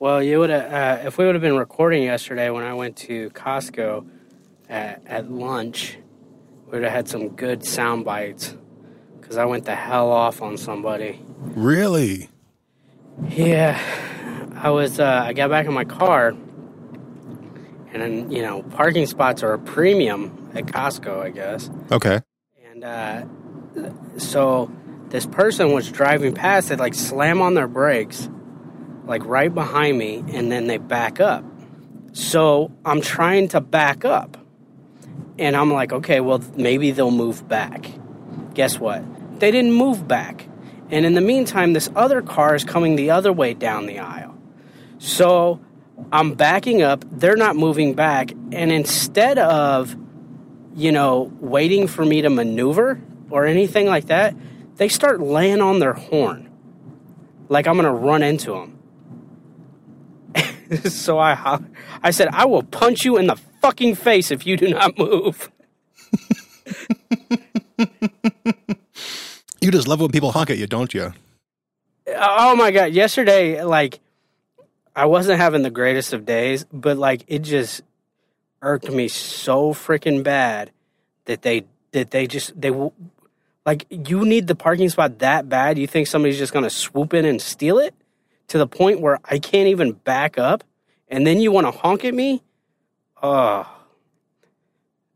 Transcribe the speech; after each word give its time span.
Well, 0.00 0.22
you 0.22 0.38
would 0.38 0.50
have 0.50 0.72
uh, 0.72 1.06
if 1.06 1.18
we 1.18 1.26
would 1.26 1.34
have 1.34 1.42
been 1.42 1.56
recording 1.56 2.04
yesterday 2.04 2.50
when 2.50 2.62
I 2.62 2.72
went 2.74 2.96
to 2.98 3.30
Costco 3.30 4.08
at, 4.68 5.02
at 5.06 5.30
lunch. 5.30 5.98
We 6.66 6.72
would 6.72 6.84
have 6.84 6.92
had 6.92 7.08
some 7.08 7.30
good 7.30 7.64
sound 7.64 8.04
bites 8.04 8.54
because 9.20 9.36
I 9.36 9.44
went 9.46 9.64
the 9.64 9.74
hell 9.74 10.12
off 10.12 10.40
on 10.40 10.56
somebody. 10.56 11.20
Really? 11.40 12.28
Yeah, 13.28 13.80
I 14.54 14.70
was. 14.70 15.00
Uh, 15.00 15.22
I 15.26 15.32
got 15.32 15.50
back 15.50 15.66
in 15.66 15.72
my 15.72 15.84
car, 15.84 16.28
and 17.92 18.00
then 18.02 18.30
you 18.30 18.42
know, 18.42 18.62
parking 18.62 19.06
spots 19.06 19.42
are 19.42 19.54
a 19.54 19.58
premium 19.58 20.50
at 20.54 20.66
Costco, 20.66 21.20
I 21.20 21.30
guess. 21.30 21.70
Okay. 21.90 22.20
And 22.70 22.84
uh, 22.84 23.24
so 24.18 24.70
this 25.08 25.26
person 25.26 25.72
was 25.72 25.90
driving 25.90 26.34
past. 26.34 26.68
They 26.68 26.76
like 26.76 26.94
slam 26.94 27.40
on 27.40 27.54
their 27.54 27.66
brakes, 27.66 28.28
like 29.08 29.24
right 29.24 29.52
behind 29.52 29.98
me, 29.98 30.22
and 30.28 30.52
then 30.52 30.68
they 30.68 30.76
back 30.76 31.18
up. 31.18 31.42
So 32.12 32.70
I'm 32.84 33.00
trying 33.00 33.48
to 33.48 33.60
back 33.60 34.04
up, 34.04 34.36
and 35.38 35.56
I'm 35.56 35.72
like, 35.72 35.92
okay, 35.92 36.20
well 36.20 36.42
maybe 36.54 36.92
they'll 36.92 37.10
move 37.10 37.48
back. 37.48 37.86
Guess 38.54 38.78
what? 38.78 39.02
They 39.40 39.50
didn't 39.50 39.72
move 39.72 40.06
back. 40.06 40.46
And 40.90 41.04
in 41.04 41.14
the 41.14 41.20
meantime, 41.20 41.72
this 41.72 41.90
other 41.96 42.22
car 42.22 42.54
is 42.54 42.64
coming 42.64 42.96
the 42.96 43.10
other 43.10 43.32
way 43.32 43.54
down 43.54 43.86
the 43.86 43.98
aisle. 43.98 44.36
So 44.98 45.60
I'm 46.12 46.34
backing 46.34 46.82
up, 46.82 47.04
they're 47.10 47.36
not 47.36 47.56
moving 47.56 47.94
back, 47.94 48.32
and 48.52 48.72
instead 48.72 49.38
of, 49.38 49.96
you 50.74 50.92
know, 50.92 51.32
waiting 51.40 51.86
for 51.86 52.04
me 52.04 52.22
to 52.22 52.30
maneuver 52.30 53.00
or 53.30 53.46
anything 53.46 53.86
like 53.86 54.06
that, 54.06 54.34
they 54.76 54.88
start 54.88 55.20
laying 55.20 55.60
on 55.60 55.78
their 55.78 55.92
horn. 55.92 56.50
Like 57.48 57.66
I'm 57.66 57.76
gonna 57.76 57.92
run 57.92 58.22
into 58.22 58.52
them. 58.52 58.77
so 60.84 61.18
I, 61.18 61.60
I 62.02 62.10
said, 62.10 62.28
I 62.32 62.46
will 62.46 62.62
punch 62.62 63.04
you 63.04 63.16
in 63.16 63.26
the 63.26 63.36
fucking 63.60 63.94
face 63.94 64.30
if 64.30 64.46
you 64.46 64.56
do 64.56 64.68
not 64.70 64.98
move. 64.98 65.50
You 69.60 69.72
just 69.72 69.88
love 69.88 70.00
when 70.00 70.10
people 70.10 70.32
honk 70.32 70.50
at 70.50 70.58
you, 70.58 70.66
don't 70.66 70.94
you? 70.94 71.12
Uh, 72.06 72.36
oh 72.38 72.56
my 72.56 72.70
god! 72.70 72.92
Yesterday, 72.92 73.62
like, 73.62 74.00
I 74.94 75.06
wasn't 75.06 75.40
having 75.40 75.62
the 75.62 75.70
greatest 75.70 76.12
of 76.12 76.24
days, 76.24 76.64
but 76.72 76.96
like, 76.96 77.24
it 77.26 77.40
just 77.40 77.82
irked 78.62 78.90
me 78.90 79.08
so 79.08 79.72
freaking 79.72 80.22
bad 80.22 80.70
that 81.24 81.42
they 81.42 81.64
that 81.92 82.12
they 82.12 82.26
just 82.26 82.58
they 82.58 82.70
like 83.66 83.84
you 83.90 84.24
need 84.24 84.46
the 84.46 84.54
parking 84.54 84.88
spot 84.88 85.18
that 85.18 85.48
bad. 85.48 85.76
You 85.76 85.86
think 85.86 86.06
somebody's 86.06 86.38
just 86.38 86.52
gonna 86.52 86.70
swoop 86.70 87.12
in 87.12 87.24
and 87.24 87.42
steal 87.42 87.78
it 87.78 87.94
to 88.48 88.58
the 88.58 88.66
point 88.66 89.00
where 89.00 89.18
I 89.24 89.38
can't 89.38 89.68
even 89.68 89.92
back 89.92 90.38
up, 90.38 90.64
and 91.08 91.26
then 91.26 91.40
you 91.40 91.52
want 91.52 91.66
to 91.66 91.70
honk 91.70 92.04
at 92.04 92.14
me? 92.14 92.42
Oh, 93.22 93.66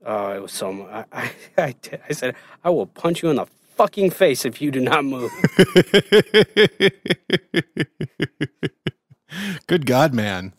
oh, 0.05 0.33
it 0.33 0.43
was 0.43 0.53
so. 0.53 0.87
I, 0.87 1.05
I, 1.13 1.31
I, 1.59 1.75
I 2.09 2.13
said 2.13 2.35
I 2.65 2.71
will 2.71 2.87
punch 2.87 3.23
you 3.23 3.31
in 3.31 3.37
the 3.37 3.47
fucking 3.77 4.11
face 4.11 4.45
if 4.45 4.61
you 4.61 4.71
do 4.71 4.81
not 4.81 5.05
move. 5.05 5.31
Good 9.67 9.87
God, 9.87 10.13
man. 10.15 10.53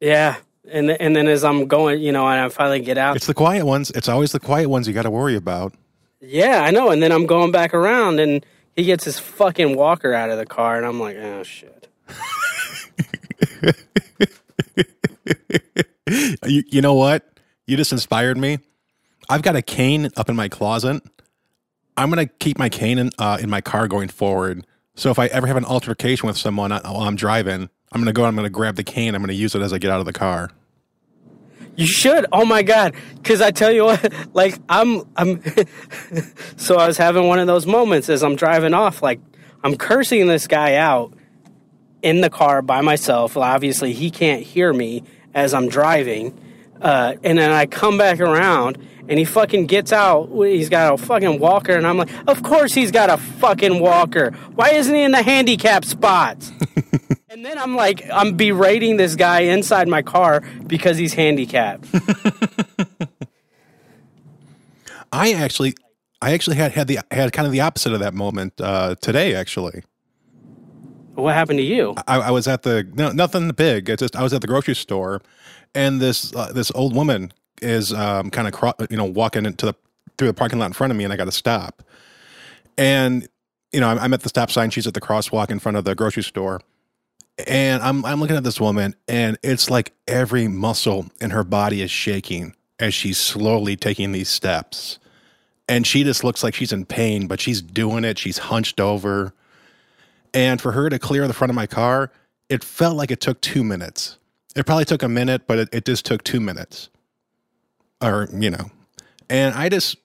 Yeah. 0.00 0.36
And 0.70 0.90
and 0.90 1.14
then 1.14 1.28
as 1.28 1.44
I'm 1.44 1.68
going, 1.68 2.00
you 2.00 2.10
know, 2.10 2.26
and 2.26 2.40
I 2.40 2.48
finally 2.48 2.80
get 2.80 2.98
out. 2.98 3.16
It's 3.16 3.26
the 3.26 3.34
quiet 3.34 3.66
ones. 3.66 3.90
It's 3.90 4.08
always 4.08 4.32
the 4.32 4.40
quiet 4.40 4.68
ones 4.68 4.88
you 4.88 4.94
got 4.94 5.02
to 5.02 5.10
worry 5.10 5.36
about. 5.36 5.74
Yeah, 6.20 6.62
I 6.62 6.70
know. 6.70 6.90
And 6.90 7.02
then 7.02 7.12
I'm 7.12 7.26
going 7.26 7.52
back 7.52 7.74
around 7.74 8.18
and 8.18 8.44
he 8.76 8.84
gets 8.84 9.04
his 9.04 9.18
fucking 9.18 9.76
walker 9.76 10.14
out 10.14 10.30
of 10.30 10.38
the 10.38 10.46
car 10.46 10.76
and 10.76 10.86
I'm 10.86 11.00
like, 11.00 11.16
"Oh 11.16 11.42
shit." 11.42 11.88
you, 16.46 16.62
you 16.68 16.82
know 16.82 16.94
what? 16.94 17.28
You 17.66 17.76
just 17.76 17.92
inspired 17.92 18.38
me. 18.38 18.58
I've 19.28 19.42
got 19.42 19.56
a 19.56 19.62
cane 19.62 20.10
up 20.16 20.28
in 20.28 20.36
my 20.36 20.48
closet 20.48 21.02
I'm 21.96 22.10
to 22.12 22.26
keep 22.26 22.58
my 22.58 22.68
cane 22.68 22.98
in, 22.98 23.10
uh, 23.18 23.38
in 23.40 23.50
my 23.50 23.60
car 23.60 23.88
going 23.88 24.08
forward. 24.08 24.66
So 24.96 25.10
if 25.10 25.18
I 25.18 25.26
ever 25.26 25.46
have 25.46 25.56
an 25.56 25.64
altercation 25.64 26.26
with 26.26 26.36
someone 26.36 26.70
while 26.72 27.02
I'm 27.02 27.16
driving, 27.16 27.70
I'm 27.92 28.04
to 28.04 28.12
go. 28.12 28.24
I'm 28.24 28.36
to 28.36 28.50
grab 28.50 28.76
the 28.76 28.84
cane. 28.84 29.14
I'm 29.14 29.22
to 29.28 29.34
use 29.34 29.54
it 29.54 29.62
as 29.62 29.72
I 29.72 29.78
get 29.78 29.90
out 29.90 30.00
of 30.00 30.06
the 30.06 30.12
car. 30.12 30.50
You 31.76 31.86
should. 31.86 32.26
Oh 32.32 32.44
my 32.44 32.62
god! 32.62 32.94
Because 33.16 33.40
I 33.40 33.50
tell 33.50 33.72
you 33.72 33.84
what, 33.84 34.12
like 34.34 34.58
I'm, 34.68 35.02
I'm. 35.16 35.42
so 36.56 36.76
I 36.76 36.86
was 36.86 36.96
having 36.96 37.26
one 37.26 37.38
of 37.38 37.46
those 37.46 37.66
moments 37.66 38.08
as 38.08 38.22
I'm 38.22 38.36
driving 38.36 38.74
off. 38.74 39.02
Like 39.02 39.20
I'm 39.62 39.76
cursing 39.76 40.26
this 40.26 40.46
guy 40.46 40.76
out 40.76 41.12
in 42.02 42.20
the 42.20 42.30
car 42.30 42.62
by 42.62 42.80
myself. 42.80 43.34
Well, 43.34 43.44
obviously, 43.44 43.92
he 43.92 44.10
can't 44.10 44.42
hear 44.42 44.72
me 44.72 45.02
as 45.34 45.54
I'm 45.54 45.68
driving. 45.68 46.38
Uh, 46.80 47.14
and 47.24 47.38
then 47.38 47.50
I 47.50 47.66
come 47.66 47.96
back 47.96 48.20
around 48.20 48.78
and 49.08 49.18
he 49.18 49.24
fucking 49.24 49.66
gets 49.66 49.92
out. 49.92 50.30
He's 50.34 50.68
got 50.68 50.94
a 50.94 50.96
fucking 50.98 51.38
walker, 51.38 51.72
and 51.72 51.86
I'm 51.86 51.98
like, 51.98 52.10
of 52.26 52.42
course 52.42 52.72
he's 52.72 52.90
got 52.90 53.10
a 53.10 53.16
fucking 53.16 53.80
walker. 53.80 54.32
Why 54.54 54.70
isn't 54.70 54.94
he 54.94 55.02
in 55.02 55.12
the 55.12 55.22
handicap 55.22 55.84
spot? 55.84 56.50
and 57.28 57.44
then 57.44 57.58
I'm 57.58 57.76
like, 57.76 58.02
I'm 58.12 58.36
berating 58.36 58.96
this 58.96 59.14
guy 59.14 59.40
inside 59.40 59.88
my 59.88 60.02
car 60.02 60.42
because 60.66 60.96
he's 60.96 61.14
handicapped. 61.14 61.86
I 65.12 65.32
actually, 65.34 65.74
I 66.20 66.32
actually 66.32 66.56
had 66.56 66.72
had 66.72 66.88
the 66.88 66.98
had 67.10 67.32
kind 67.32 67.46
of 67.46 67.52
the 67.52 67.60
opposite 67.60 67.92
of 67.92 68.00
that 68.00 68.14
moment 68.14 68.60
uh, 68.60 68.96
today. 69.00 69.34
Actually, 69.34 69.84
what 71.14 71.34
happened 71.34 71.58
to 71.58 71.64
you? 71.64 71.94
I, 72.08 72.18
I 72.20 72.30
was 72.30 72.48
at 72.48 72.62
the 72.62 72.88
no, 72.94 73.12
nothing 73.12 73.48
big. 73.50 73.88
It's 73.88 74.00
just 74.00 74.16
I 74.16 74.22
was 74.22 74.32
at 74.32 74.40
the 74.40 74.48
grocery 74.48 74.74
store, 74.74 75.22
and 75.74 76.00
this 76.00 76.34
uh, 76.34 76.52
this 76.52 76.72
old 76.74 76.96
woman 76.96 77.32
is 77.62 77.92
um, 77.92 78.30
kind 78.30 78.46
of 78.46 78.54
cro- 78.54 78.74
you 78.90 78.96
know 78.96 79.04
walking 79.04 79.46
into 79.46 79.66
the 79.66 79.74
through 80.16 80.28
the 80.28 80.34
parking 80.34 80.58
lot 80.58 80.66
in 80.66 80.72
front 80.72 80.90
of 80.90 80.96
me, 80.96 81.04
and 81.04 81.12
I 81.12 81.16
got 81.16 81.24
to 81.24 81.32
stop. 81.32 81.82
And 82.76 83.28
you 83.72 83.80
know, 83.80 83.88
I'm, 83.88 83.98
I'm 83.98 84.14
at 84.14 84.22
the 84.22 84.28
stop 84.28 84.50
sign. 84.50 84.70
She's 84.70 84.86
at 84.86 84.94
the 84.94 85.00
crosswalk 85.00 85.50
in 85.50 85.58
front 85.58 85.76
of 85.76 85.84
the 85.84 85.94
grocery 85.94 86.22
store, 86.22 86.60
and 87.46 87.82
I'm 87.82 88.04
I'm 88.04 88.20
looking 88.20 88.36
at 88.36 88.44
this 88.44 88.60
woman, 88.60 88.94
and 89.08 89.38
it's 89.42 89.70
like 89.70 89.92
every 90.06 90.48
muscle 90.48 91.06
in 91.20 91.30
her 91.30 91.44
body 91.44 91.82
is 91.82 91.90
shaking 91.90 92.54
as 92.78 92.94
she's 92.94 93.18
slowly 93.18 93.76
taking 93.76 94.12
these 94.12 94.28
steps. 94.28 94.98
And 95.66 95.86
she 95.86 96.04
just 96.04 96.22
looks 96.22 96.44
like 96.44 96.54
she's 96.54 96.72
in 96.72 96.84
pain, 96.84 97.26
but 97.26 97.40
she's 97.40 97.62
doing 97.62 98.04
it. 98.04 98.18
She's 98.18 98.36
hunched 98.36 98.80
over. 98.80 99.32
And 100.34 100.60
for 100.60 100.72
her 100.72 100.90
to 100.90 100.98
clear 100.98 101.26
the 101.26 101.32
front 101.32 101.50
of 101.50 101.54
my 101.54 101.66
car, 101.66 102.12
it 102.50 102.62
felt 102.62 102.96
like 102.96 103.10
it 103.10 103.20
took 103.22 103.40
two 103.40 103.64
minutes. 103.64 104.18
It 104.54 104.66
probably 104.66 104.84
took 104.84 105.02
a 105.02 105.08
minute, 105.08 105.46
but 105.46 105.58
it, 105.58 105.68
it 105.72 105.84
just 105.86 106.04
took 106.04 106.22
two 106.22 106.40
minutes 106.40 106.90
or 108.00 108.28
you 108.32 108.50
know, 108.50 108.70
and 109.28 109.54
I 109.54 109.68
just, 109.68 109.96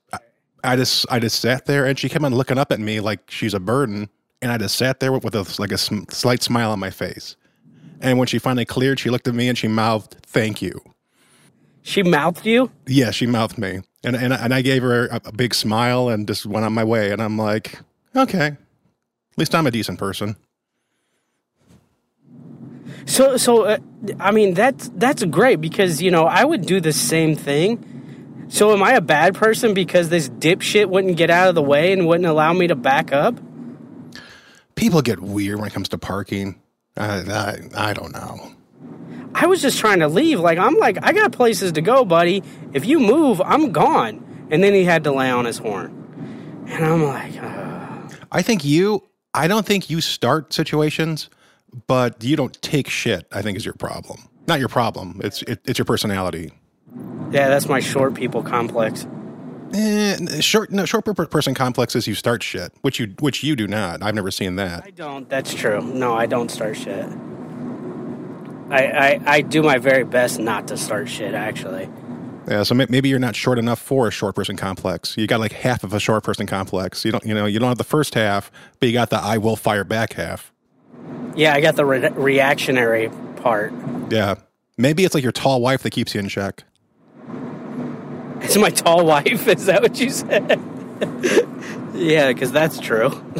I 0.63 0.75
just, 0.75 1.05
I 1.09 1.19
just 1.19 1.39
sat 1.39 1.65
there, 1.65 1.85
and 1.85 1.97
she 1.97 2.09
kept 2.09 2.23
on 2.23 2.33
looking 2.33 2.57
up 2.57 2.71
at 2.71 2.79
me 2.79 2.99
like 2.99 3.29
she's 3.29 3.53
a 3.53 3.59
burden, 3.59 4.09
and 4.41 4.51
I 4.51 4.57
just 4.57 4.75
sat 4.75 4.99
there 4.99 5.11
with, 5.11 5.23
with 5.23 5.35
a, 5.35 5.61
like 5.61 5.71
a 5.71 5.77
sm- 5.77 6.03
slight 6.09 6.43
smile 6.43 6.71
on 6.71 6.79
my 6.79 6.89
face. 6.89 7.35
And 8.01 8.17
when 8.17 8.27
she 8.27 8.39
finally 8.39 8.65
cleared, 8.65 8.99
she 8.99 9.09
looked 9.09 9.27
at 9.27 9.35
me 9.35 9.49
and 9.49 9.57
she 9.57 9.67
mouthed, 9.67 10.15
"Thank 10.23 10.61
you." 10.61 10.81
She 11.81 12.03
mouthed 12.03 12.45
you? 12.45 12.71
Yeah, 12.85 13.11
she 13.11 13.25
mouthed 13.25 13.57
me, 13.57 13.81
and 14.03 14.15
and 14.15 14.33
and 14.33 14.53
I 14.53 14.61
gave 14.61 14.83
her 14.83 15.07
a, 15.07 15.21
a 15.25 15.31
big 15.31 15.53
smile 15.53 16.09
and 16.09 16.27
just 16.27 16.45
went 16.45 16.65
on 16.65 16.73
my 16.73 16.83
way. 16.83 17.11
And 17.11 17.21
I'm 17.21 17.37
like, 17.37 17.79
okay, 18.15 18.47
at 18.47 19.37
least 19.37 19.55
I'm 19.55 19.67
a 19.67 19.71
decent 19.71 19.99
person. 19.99 20.35
So, 23.05 23.37
so 23.37 23.63
uh, 23.63 23.77
I 24.19 24.31
mean 24.31 24.53
that's 24.53 24.89
that's 24.95 25.23
great 25.25 25.61
because 25.61 26.01
you 26.01 26.11
know 26.11 26.25
I 26.25 26.43
would 26.43 26.65
do 26.65 26.79
the 26.79 26.93
same 26.93 27.35
thing. 27.35 27.85
So, 28.51 28.73
am 28.73 28.81
I 28.81 28.93
a 28.93 29.01
bad 29.01 29.35
person 29.35 29.75
because 29.75 30.09
this 30.09 30.27
dipshit 30.27 30.89
wouldn't 30.89 31.17
get 31.17 31.29
out 31.29 31.49
of 31.49 31.55
the 31.55 31.61
way 31.61 31.93
and 31.93 32.07
wouldn't 32.07 32.25
allow 32.25 32.51
me 32.51 32.65
to 32.67 32.75
back 32.75 33.13
up? 33.13 33.39
People 34.73 35.03
get 35.03 35.19
weird 35.19 35.59
when 35.59 35.67
it 35.67 35.73
comes 35.73 35.89
to 35.89 35.99
parking. 35.99 36.59
I, 36.97 37.19
I, 37.19 37.89
I 37.89 37.93
don't 37.93 38.11
know. 38.11 38.51
I 39.35 39.45
was 39.45 39.61
just 39.61 39.77
trying 39.77 39.99
to 39.99 40.07
leave. 40.07 40.39
Like 40.39 40.57
I'm 40.57 40.75
like 40.77 40.97
I 41.03 41.13
got 41.13 41.31
places 41.31 41.73
to 41.73 41.81
go, 41.81 42.03
buddy. 42.03 42.43
If 42.73 42.85
you 42.85 42.99
move, 42.99 43.39
I'm 43.39 43.71
gone. 43.71 44.47
And 44.49 44.63
then 44.63 44.73
he 44.73 44.83
had 44.83 45.03
to 45.03 45.11
lay 45.11 45.29
on 45.29 45.45
his 45.45 45.59
horn, 45.59 46.65
and 46.67 46.83
I'm 46.83 47.03
like, 47.03 47.37
uh. 47.41 48.09
I 48.31 48.41
think 48.41 48.65
you. 48.65 49.03
I 49.31 49.47
don't 49.47 49.63
think 49.63 49.91
you 49.91 50.01
start 50.01 50.53
situations 50.53 51.29
but 51.87 52.23
you 52.23 52.35
don't 52.35 52.59
take 52.61 52.89
shit. 52.89 53.27
I 53.31 53.41
think 53.41 53.57
is 53.57 53.65
your 53.65 53.73
problem. 53.73 54.19
Not 54.47 54.59
your 54.59 54.69
problem. 54.69 55.21
It's 55.23 55.41
it, 55.43 55.59
it's 55.65 55.77
your 55.77 55.85
personality. 55.85 56.51
Yeah, 57.31 57.47
that's 57.49 57.67
my 57.67 57.79
short 57.79 58.15
people 58.15 58.41
complex. 58.41 59.05
Eh, 59.73 60.41
short 60.41 60.71
no 60.71 60.85
short 60.85 61.05
person 61.05 61.53
complex 61.53 61.95
is 61.95 62.07
you 62.07 62.15
start 62.15 62.41
shit, 62.41 62.73
which 62.81 62.99
you 62.99 63.13
which 63.19 63.43
you 63.43 63.55
do 63.55 63.67
not. 63.67 64.01
I've 64.01 64.15
never 64.15 64.31
seen 64.31 64.55
that. 64.55 64.83
I 64.83 64.89
don't. 64.89 65.29
That's 65.29 65.53
true. 65.53 65.81
No, 65.81 66.15
I 66.15 66.25
don't 66.25 66.49
start 66.49 66.77
shit. 66.77 67.05
I 68.71 68.85
I, 68.85 69.21
I 69.25 69.41
do 69.41 69.61
my 69.61 69.77
very 69.77 70.03
best 70.03 70.39
not 70.39 70.67
to 70.69 70.77
start 70.77 71.07
shit. 71.07 71.35
Actually. 71.35 71.89
Yeah, 72.47 72.63
so 72.63 72.73
maybe 72.73 73.09
you're 73.09 73.19
not 73.19 73.35
short 73.35 73.59
enough 73.59 73.79
for 73.79 74.07
a 74.07 74.11
short 74.11 74.33
person 74.33 74.57
complex. 74.57 75.15
You 75.15 75.27
got 75.27 75.39
like 75.39 75.51
half 75.51 75.83
of 75.83 75.93
a 75.93 75.99
short 75.99 76.23
person 76.23 76.47
complex. 76.47 77.05
You 77.05 77.11
don't, 77.11 77.23
you 77.23 77.35
know, 77.35 77.45
you 77.45 77.59
don't 77.59 77.67
have 77.67 77.77
the 77.77 77.83
first 77.83 78.15
half, 78.15 78.51
but 78.79 78.87
you 78.87 78.93
got 78.93 79.11
the 79.11 79.17
I 79.17 79.37
will 79.37 79.55
fire 79.55 79.83
back 79.83 80.13
half. 80.13 80.51
Yeah, 81.35 81.53
I 81.53 81.61
got 81.61 81.75
the 81.75 81.85
re- 81.85 82.09
reactionary 82.09 83.09
part. 83.37 83.73
Yeah. 84.09 84.35
Maybe 84.77 85.03
it's 85.05 85.13
like 85.13 85.23
your 85.23 85.31
tall 85.31 85.61
wife 85.61 85.83
that 85.83 85.91
keeps 85.91 86.13
you 86.13 86.19
in 86.19 86.29
check. 86.29 86.63
It's 88.41 88.57
my 88.57 88.69
tall 88.69 89.05
wife. 89.05 89.47
Is 89.47 89.65
that 89.65 89.81
what 89.81 89.99
you 89.99 90.09
said? 90.09 90.61
yeah, 91.93 92.31
because 92.31 92.51
that's 92.51 92.79
true. 92.79 93.07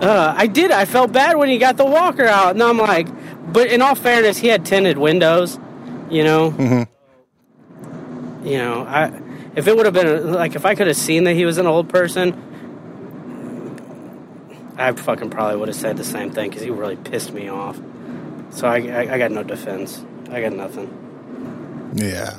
uh, 0.00 0.34
I 0.36 0.46
did. 0.46 0.70
I 0.70 0.84
felt 0.84 1.12
bad 1.12 1.36
when 1.36 1.48
he 1.48 1.58
got 1.58 1.76
the 1.76 1.84
walker 1.84 2.24
out, 2.24 2.50
and 2.50 2.62
I'm 2.62 2.78
like, 2.78 3.08
but 3.52 3.68
in 3.68 3.82
all 3.82 3.94
fairness, 3.94 4.38
he 4.38 4.48
had 4.48 4.66
tinted 4.66 4.98
windows. 4.98 5.58
You 6.10 6.24
know. 6.24 6.50
Mm-hmm. 6.52 8.46
You 8.46 8.58
know, 8.58 8.82
I 8.82 9.06
if 9.56 9.66
it 9.66 9.76
would 9.76 9.86
have 9.86 9.94
been 9.94 10.32
like 10.32 10.54
if 10.54 10.64
I 10.64 10.74
could 10.74 10.86
have 10.86 10.96
seen 10.96 11.24
that 11.24 11.34
he 11.34 11.44
was 11.44 11.58
an 11.58 11.66
old 11.66 11.88
person, 11.88 12.47
I 14.78 14.92
fucking 14.92 15.30
probably 15.30 15.56
would 15.56 15.68
have 15.68 15.76
said 15.76 15.96
the 15.96 16.04
same 16.04 16.30
thing 16.30 16.48
because 16.48 16.62
he 16.62 16.70
really 16.70 16.96
pissed 16.96 17.32
me 17.32 17.48
off. 17.48 17.78
So 18.50 18.68
I, 18.68 18.78
I, 18.78 19.14
I 19.14 19.18
got 19.18 19.32
no 19.32 19.42
defense. 19.42 20.02
I 20.30 20.40
got 20.40 20.52
nothing. 20.52 21.92
Yeah. 21.94 22.38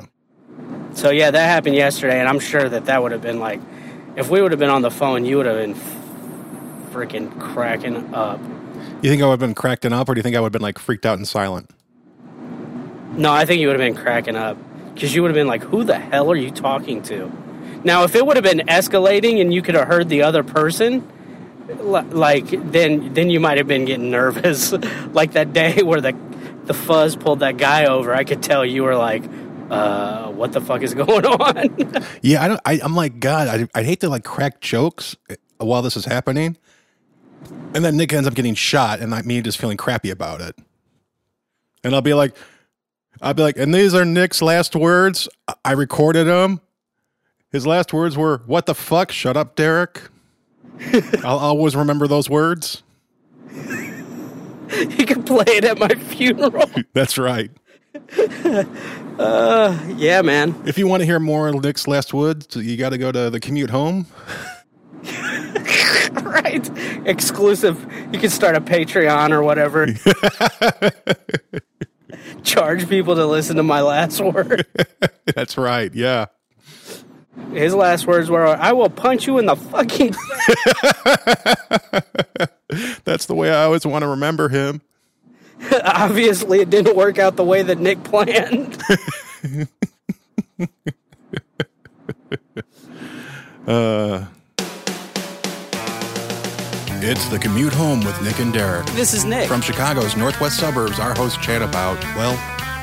So 0.94 1.10
yeah, 1.10 1.30
that 1.30 1.46
happened 1.46 1.76
yesterday, 1.76 2.18
and 2.18 2.28
I'm 2.28 2.40
sure 2.40 2.68
that 2.68 2.86
that 2.86 3.02
would 3.02 3.12
have 3.12 3.22
been 3.22 3.38
like, 3.38 3.60
if 4.16 4.30
we 4.30 4.40
would 4.40 4.52
have 4.52 4.58
been 4.58 4.70
on 4.70 4.82
the 4.82 4.90
phone, 4.90 5.24
you 5.24 5.36
would 5.36 5.46
have 5.46 5.56
been 5.56 5.74
freaking 6.90 7.38
cracking 7.38 8.12
up. 8.14 8.40
You 9.02 9.10
think 9.10 9.22
I 9.22 9.26
would 9.26 9.32
have 9.32 9.40
been 9.40 9.54
cracking 9.54 9.92
up, 9.92 10.08
or 10.08 10.14
do 10.14 10.18
you 10.18 10.22
think 10.22 10.34
I 10.34 10.40
would 10.40 10.46
have 10.46 10.52
been 10.52 10.62
like 10.62 10.78
freaked 10.78 11.06
out 11.06 11.18
and 11.18 11.28
silent? 11.28 11.70
No, 13.12 13.32
I 13.32 13.44
think 13.44 13.60
you 13.60 13.68
would 13.68 13.78
have 13.78 13.94
been 13.94 14.02
cracking 14.02 14.36
up 14.36 14.56
because 14.94 15.14
you 15.14 15.22
would 15.22 15.28
have 15.28 15.36
been 15.36 15.46
like, 15.46 15.62
"Who 15.64 15.84
the 15.84 15.98
hell 15.98 16.30
are 16.30 16.36
you 16.36 16.50
talking 16.50 17.02
to?" 17.04 17.30
Now, 17.84 18.04
if 18.04 18.14
it 18.14 18.26
would 18.26 18.36
have 18.36 18.44
been 18.44 18.66
escalating 18.66 19.40
and 19.40 19.52
you 19.52 19.62
could 19.62 19.74
have 19.74 19.88
heard 19.88 20.08
the 20.08 20.22
other 20.22 20.42
person, 20.42 21.06
like 21.78 22.46
then 22.72 23.14
then 23.14 23.30
you 23.30 23.40
might 23.40 23.58
have 23.58 23.66
been 23.66 23.84
getting 23.84 24.10
nervous. 24.10 24.72
like 25.12 25.32
that 25.32 25.52
day 25.52 25.82
where 25.82 26.00
the 26.00 26.16
the 26.64 26.74
fuzz 26.74 27.16
pulled 27.16 27.40
that 27.40 27.56
guy 27.56 27.86
over, 27.86 28.14
I 28.14 28.24
could 28.24 28.42
tell 28.42 28.64
you 28.64 28.84
were 28.84 28.96
like, 28.96 29.24
uh, 29.70 30.30
"What 30.30 30.52
the 30.52 30.60
fuck 30.60 30.82
is 30.82 30.94
going 31.04 31.24
on?" 31.26 32.04
Yeah, 32.22 32.42
I 32.44 32.48
don't. 32.48 32.60
I, 32.64 32.80
I'm 32.82 32.94
like, 32.94 33.20
God, 33.20 33.48
I, 33.48 33.78
I'd 33.78 33.86
hate 33.86 34.00
to 34.00 34.08
like 34.08 34.24
crack 34.24 34.60
jokes 34.60 35.16
while 35.58 35.82
this 35.82 35.96
is 35.96 36.04
happening, 36.04 36.56
and 37.74 37.84
then 37.84 37.96
Nick 37.96 38.12
ends 38.12 38.28
up 38.28 38.34
getting 38.34 38.54
shot, 38.54 39.00
and 39.00 39.10
like 39.10 39.24
me 39.26 39.40
just 39.42 39.58
feeling 39.58 39.76
crappy 39.76 40.10
about 40.10 40.40
it. 40.40 40.56
And 41.82 41.94
I'll 41.94 42.02
be 42.02 42.14
like, 42.14 42.36
I'll 43.22 43.34
be 43.34 43.42
like, 43.42 43.56
and 43.56 43.74
these 43.74 43.94
are 43.94 44.04
Nick's 44.04 44.42
last 44.42 44.76
words. 44.76 45.28
I- 45.48 45.54
I 45.64 45.72
recorded 45.72 46.26
them. 46.26 46.60
His 47.52 47.66
last 47.66 47.92
words 47.92 48.16
were, 48.16 48.42
"What 48.46 48.66
the 48.66 48.74
fuck? 48.74 49.10
Shut 49.10 49.36
up, 49.36 49.56
Derek." 49.56 50.02
I'll 51.24 51.38
always 51.38 51.76
remember 51.76 52.06
those 52.06 52.28
words. 52.30 52.82
you 53.52 55.06
can 55.06 55.22
play 55.22 55.44
it 55.46 55.64
at 55.64 55.78
my 55.78 55.88
funeral. 55.88 56.70
That's 56.92 57.18
right. 57.18 57.50
Uh, 59.18 59.78
yeah, 59.96 60.22
man. 60.22 60.54
If 60.64 60.78
you 60.78 60.86
want 60.86 61.00
to 61.00 61.06
hear 61.06 61.18
more 61.18 61.48
of 61.48 61.62
Nick's 61.62 61.86
last 61.88 62.14
words, 62.14 62.54
you 62.56 62.76
got 62.76 62.90
to 62.90 62.98
go 62.98 63.12
to 63.12 63.30
the 63.30 63.40
commute 63.40 63.70
home. 63.70 64.06
right. 66.22 66.70
Exclusive. 67.06 67.84
You 68.12 68.18
can 68.18 68.30
start 68.30 68.54
a 68.56 68.60
Patreon 68.60 69.30
or 69.32 69.42
whatever. 69.42 69.88
Charge 72.42 72.88
people 72.88 73.16
to 73.16 73.26
listen 73.26 73.56
to 73.56 73.62
my 73.62 73.82
last 73.82 74.20
word. 74.20 74.66
That's 75.34 75.58
right. 75.58 75.92
Yeah. 75.94 76.26
His 77.52 77.74
last 77.74 78.06
words 78.06 78.28
were, 78.30 78.46
"I 78.46 78.72
will 78.72 78.90
punch 78.90 79.26
you 79.26 79.38
in 79.38 79.46
the 79.46 79.56
fucking." 79.56 80.14
That's 83.04 83.26
the 83.26 83.34
way 83.34 83.50
I 83.52 83.64
always 83.64 83.84
want 83.86 84.02
to 84.02 84.08
remember 84.08 84.48
him. 84.48 84.80
Obviously, 85.84 86.60
it 86.60 86.70
didn't 86.70 86.96
work 86.96 87.18
out 87.18 87.36
the 87.36 87.44
way 87.44 87.62
that 87.62 87.78
Nick 87.78 88.02
planned. 88.04 88.80
Uh, 93.66 94.24
it's 97.02 97.28
the 97.28 97.38
commute 97.38 97.72
home 97.72 98.00
with 98.04 98.20
Nick 98.22 98.38
and 98.40 98.52
Derek. 98.52 98.84
this 98.88 99.14
is 99.14 99.24
Nick. 99.24 99.46
From 99.48 99.60
Chicago's 99.60 100.16
northwest 100.16 100.58
suburbs, 100.58 100.98
our 100.98 101.14
hosts 101.14 101.38
chat 101.44 101.62
about, 101.62 102.02
well, 102.16 102.36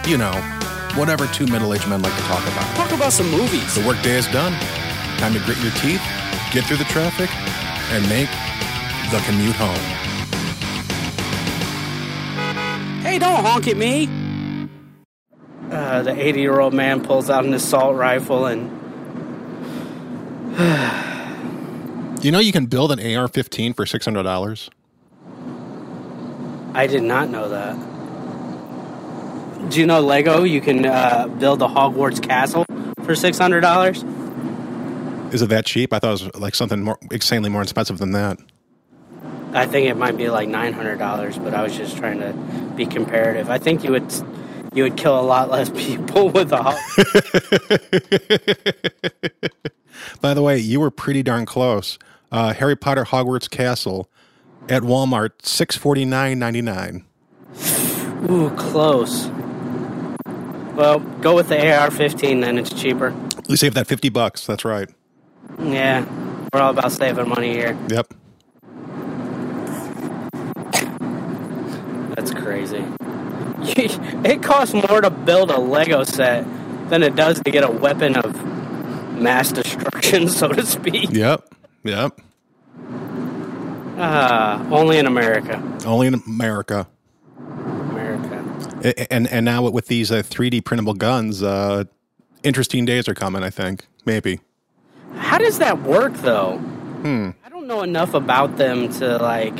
you 0.07 0.17
know, 0.17 0.31
whatever 0.97 1.27
two 1.27 1.45
middle 1.47 1.73
aged 1.73 1.87
men 1.87 2.01
like 2.01 2.15
to 2.15 2.21
talk 2.23 2.41
about. 2.43 2.75
Talk 2.75 2.91
about 2.91 3.13
some 3.13 3.29
movies. 3.29 3.75
The 3.75 3.85
workday 3.85 4.17
is 4.17 4.27
done. 4.27 4.53
Time 5.19 5.33
to 5.33 5.39
grit 5.39 5.57
your 5.59 5.71
teeth, 5.73 6.01
get 6.51 6.65
through 6.65 6.77
the 6.77 6.85
traffic, 6.85 7.29
and 7.91 8.07
make 8.09 8.29
the 9.11 9.19
commute 9.25 9.55
home. 9.55 9.75
Hey, 13.01 13.19
don't 13.19 13.43
honk 13.43 13.67
at 13.67 13.77
me. 13.77 14.09
Uh, 15.71 16.01
the 16.01 16.15
80 16.17 16.39
year 16.41 16.59
old 16.59 16.73
man 16.73 17.03
pulls 17.03 17.29
out 17.29 17.45
an 17.45 17.53
assault 17.53 17.95
rifle 17.95 18.45
and 18.45 18.71
You 22.23 22.31
know, 22.31 22.39
you 22.39 22.51
can 22.51 22.65
build 22.65 22.91
an 22.91 23.15
AR 23.15 23.27
15 23.27 23.73
for 23.73 23.85
$600. 23.85 24.69
I 26.73 26.87
did 26.87 27.03
not 27.03 27.29
know 27.29 27.47
that. 27.49 27.77
Do 29.69 29.79
you 29.79 29.85
know 29.85 30.01
Lego? 30.01 30.43
You 30.43 30.61
can 30.61 30.85
uh, 30.85 31.27
build 31.39 31.61
a 31.61 31.67
Hogwarts 31.67 32.21
castle 32.21 32.65
for 33.03 33.15
six 33.15 33.37
hundred 33.37 33.61
dollars. 33.61 34.03
Is 35.33 35.41
it 35.41 35.49
that 35.49 35.65
cheap? 35.65 35.93
I 35.93 35.99
thought 35.99 36.21
it 36.21 36.25
was 36.25 36.35
like 36.35 36.55
something 36.55 36.81
more 36.83 36.97
insanely 37.11 37.49
more 37.49 37.61
expensive 37.61 37.97
than 37.97 38.11
that. 38.13 38.37
I 39.53 39.65
think 39.65 39.89
it 39.89 39.97
might 39.97 40.15
be 40.17 40.29
like 40.29 40.47
nine 40.47 40.73
hundred 40.73 40.99
dollars, 40.99 41.37
but 41.37 41.53
I 41.53 41.63
was 41.63 41.75
just 41.75 41.97
trying 41.97 42.19
to 42.19 42.33
be 42.75 42.85
comparative. 42.85 43.49
I 43.49 43.57
think 43.57 43.83
you 43.83 43.91
would 43.91 44.13
you 44.73 44.83
would 44.83 44.95
kill 44.95 45.19
a 45.19 45.21
lot 45.21 45.49
less 45.49 45.69
people 45.75 46.29
with 46.29 46.51
a 46.53 46.63
Hog- 46.63 46.77
By 50.21 50.33
the 50.33 50.41
way, 50.41 50.57
you 50.59 50.79
were 50.79 50.91
pretty 50.91 51.23
darn 51.23 51.45
close. 51.45 51.97
Uh, 52.31 52.53
Harry 52.53 52.75
Potter 52.75 53.03
Hogwarts 53.05 53.49
Castle 53.49 54.09
at 54.69 54.83
Walmart, 54.83 55.31
six 55.43 55.75
forty 55.75 56.05
nine 56.05 56.39
ninety 56.39 56.61
nine. 56.61 57.05
Ooh, 58.29 58.49
close. 58.57 59.29
Well, 60.77 60.99
go 60.99 61.33
with 61.35 61.49
the 61.49 61.57
AR-15 61.57 62.41
then. 62.41 62.59
It's 62.59 62.71
cheaper. 62.71 63.11
You 63.47 63.57
saved 63.57 63.75
that 63.75 63.87
fifty 63.87 64.09
bucks. 64.09 64.45
That's 64.45 64.63
right. 64.63 64.87
Yeah, 65.59 66.05
we're 66.53 66.61
all 66.61 66.69
about 66.69 66.91
saving 66.91 67.27
money 67.29 67.51
here. 67.51 67.75
Yep. 67.89 68.13
That's 72.15 72.31
crazy. 72.31 72.83
It 74.23 74.43
costs 74.43 74.73
more 74.73 75.01
to 75.01 75.09
build 75.09 75.49
a 75.51 75.59
Lego 75.59 76.03
set 76.03 76.45
than 76.89 77.01
it 77.03 77.15
does 77.15 77.41
to 77.41 77.51
get 77.51 77.63
a 77.63 77.71
weapon 77.71 78.15
of 78.15 78.35
mass 79.19 79.51
destruction, 79.51 80.29
so 80.39 80.47
to 80.49 80.65
speak. 80.65 81.09
Yep. 81.11 81.53
Yep. 81.83 82.21
Ah, 83.97 84.65
only 84.71 84.99
in 84.99 85.05
America. 85.07 85.61
Only 85.85 86.07
in 86.07 86.13
America. 86.13 86.87
And 88.83 89.27
and 89.27 89.45
now 89.45 89.69
with 89.69 89.87
these 89.87 90.11
uh, 90.11 90.17
3D 90.23 90.63
printable 90.63 90.93
guns, 90.93 91.41
uh, 91.43 91.85
interesting 92.43 92.85
days 92.85 93.07
are 93.07 93.13
coming. 93.13 93.43
I 93.43 93.49
think 93.49 93.85
maybe. 94.05 94.39
How 95.15 95.37
does 95.37 95.59
that 95.59 95.81
work, 95.81 96.13
though? 96.15 96.57
Hmm. 96.57 97.29
I 97.45 97.49
don't 97.49 97.67
know 97.67 97.81
enough 97.81 98.13
about 98.13 98.57
them 98.57 98.89
to 98.93 99.17
like. 99.17 99.55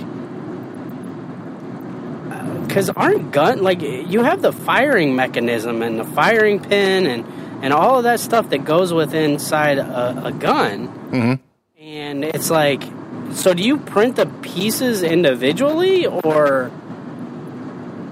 Because 2.67 2.89
aren't 2.91 3.31
gun 3.31 3.63
like 3.63 3.81
you 3.81 4.23
have 4.23 4.41
the 4.41 4.51
firing 4.51 5.15
mechanism 5.15 5.81
and 5.81 5.97
the 5.99 6.03
firing 6.03 6.59
pin 6.59 7.07
and 7.07 7.25
and 7.63 7.73
all 7.73 7.97
of 7.97 8.03
that 8.03 8.19
stuff 8.19 8.49
that 8.51 8.65
goes 8.65 8.93
with 8.93 9.15
inside 9.15 9.79
a, 9.79 10.25
a 10.25 10.31
gun, 10.31 10.87
Mhm. 11.11 11.39
and 11.79 12.23
it's 12.23 12.51
like, 12.51 12.83
so 13.31 13.51
do 13.55 13.63
you 13.63 13.77
print 13.77 14.15
the 14.17 14.27
pieces 14.27 15.01
individually 15.01 16.05
or? 16.05 16.69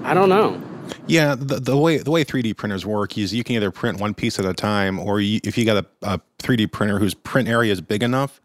I 0.02 0.14
don't 0.14 0.28
know. 0.28 0.60
Yeah, 1.06 1.34
the, 1.34 1.60
the 1.60 1.76
way 1.76 1.98
the 1.98 2.10
way 2.10 2.24
3D 2.24 2.56
printers 2.56 2.84
work 2.84 3.16
is 3.16 3.32
you 3.32 3.44
can 3.44 3.56
either 3.56 3.70
print 3.70 4.00
one 4.00 4.14
piece 4.14 4.38
at 4.38 4.44
a 4.44 4.54
time, 4.54 4.98
or 4.98 5.20
you, 5.20 5.40
if 5.44 5.56
you 5.56 5.64
got 5.64 5.84
a, 5.84 6.14
a 6.14 6.20
3D 6.38 6.70
printer 6.72 6.98
whose 6.98 7.14
print 7.14 7.48
area 7.48 7.72
is 7.72 7.80
big 7.80 8.02
enough, 8.02 8.40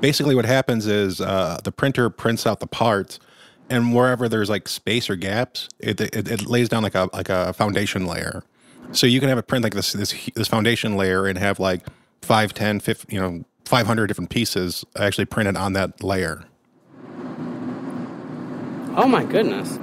basically 0.00 0.34
what 0.34 0.44
happens 0.44 0.86
is 0.86 1.20
uh, 1.20 1.58
the 1.64 1.72
printer 1.72 2.10
prints 2.10 2.46
out 2.46 2.60
the 2.60 2.66
parts, 2.66 3.18
and 3.68 3.94
wherever 3.94 4.28
there's 4.28 4.50
like 4.50 4.68
space 4.68 5.08
or 5.08 5.16
gaps, 5.16 5.68
it, 5.78 6.00
it, 6.00 6.28
it 6.28 6.46
lays 6.46 6.68
down 6.68 6.82
like 6.82 6.94
a 6.94 7.08
like 7.12 7.28
a 7.28 7.52
foundation 7.52 8.06
layer. 8.06 8.42
So 8.92 9.06
you 9.06 9.20
can 9.20 9.28
have 9.28 9.38
it 9.38 9.46
print 9.46 9.62
like 9.62 9.74
this 9.74 9.92
this 9.92 10.14
this 10.34 10.48
foundation 10.48 10.96
layer 10.96 11.26
and 11.26 11.38
have 11.38 11.60
like 11.60 11.86
5, 12.22 12.54
10, 12.54 12.80
50, 12.80 13.14
you 13.14 13.20
know, 13.20 13.44
500 13.64 14.06
different 14.06 14.30
pieces 14.30 14.84
actually 14.96 15.26
printed 15.26 15.56
on 15.56 15.74
that 15.74 16.02
layer. 16.02 16.44
Oh 18.96 19.06
my 19.06 19.24
goodness. 19.24 19.78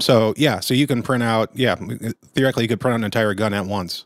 So 0.00 0.34
yeah, 0.36 0.60
so 0.60 0.74
you 0.74 0.86
can 0.86 1.02
print 1.02 1.22
out 1.22 1.50
yeah, 1.54 1.74
theoretically 2.34 2.64
you 2.64 2.68
could 2.68 2.80
print 2.80 2.94
out 2.94 3.00
an 3.00 3.04
entire 3.04 3.34
gun 3.34 3.54
at 3.54 3.66
once. 3.66 4.04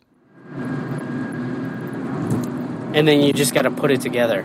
And 2.94 3.08
then 3.08 3.22
you 3.22 3.32
just 3.32 3.54
got 3.54 3.62
to 3.62 3.70
put 3.72 3.90
it 3.90 4.00
together. 4.00 4.44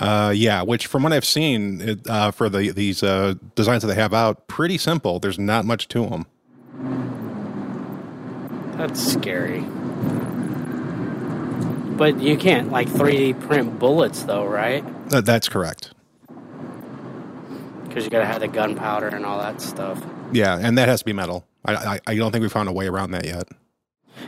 Uh, 0.00 0.30
yeah, 0.30 0.62
which 0.62 0.86
from 0.86 1.02
what 1.04 1.12
I've 1.12 1.24
seen 1.24 1.80
it, 1.80 2.08
uh, 2.08 2.30
for 2.30 2.48
the 2.48 2.70
these 2.70 3.02
uh, 3.02 3.34
designs 3.54 3.82
that 3.82 3.88
they 3.88 3.94
have 3.94 4.12
out, 4.12 4.46
pretty 4.48 4.78
simple. 4.78 5.18
There's 5.20 5.38
not 5.38 5.64
much 5.64 5.88
to 5.88 6.06
them. 6.06 6.26
That's 8.76 9.12
scary. 9.12 9.60
But 11.96 12.20
you 12.20 12.36
can't 12.36 12.72
like 12.72 12.88
3D 12.88 13.40
print 13.42 13.78
bullets, 13.78 14.24
though, 14.24 14.44
right? 14.44 14.82
That, 15.10 15.24
that's 15.24 15.48
correct. 15.48 15.92
Because 17.86 18.04
you 18.04 18.10
gotta 18.10 18.26
have 18.26 18.40
the 18.40 18.48
gunpowder 18.48 19.08
and 19.08 19.24
all 19.24 19.38
that 19.38 19.60
stuff. 19.60 20.02
Yeah, 20.32 20.58
and 20.60 20.78
that 20.78 20.88
has 20.88 21.00
to 21.00 21.04
be 21.04 21.12
metal. 21.12 21.46
I, 21.64 21.74
I, 21.74 22.00
I 22.06 22.14
don't 22.16 22.32
think 22.32 22.42
we 22.42 22.48
found 22.48 22.68
a 22.68 22.72
way 22.72 22.86
around 22.88 23.12
that 23.12 23.24
yet. 23.24 23.48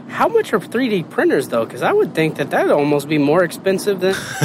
How 0.08 0.28
much 0.28 0.52
are 0.52 0.60
3D 0.60 1.10
printers, 1.10 1.48
though? 1.48 1.64
Because 1.64 1.82
I 1.82 1.92
would 1.92 2.14
think 2.14 2.36
that 2.36 2.50
that 2.50 2.66
would 2.66 2.72
almost 2.72 3.08
be 3.08 3.18
more 3.18 3.42
expensive 3.44 4.00
than 4.00 4.14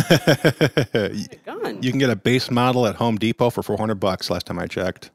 a 0.93 1.27
gun. 1.45 1.81
You 1.81 1.91
can 1.91 1.99
get 1.99 2.09
a 2.09 2.15
base 2.15 2.49
model 2.49 2.87
at 2.87 2.95
Home 2.95 3.17
Depot 3.17 3.49
for 3.49 3.63
400 3.63 3.95
bucks 3.95 4.29
last 4.29 4.45
time 4.45 4.59
I 4.59 4.67
checked. 4.67 5.11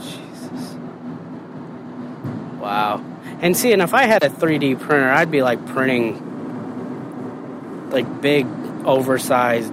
Jesus. 0.00 0.76
Wow. 2.60 3.04
And 3.40 3.56
see, 3.56 3.72
and 3.72 3.82
if 3.82 3.94
I 3.94 4.04
had 4.04 4.22
a 4.24 4.28
3D 4.28 4.80
printer, 4.80 5.10
I'd 5.10 5.30
be 5.30 5.42
like 5.42 5.64
printing 5.66 6.24
like 7.90 8.20
big, 8.20 8.46
oversized 8.84 9.72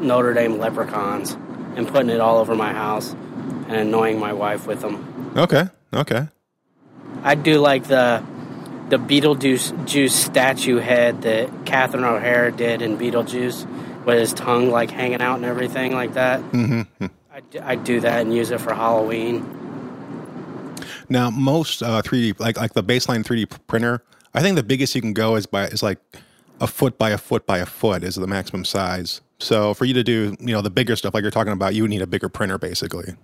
Notre 0.00 0.34
Dame 0.34 0.58
leprechauns 0.58 1.36
and 1.76 1.86
putting 1.88 2.10
it 2.10 2.20
all 2.20 2.38
over 2.38 2.54
my 2.54 2.72
house 2.72 3.12
and 3.12 3.72
annoying 3.72 4.18
my 4.18 4.32
wife 4.32 4.66
with 4.66 4.80
them. 4.80 5.32
Okay, 5.36 5.68
okay. 5.92 6.28
I'd 7.22 7.42
do 7.42 7.58
like 7.58 7.84
the 7.84 8.22
the 8.88 8.96
Beetlejuice 8.96 9.86
juice 9.86 10.14
statue 10.14 10.78
head 10.78 11.22
that 11.22 11.48
Catherine 11.64 12.02
O'Hara 12.02 12.50
did 12.50 12.82
in 12.82 12.98
Beetlejuice 12.98 14.04
with 14.04 14.18
his 14.18 14.32
tongue 14.32 14.70
like 14.70 14.90
hanging 14.90 15.20
out 15.20 15.36
and 15.36 15.44
everything 15.44 15.92
like 15.92 16.14
that. 16.14 16.40
Mm-hmm. 16.50 17.06
I'd, 17.32 17.56
I'd 17.62 17.84
do 17.84 18.00
that 18.00 18.22
and 18.22 18.34
use 18.34 18.50
it 18.50 18.60
for 18.60 18.74
Halloween. 18.74 19.44
Now, 21.08 21.30
most 21.30 21.82
uh, 21.82 22.02
3D, 22.02 22.40
like 22.40 22.56
like 22.56 22.72
the 22.72 22.82
baseline 22.82 23.22
3D 23.22 23.50
printer, 23.66 24.02
I 24.34 24.42
think 24.42 24.56
the 24.56 24.62
biggest 24.62 24.94
you 24.94 25.00
can 25.00 25.12
go 25.12 25.36
is 25.36 25.46
by 25.46 25.66
is 25.66 25.82
like 25.82 25.98
a 26.60 26.66
foot 26.66 26.98
by 26.98 27.10
a 27.10 27.18
foot 27.18 27.46
by 27.46 27.58
a 27.58 27.66
foot 27.66 28.02
is 28.04 28.16
the 28.16 28.26
maximum 28.26 28.64
size. 28.64 29.20
So 29.40 29.74
for 29.74 29.86
you 29.86 29.94
to 29.94 30.04
do, 30.04 30.36
you 30.38 30.52
know, 30.54 30.60
the 30.60 30.70
bigger 30.70 30.94
stuff 30.96 31.14
like 31.14 31.22
you're 31.22 31.30
talking 31.30 31.52
about, 31.52 31.74
you 31.74 31.82
would 31.82 31.90
need 31.90 32.02
a 32.02 32.06
bigger 32.06 32.28
printer, 32.28 32.58
basically. 32.58 33.14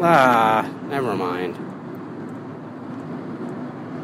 Ah, 0.00 0.68
never 0.88 1.14
mind. 1.14 1.56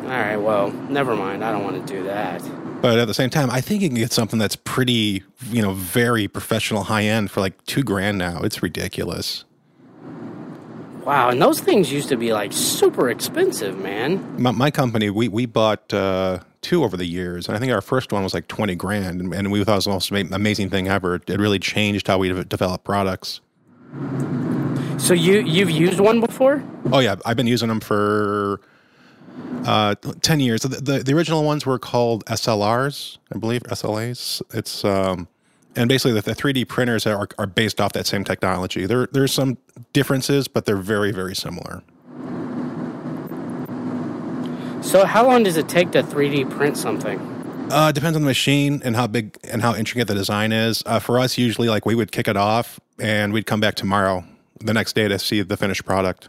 All 0.02 0.12
right, 0.12 0.36
well, 0.36 0.70
never 0.70 1.16
mind. 1.16 1.42
I 1.42 1.50
don't 1.50 1.64
want 1.64 1.84
to 1.84 1.92
do 1.92 2.04
that. 2.04 2.42
But 2.82 2.98
at 2.98 3.08
the 3.08 3.14
same 3.14 3.30
time, 3.30 3.50
I 3.50 3.60
think 3.60 3.82
you 3.82 3.88
can 3.88 3.96
get 3.96 4.12
something 4.12 4.38
that's 4.38 4.54
pretty, 4.56 5.24
you 5.48 5.62
know, 5.62 5.72
very 5.72 6.28
professional, 6.28 6.84
high 6.84 7.04
end 7.04 7.30
for 7.30 7.40
like 7.40 7.64
two 7.64 7.82
grand 7.82 8.18
now. 8.18 8.42
It's 8.42 8.62
ridiculous. 8.62 9.44
Wow, 11.04 11.30
and 11.30 11.40
those 11.40 11.60
things 11.60 11.90
used 11.90 12.08
to 12.10 12.16
be 12.16 12.32
like 12.32 12.52
super 12.52 13.08
expensive, 13.08 13.78
man. 13.78 14.40
My, 14.40 14.50
my 14.50 14.70
company, 14.70 15.08
we 15.08 15.28
we 15.28 15.46
bought 15.46 15.94
uh, 15.94 16.40
two 16.66 16.82
over 16.82 16.96
the 16.96 17.06
years, 17.06 17.46
and 17.46 17.56
I 17.56 17.60
think 17.60 17.70
our 17.70 17.80
first 17.80 18.12
one 18.12 18.24
was 18.24 18.34
like 18.34 18.48
twenty 18.48 18.74
grand, 18.74 19.20
and, 19.20 19.32
and 19.32 19.52
we 19.52 19.62
thought 19.62 19.74
it 19.74 19.76
was 19.76 19.84
the 19.84 19.90
most 19.90 20.10
amazing 20.10 20.68
thing 20.68 20.88
ever. 20.88 21.14
It 21.14 21.38
really 21.38 21.60
changed 21.60 22.08
how 22.08 22.18
we 22.18 22.28
develop 22.42 22.82
products. 22.82 23.40
So 24.98 25.14
you 25.14 25.40
you've 25.42 25.70
used 25.70 26.00
one 26.00 26.20
before? 26.20 26.64
Oh 26.92 26.98
yeah, 26.98 27.14
I've 27.24 27.36
been 27.36 27.46
using 27.46 27.68
them 27.68 27.78
for 27.78 28.60
uh, 29.64 29.94
ten 30.22 30.40
years. 30.40 30.62
The, 30.62 30.68
the, 30.68 30.98
the 31.04 31.14
original 31.14 31.44
ones 31.44 31.64
were 31.64 31.78
called 31.78 32.24
SLRs, 32.26 33.18
I 33.32 33.38
believe 33.38 33.62
SLAs. 33.62 34.42
It's 34.52 34.84
um, 34.84 35.28
and 35.76 35.88
basically 35.88 36.14
the, 36.14 36.22
the 36.22 36.34
3D 36.34 36.66
printers 36.66 37.06
are, 37.06 37.28
are 37.38 37.46
based 37.46 37.80
off 37.80 37.92
that 37.92 38.08
same 38.08 38.24
technology. 38.24 38.86
There 38.86 39.06
there's 39.12 39.32
some 39.32 39.58
differences, 39.92 40.48
but 40.48 40.66
they're 40.66 40.76
very 40.76 41.12
very 41.12 41.36
similar. 41.36 41.84
So 44.86 45.04
how 45.04 45.26
long 45.26 45.42
does 45.42 45.56
it 45.56 45.68
take 45.68 45.90
to 45.90 46.02
3D 46.04 46.48
print 46.48 46.76
something? 46.76 47.18
Uh, 47.72 47.90
depends 47.90 48.14
on 48.14 48.22
the 48.22 48.28
machine 48.28 48.80
and 48.84 48.94
how 48.94 49.08
big 49.08 49.36
and 49.42 49.60
how 49.60 49.74
intricate 49.74 50.06
the 50.06 50.14
design 50.14 50.52
is. 50.52 50.84
Uh, 50.86 51.00
for 51.00 51.18
us, 51.18 51.36
usually, 51.36 51.68
like 51.68 51.84
we 51.84 51.96
would 51.96 52.12
kick 52.12 52.28
it 52.28 52.36
off 52.36 52.78
and 53.00 53.32
we'd 53.32 53.46
come 53.46 53.58
back 53.58 53.74
tomorrow, 53.74 54.24
the 54.60 54.72
next 54.72 54.94
day, 54.94 55.08
to 55.08 55.18
see 55.18 55.42
the 55.42 55.56
finished 55.56 55.84
product. 55.84 56.28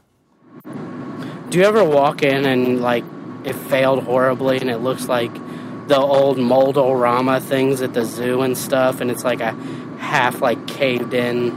Do 1.50 1.60
you 1.60 1.66
ever 1.66 1.84
walk 1.84 2.24
in 2.24 2.46
and 2.46 2.82
like 2.82 3.06
it 3.44 3.54
failed 3.54 4.04
horribly 4.04 4.58
and 4.58 4.72
it 4.72 4.80
looks 4.80 5.08
like 5.08 5.32
the 5.88 6.00
old 6.00 6.40
Mold-A-Rama 6.40 7.40
things 7.42 7.84
at 7.84 7.94
the 7.94 8.06
zoo 8.06 8.42
and 8.42 8.58
stuff 8.58 9.02
and 9.02 9.12
it's 9.12 9.24
like 9.24 9.40
a 9.40 9.52
half 10.00 10.42
like 10.42 10.66
caved 10.66 11.14
in 11.14 11.52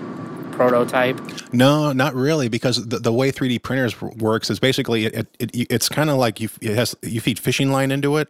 prototype? 0.61 1.19
No, 1.55 1.93
not 1.93 2.15
really, 2.15 2.49
because 2.49 2.87
the, 2.87 2.99
the 2.99 3.13
way 3.13 3.33
3D 3.33 3.63
printers 3.63 3.99
works 4.03 4.51
is 4.51 4.61
basically 4.61 5.07
it, 5.07 5.15
it, 5.15 5.29
it 5.39 5.67
it's 5.71 5.89
kind 5.89 6.11
of 6.11 6.19
like 6.19 6.39
you 6.39 6.51
it 6.61 6.77
has 6.77 6.95
you 7.03 7.21
feed 7.23 7.39
fishing 7.39 7.73
line 7.73 7.91
into 7.91 8.19
it. 8.19 8.29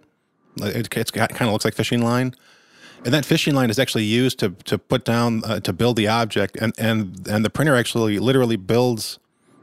It 0.59 0.97
it's 0.97 1.11
kind 1.11 1.33
of 1.33 1.51
looks 1.51 1.65
like 1.65 1.75
fishing 1.75 2.03
line, 2.03 2.37
and 3.05 3.13
that 3.13 3.25
fishing 3.25 3.55
line 3.57 3.69
is 3.69 3.81
actually 3.81 4.05
used 4.05 4.39
to 4.39 4.51
to 4.51 4.79
put 4.79 5.05
down 5.05 5.43
uh, 5.45 5.59
to 5.59 5.73
build 5.73 5.97
the 5.97 6.07
object, 6.07 6.57
and 6.61 6.73
and 6.79 7.27
and 7.29 7.45
the 7.45 7.51
printer 7.51 7.75
actually 7.75 8.21
literally 8.21 8.57
builds 8.57 9.19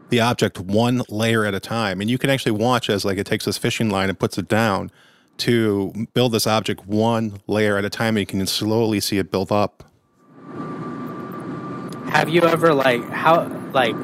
the 0.10 0.20
object 0.20 0.60
one 0.60 1.04
layer 1.08 1.46
at 1.46 1.54
a 1.54 1.62
time, 1.62 2.02
and 2.02 2.10
you 2.10 2.18
can 2.18 2.30
actually 2.30 2.52
watch 2.52 2.90
as 2.90 3.06
like 3.06 3.18
it 3.18 3.26
takes 3.26 3.46
this 3.46 3.58
fishing 3.58 3.90
line 3.90 4.10
and 4.10 4.20
puts 4.20 4.38
it 4.38 4.50
down 4.50 4.92
to 5.38 6.08
build 6.14 6.34
this 6.34 6.46
object 6.46 6.86
one 6.86 7.40
layer 7.48 7.78
at 7.78 7.86
a 7.86 7.90
time, 7.90 8.18
and 8.18 8.20
you 8.20 8.26
can 8.26 8.46
slowly 8.46 9.00
see 9.00 9.18
it 9.20 9.32
build 9.32 9.54
up. 9.54 9.86
Have 12.10 12.30
you 12.30 12.42
ever 12.44 12.74
like 12.74 13.08
how 13.10 13.48
like 13.74 13.96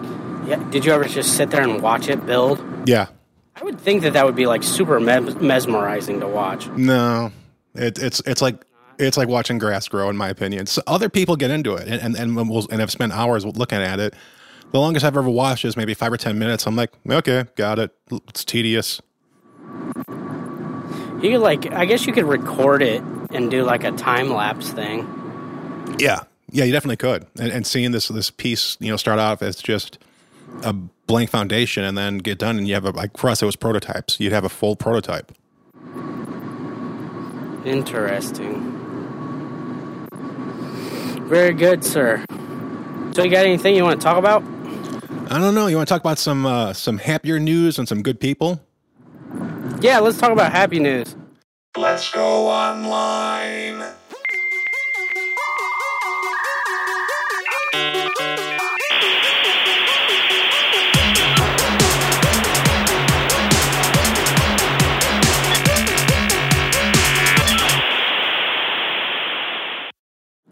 yeah, 0.45 0.61
did 0.69 0.85
you 0.85 0.91
ever 0.91 1.05
just 1.05 1.35
sit 1.37 1.49
there 1.51 1.61
and 1.61 1.81
watch 1.81 2.09
it 2.09 2.25
build? 2.25 2.63
Yeah, 2.85 3.07
I 3.55 3.63
would 3.63 3.79
think 3.79 4.03
that 4.03 4.13
that 4.13 4.25
would 4.25 4.35
be 4.35 4.45
like 4.45 4.63
super 4.63 4.99
mes- 4.99 5.35
mesmerizing 5.35 6.19
to 6.19 6.27
watch. 6.27 6.67
No, 6.69 7.31
it, 7.75 7.97
it's 7.97 8.21
it's 8.25 8.41
like 8.41 8.65
it's 8.99 9.17
like 9.17 9.27
watching 9.27 9.57
grass 9.57 9.87
grow, 9.87 10.09
in 10.09 10.17
my 10.17 10.29
opinion. 10.29 10.65
So 10.65 10.81
other 10.87 11.09
people 11.09 11.35
get 11.35 11.51
into 11.51 11.75
it, 11.75 11.87
and 11.87 12.17
and 12.17 12.37
and, 12.37 12.49
we'll, 12.49 12.67
and 12.69 12.79
have 12.79 12.91
spent 12.91 13.13
hours 13.13 13.45
looking 13.45 13.79
at 13.79 13.99
it. 13.99 14.13
The 14.71 14.79
longest 14.79 15.05
I've 15.05 15.15
ever 15.15 15.29
watched 15.29 15.65
is 15.65 15.77
maybe 15.77 15.93
five 15.93 16.11
or 16.11 16.17
ten 16.17 16.39
minutes. 16.39 16.65
I'm 16.65 16.75
like, 16.75 16.91
okay, 17.09 17.45
got 17.55 17.79
it. 17.79 17.91
It's 18.11 18.43
tedious. 18.43 19.01
You 21.21 21.31
could 21.31 21.41
like 21.41 21.71
I 21.71 21.85
guess 21.85 22.05
you 22.05 22.13
could 22.13 22.25
record 22.25 22.81
it 22.81 23.01
and 23.31 23.49
do 23.49 23.63
like 23.63 23.83
a 23.83 23.91
time 23.91 24.29
lapse 24.29 24.69
thing. 24.71 25.07
Yeah, 25.99 26.23
yeah, 26.53 26.63
you 26.63 26.71
definitely 26.71 26.97
could. 26.97 27.25
And, 27.39 27.51
and 27.51 27.67
seeing 27.67 27.91
this 27.91 28.07
this 28.07 28.29
piece, 28.29 28.77
you 28.79 28.89
know, 28.89 28.95
start 28.97 29.19
off 29.19 29.41
as 29.41 29.55
just 29.57 29.97
a 30.63 30.71
blank 30.71 31.29
foundation, 31.29 31.83
and 31.83 31.97
then 31.97 32.19
get 32.19 32.37
done, 32.37 32.57
and 32.57 32.67
you 32.67 32.75
have 32.75 32.85
a 32.85 32.91
like 32.91 33.17
for 33.17 33.29
us 33.29 33.41
it 33.41 33.45
was 33.45 33.55
prototypes. 33.55 34.19
You'd 34.19 34.33
have 34.33 34.45
a 34.45 34.49
full 34.49 34.75
prototype. 34.75 35.31
Interesting. 37.65 38.69
Very 41.27 41.53
good, 41.53 41.83
sir. 41.83 42.23
So 43.13 43.23
you 43.23 43.31
got 43.31 43.45
anything 43.45 43.75
you 43.75 43.83
want 43.83 43.99
to 43.99 44.03
talk 44.03 44.17
about? 44.17 44.43
I 45.31 45.39
don't 45.39 45.55
know. 45.55 45.67
You 45.67 45.77
want 45.77 45.87
to 45.87 45.93
talk 45.93 46.01
about 46.01 46.19
some 46.19 46.45
uh, 46.45 46.73
some 46.73 46.99
happier 46.99 47.39
news 47.39 47.79
and 47.79 47.87
some 47.87 48.03
good 48.03 48.19
people? 48.19 48.61
Yeah, 49.81 49.99
let's 49.99 50.19
talk 50.19 50.31
about 50.31 50.51
happy 50.51 50.79
news. 50.79 51.15
Let's 51.75 52.11
go 52.11 52.47
online. 52.47 53.83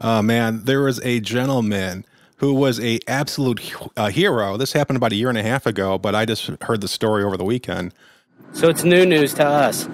Oh 0.03 0.23
man, 0.23 0.65
there 0.65 0.81
was 0.81 0.99
a 1.03 1.19
gentleman 1.19 2.05
who 2.37 2.53
was 2.53 2.79
a 2.79 2.99
absolute 3.07 3.73
uh, 3.95 4.09
hero. 4.09 4.57
This 4.57 4.73
happened 4.73 4.97
about 4.97 5.11
a 5.11 5.15
year 5.15 5.29
and 5.29 5.37
a 5.37 5.43
half 5.43 5.67
ago, 5.67 5.99
but 5.99 6.15
I 6.15 6.25
just 6.25 6.49
heard 6.63 6.81
the 6.81 6.87
story 6.87 7.23
over 7.23 7.37
the 7.37 7.43
weekend. 7.43 7.93
So 8.51 8.67
it's 8.67 8.83
new 8.83 9.05
news 9.05 9.35
to 9.35 9.45
us. 9.45 9.87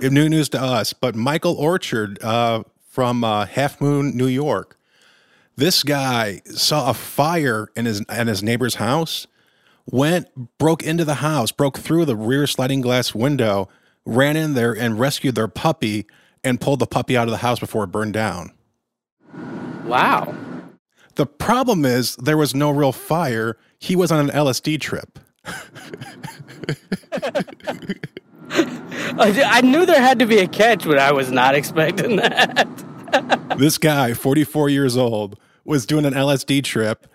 New 0.00 0.28
news 0.28 0.48
to 0.50 0.60
us, 0.60 0.94
but 0.94 1.14
Michael 1.14 1.54
Orchard 1.54 2.22
uh, 2.22 2.62
from 2.88 3.24
uh, 3.24 3.46
Halfmoon, 3.46 4.14
New 4.14 4.26
York. 4.26 4.78
This 5.56 5.82
guy 5.82 6.40
saw 6.46 6.90
a 6.90 6.94
fire 6.94 7.68
in 7.76 7.84
his 7.84 8.00
in 8.00 8.26
his 8.26 8.42
neighbor's 8.42 8.76
house, 8.76 9.26
went 9.86 10.58
broke 10.58 10.82
into 10.82 11.04
the 11.04 11.16
house, 11.16 11.52
broke 11.52 11.78
through 11.78 12.06
the 12.06 12.16
rear 12.16 12.46
sliding 12.46 12.80
glass 12.80 13.14
window, 13.14 13.68
ran 14.06 14.36
in 14.36 14.54
there 14.54 14.72
and 14.72 14.98
rescued 14.98 15.34
their 15.34 15.48
puppy, 15.48 16.06
and 16.42 16.60
pulled 16.60 16.78
the 16.78 16.86
puppy 16.86 17.16
out 17.16 17.28
of 17.28 17.32
the 17.32 17.38
house 17.38 17.60
before 17.60 17.84
it 17.84 17.88
burned 17.88 18.14
down. 18.14 18.52
Wow. 19.84 20.34
The 21.16 21.26
problem 21.26 21.84
is 21.84 22.16
there 22.16 22.38
was 22.38 22.54
no 22.54 22.70
real 22.70 22.92
fire. 22.92 23.58
He 23.78 23.94
was 23.94 24.10
on 24.10 24.30
an 24.30 24.34
LSD 24.34 24.80
trip. 24.80 25.18
I 25.44 25.54
I 29.18 29.60
knew 29.60 29.84
there 29.84 30.00
had 30.00 30.18
to 30.20 30.26
be 30.26 30.38
a 30.38 30.48
catch, 30.48 30.84
but 30.84 30.98
I 30.98 31.12
was 31.12 31.30
not 31.30 31.54
expecting 31.54 32.16
that. 32.16 32.82
This 33.58 33.78
guy, 33.78 34.14
44 34.14 34.68
years 34.68 34.96
old, 34.96 35.38
was 35.64 35.86
doing 35.86 36.04
an 36.04 36.14
LSD 36.14 36.64
trip. 36.64 37.06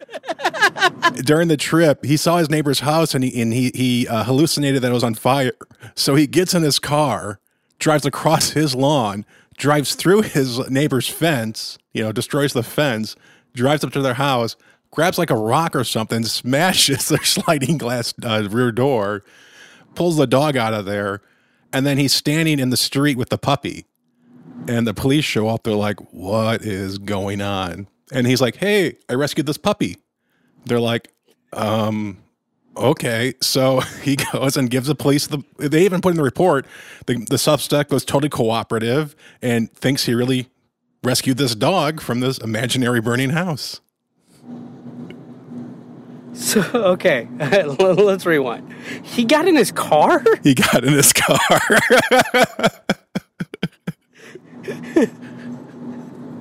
During 1.26 1.48
the 1.48 1.58
trip, 1.58 2.06
he 2.06 2.18
saw 2.18 2.38
his 2.38 2.50
neighbor's 2.50 2.82
house 2.82 3.14
and 3.14 3.24
he 3.24 3.42
and 3.42 3.52
he 3.52 3.72
he 3.74 4.08
uh, 4.08 4.24
hallucinated 4.24 4.82
that 4.82 4.92
it 4.92 4.94
was 4.94 5.04
on 5.04 5.16
fire. 5.16 5.54
So 5.96 6.16
he 6.16 6.28
gets 6.28 6.54
in 6.54 6.64
his 6.64 6.80
car, 6.80 7.40
drives 7.80 8.06
across 8.06 8.52
his 8.52 8.74
lawn, 8.76 9.26
drives 9.58 9.96
through 9.96 10.22
his 10.22 10.70
neighbor's 10.70 11.10
fence, 11.10 11.78
you 11.94 12.04
know, 12.04 12.12
destroys 12.12 12.54
the 12.54 12.64
fence, 12.64 13.16
drives 13.54 13.84
up 13.84 13.92
to 13.94 14.02
their 14.02 14.14
house, 14.14 14.56
grabs 14.92 15.18
like 15.18 15.30
a 15.30 15.36
rock 15.36 15.76
or 15.76 15.84
something, 15.84 16.24
smashes 16.24 17.10
their 17.10 17.24
sliding 17.24 17.78
glass 17.78 18.14
uh, 18.24 18.48
rear 18.50 18.72
door, 18.72 19.24
pulls 19.96 20.18
the 20.18 20.28
dog 20.28 20.56
out 20.56 20.74
of 20.74 20.86
there, 20.86 21.22
and 21.74 21.86
then 21.86 21.98
he's 21.98 22.14
standing 22.14 22.60
in 22.60 22.70
the 22.70 22.78
street 22.78 23.18
with 23.18 23.30
the 23.30 23.38
puppy. 23.38 23.86
And 24.68 24.88
the 24.88 24.94
police 24.94 25.26
show 25.26 25.48
up. 25.48 25.64
They're 25.64 25.74
like, 25.76 26.00
"What 26.14 26.62
is 26.62 26.98
going 26.98 27.42
on?" 27.42 27.88
And 28.12 28.28
he's 28.28 28.42
like, 28.42 28.58
"Hey, 28.58 28.98
I 29.10 29.14
rescued 29.14 29.46
this 29.46 29.58
puppy." 29.58 29.98
They're 30.66 30.80
like, 30.80 31.10
"Um, 31.54 32.18
okay." 32.76 33.34
So 33.42 33.80
he 34.04 34.18
goes 34.18 34.58
and 34.58 34.70
gives 34.70 34.88
the 34.88 34.96
police 34.96 35.28
the. 35.28 35.40
They 35.58 35.86
even 35.86 36.02
put 36.02 36.12
in 36.12 36.18
the 36.18 36.24
report 36.24 36.66
the 37.06 37.26
the 37.30 37.38
suspect 37.38 37.92
was 37.92 38.04
totally 38.06 38.30
cooperative 38.30 39.16
and 39.42 39.72
thinks 39.74 40.06
he 40.06 40.14
really 40.14 40.50
rescued 41.04 41.38
this 41.38 41.56
dog 41.56 42.02
from 42.02 42.20
this 42.20 42.38
imaginary 42.40 43.02
burning 43.02 43.30
house. 43.32 43.82
So 46.34 46.62
okay, 46.74 47.28
let's 47.80 48.26
rewind. 48.26 48.74
He 49.04 49.26
got 49.26 49.48
in 49.48 49.56
his 49.56 49.72
car. 49.72 50.24
He 50.44 50.54
got 50.54 50.84
in 50.84 50.94
his 50.94 51.14
car. 51.14 51.40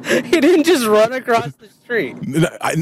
He 0.06 0.40
didn't 0.40 0.64
just 0.64 0.86
run 0.86 1.12
across 1.12 1.52
the 1.56 1.68
street. 1.68 2.16
I- 2.60 2.76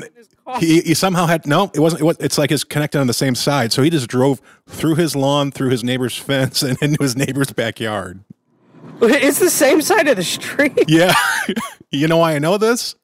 he, 0.61 0.83
he 0.83 0.93
somehow 0.93 1.25
had 1.25 1.47
no. 1.47 1.71
It 1.75 1.81
wasn't. 1.81 2.03
It 2.03 2.05
was, 2.05 2.17
it's 2.21 2.37
like 2.37 2.53
it's 2.53 2.65
connected 2.65 3.01
on 3.01 3.07
the 3.07 3.15
same 3.15 3.35
side. 3.35 3.73
So 3.73 3.83
he 3.83 3.89
just 3.89 4.09
drove 4.09 4.43
through 4.69 4.97
his 4.97 5.17
lawn, 5.17 5.51
through 5.51 5.71
his 5.71 5.83
neighbor's 5.83 6.19
fence, 6.19 6.63
and 6.63 6.77
into 6.83 7.03
his 7.03 7.17
neighbor's 7.17 7.51
backyard. 7.51 8.21
It's 9.01 9.39
the 9.39 9.49
same 9.49 9.81
side 9.81 10.07
of 10.07 10.17
the 10.17 10.23
street. 10.23 10.85
Yeah, 10.87 11.15
you 11.91 12.09
know 12.09 12.19
why 12.19 12.35
I 12.35 12.39
know 12.41 12.59
this? 12.59 12.95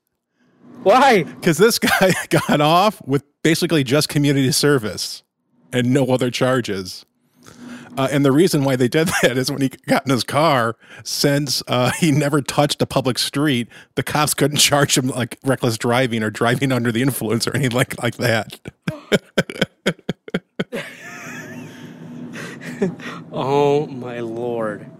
Why? 0.82 1.22
Because 1.22 1.56
this 1.56 1.78
guy 1.78 2.12
got 2.28 2.60
off 2.60 3.00
with 3.06 3.24
basically 3.42 3.84
just 3.84 4.10
community 4.10 4.52
service 4.52 5.22
and 5.72 5.94
no 5.94 6.04
other 6.08 6.30
charges. 6.30 7.06
Uh, 7.96 8.08
and 8.10 8.24
the 8.24 8.32
reason 8.32 8.64
why 8.64 8.76
they 8.76 8.88
did 8.88 9.08
that 9.22 9.36
is 9.36 9.50
when 9.50 9.60
he 9.60 9.68
got 9.68 10.04
in 10.06 10.10
his 10.10 10.24
car, 10.24 10.76
since 11.04 11.62
uh, 11.68 11.90
he 11.98 12.10
never 12.12 12.40
touched 12.40 12.80
a 12.82 12.86
public 12.86 13.18
street, 13.18 13.68
the 13.94 14.02
cops 14.02 14.34
couldn't 14.34 14.58
charge 14.58 14.96
him 14.96 15.08
like 15.08 15.38
reckless 15.44 15.76
driving 15.78 16.22
or 16.22 16.30
driving 16.30 16.72
under 16.72 16.92
the 16.92 17.02
influence 17.02 17.46
or 17.46 17.54
anything 17.54 17.76
like, 17.76 18.00
like 18.02 18.16
that. 18.16 18.58
Oh 23.32 23.86
my 23.86 24.20
lord. 24.20 24.90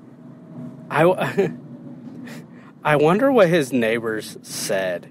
I 0.90 1.02
w- 1.02 1.58
I 2.84 2.96
wonder 2.96 3.30
what 3.32 3.48
his 3.48 3.72
neighbors 3.72 4.36
said. 4.42 5.10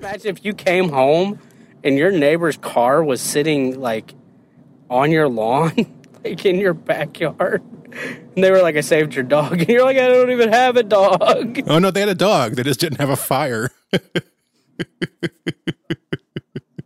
Imagine 0.00 0.28
if 0.36 0.44
you 0.44 0.54
came 0.54 0.90
home 0.90 1.38
and 1.82 1.96
your 1.98 2.10
neighbor's 2.10 2.56
car 2.56 3.02
was 3.02 3.20
sitting 3.20 3.80
like 3.80 4.14
on 4.90 5.10
your 5.10 5.28
lawn, 5.28 5.74
like 6.24 6.44
in 6.44 6.56
your 6.56 6.74
backyard. 6.74 7.62
And 8.34 8.44
they 8.44 8.50
were 8.50 8.60
like, 8.62 8.76
I 8.76 8.80
saved 8.82 9.14
your 9.14 9.24
dog. 9.24 9.52
And 9.60 9.68
you're 9.68 9.84
like, 9.84 9.96
I 9.96 10.08
don't 10.08 10.30
even 10.30 10.52
have 10.52 10.76
a 10.76 10.82
dog. 10.82 11.60
Oh, 11.66 11.78
no, 11.78 11.90
they 11.90 12.00
had 12.00 12.08
a 12.08 12.14
dog. 12.14 12.56
They 12.56 12.62
just 12.62 12.80
didn't 12.80 12.98
have 13.00 13.10
a 13.10 13.16
fire. 13.16 13.70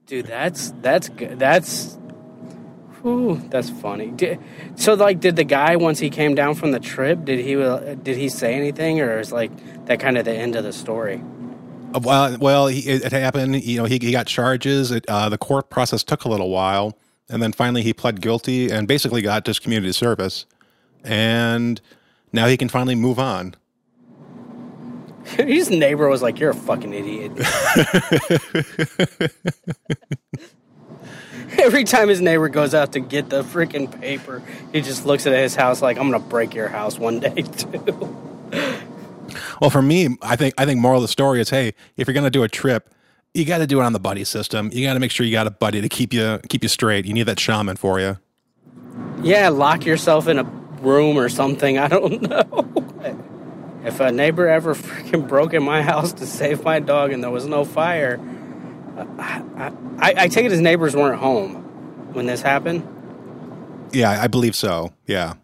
Dude, 0.07 0.27
that's 0.27 0.73
that's 0.83 1.09
good. 1.09 1.39
That's 1.39 1.97
whew, 3.01 3.41
that's 3.49 3.71
funny. 3.71 4.09
Did, 4.11 4.39
so, 4.75 4.95
like, 4.95 5.21
did 5.21 5.37
the 5.37 5.45
guy 5.45 5.77
once 5.77 5.99
he 5.99 6.11
came 6.11 6.35
down 6.35 6.55
from 6.55 6.73
the 6.73 6.81
trip? 6.81 7.25
Did 7.25 7.41
he 7.41 7.57
uh, 7.57 7.95
did 7.95 8.17
he 8.19 8.29
say 8.29 8.55
anything, 8.55 9.01
or 9.01 9.19
is 9.21 9.33
like 9.33 9.51
that 9.87 10.01
kind 10.01 10.19
of 10.19 10.25
the 10.27 10.35
end 10.35 10.55
of 10.55 10.65
the 10.65 10.73
story? 10.73 11.23
Uh, 11.95 12.01
Well, 12.03 12.37
well, 12.41 12.67
he, 12.67 12.81
it 12.81 13.11
happened. 13.13 13.63
You 13.65 13.79
know, 13.79 13.85
he, 13.87 13.99
he 14.03 14.13
got 14.13 14.27
charges. 14.27 14.91
It, 14.91 15.07
uh, 15.09 15.29
the 15.31 15.39
court 15.39 15.71
process 15.71 16.03
took 16.05 16.25
a 16.25 16.29
little 16.29 16.51
while, 16.51 16.97
and 17.29 17.43
then 17.43 17.53
finally 17.53 17.83
he 17.83 17.93
pled 17.93 18.21
guilty 18.21 18.71
and 18.71 18.89
basically 18.89 19.23
got 19.23 19.45
just 19.45 19.63
community 19.63 19.93
service. 19.93 20.47
And 21.05 21.81
now 22.33 22.47
he 22.47 22.57
can 22.57 22.69
finally 22.69 22.95
move 22.95 23.19
on. 23.19 23.55
His 25.37 25.71
neighbor 25.71 26.09
was 26.09 26.23
like, 26.23 26.41
"You're 26.41 26.51
a 26.51 26.55
fucking 26.55 26.93
idiot." 26.93 27.33
Every 31.59 31.85
time 31.85 32.09
his 32.09 32.21
neighbor 32.21 32.49
goes 32.49 32.75
out 32.75 32.93
to 32.93 33.01
get 33.01 33.29
the 33.29 33.43
freaking 33.43 34.01
paper, 34.01 34.43
he 34.73 34.81
just 34.81 35.05
looks 35.05 35.27
at 35.27 35.35
his 35.35 35.55
house 35.55 35.83
like, 35.83 35.99
"I'm 35.99 36.11
gonna 36.11 36.25
break 36.25 36.55
your 36.55 36.69
house 36.69 36.99
one 36.99 37.21
day 37.21 37.43
too." 37.57 38.17
Well, 39.61 39.71
for 39.71 39.83
me, 39.83 40.17
I 40.23 40.37
think 40.37 40.55
I 40.59 40.65
think 40.65 40.81
moral 40.81 40.99
of 40.99 41.03
the 41.03 41.09
story 41.09 41.41
is: 41.41 41.51
hey, 41.51 41.75
if 41.97 42.09
you're 42.09 42.15
going 42.15 42.25
to 42.25 42.31
do 42.31 42.43
a 42.43 42.49
trip, 42.49 42.93
you 43.35 43.45
got 43.45 43.59
to 43.59 43.67
do 43.67 43.81
it 43.81 43.85
on 43.85 43.93
the 43.93 44.01
buddy 44.01 44.25
system. 44.25 44.71
You 44.73 44.87
got 44.87 44.95
to 44.95 45.01
make 45.01 45.11
sure 45.11 45.25
you 45.25 45.33
got 45.33 45.47
a 45.47 45.51
buddy 45.51 45.81
to 45.81 45.89
keep 45.89 46.13
you 46.13 46.41
keep 46.49 46.63
you 46.63 46.69
straight. 46.69 47.07
You 47.07 47.15
need 47.15 47.25
that 47.25 47.41
shaman 47.41 47.77
for 47.77 48.01
you. 48.01 48.19
Yeah, 49.23 49.49
lock 49.49 49.87
yourself 49.87 50.29
in 50.29 50.39
a 50.39 50.45
room 50.45 51.17
or 51.19 51.29
something. 51.29 51.79
I 51.79 51.89
don't 51.89 52.23
know. 52.29 52.69
If 53.85 54.01
a 54.01 54.13
neighbor 54.13 54.49
ever 54.49 54.75
freaking 54.75 55.27
broke 55.27 55.55
in 55.55 55.63
my 55.63 55.83
house 55.83 56.13
to 56.15 56.27
save 56.27 56.63
my 56.63 56.79
dog 56.79 57.11
and 57.13 57.23
there 57.23 57.31
was 57.31 57.47
no 57.47 57.65
fire, 57.65 58.21
I, 59.19 59.43
I, 59.99 60.15
I 60.17 60.29
take 60.29 60.45
it 60.45 60.51
his 60.53 60.61
neighbors 60.61 60.95
weren't 60.95 61.19
home 61.19 61.55
when 62.13 62.27
this 62.27 62.43
happened. 62.43 62.87
Yeah, 63.93 64.11
I 64.11 64.27
believe 64.27 64.55
so. 64.55 64.93
Yeah. 65.07 65.35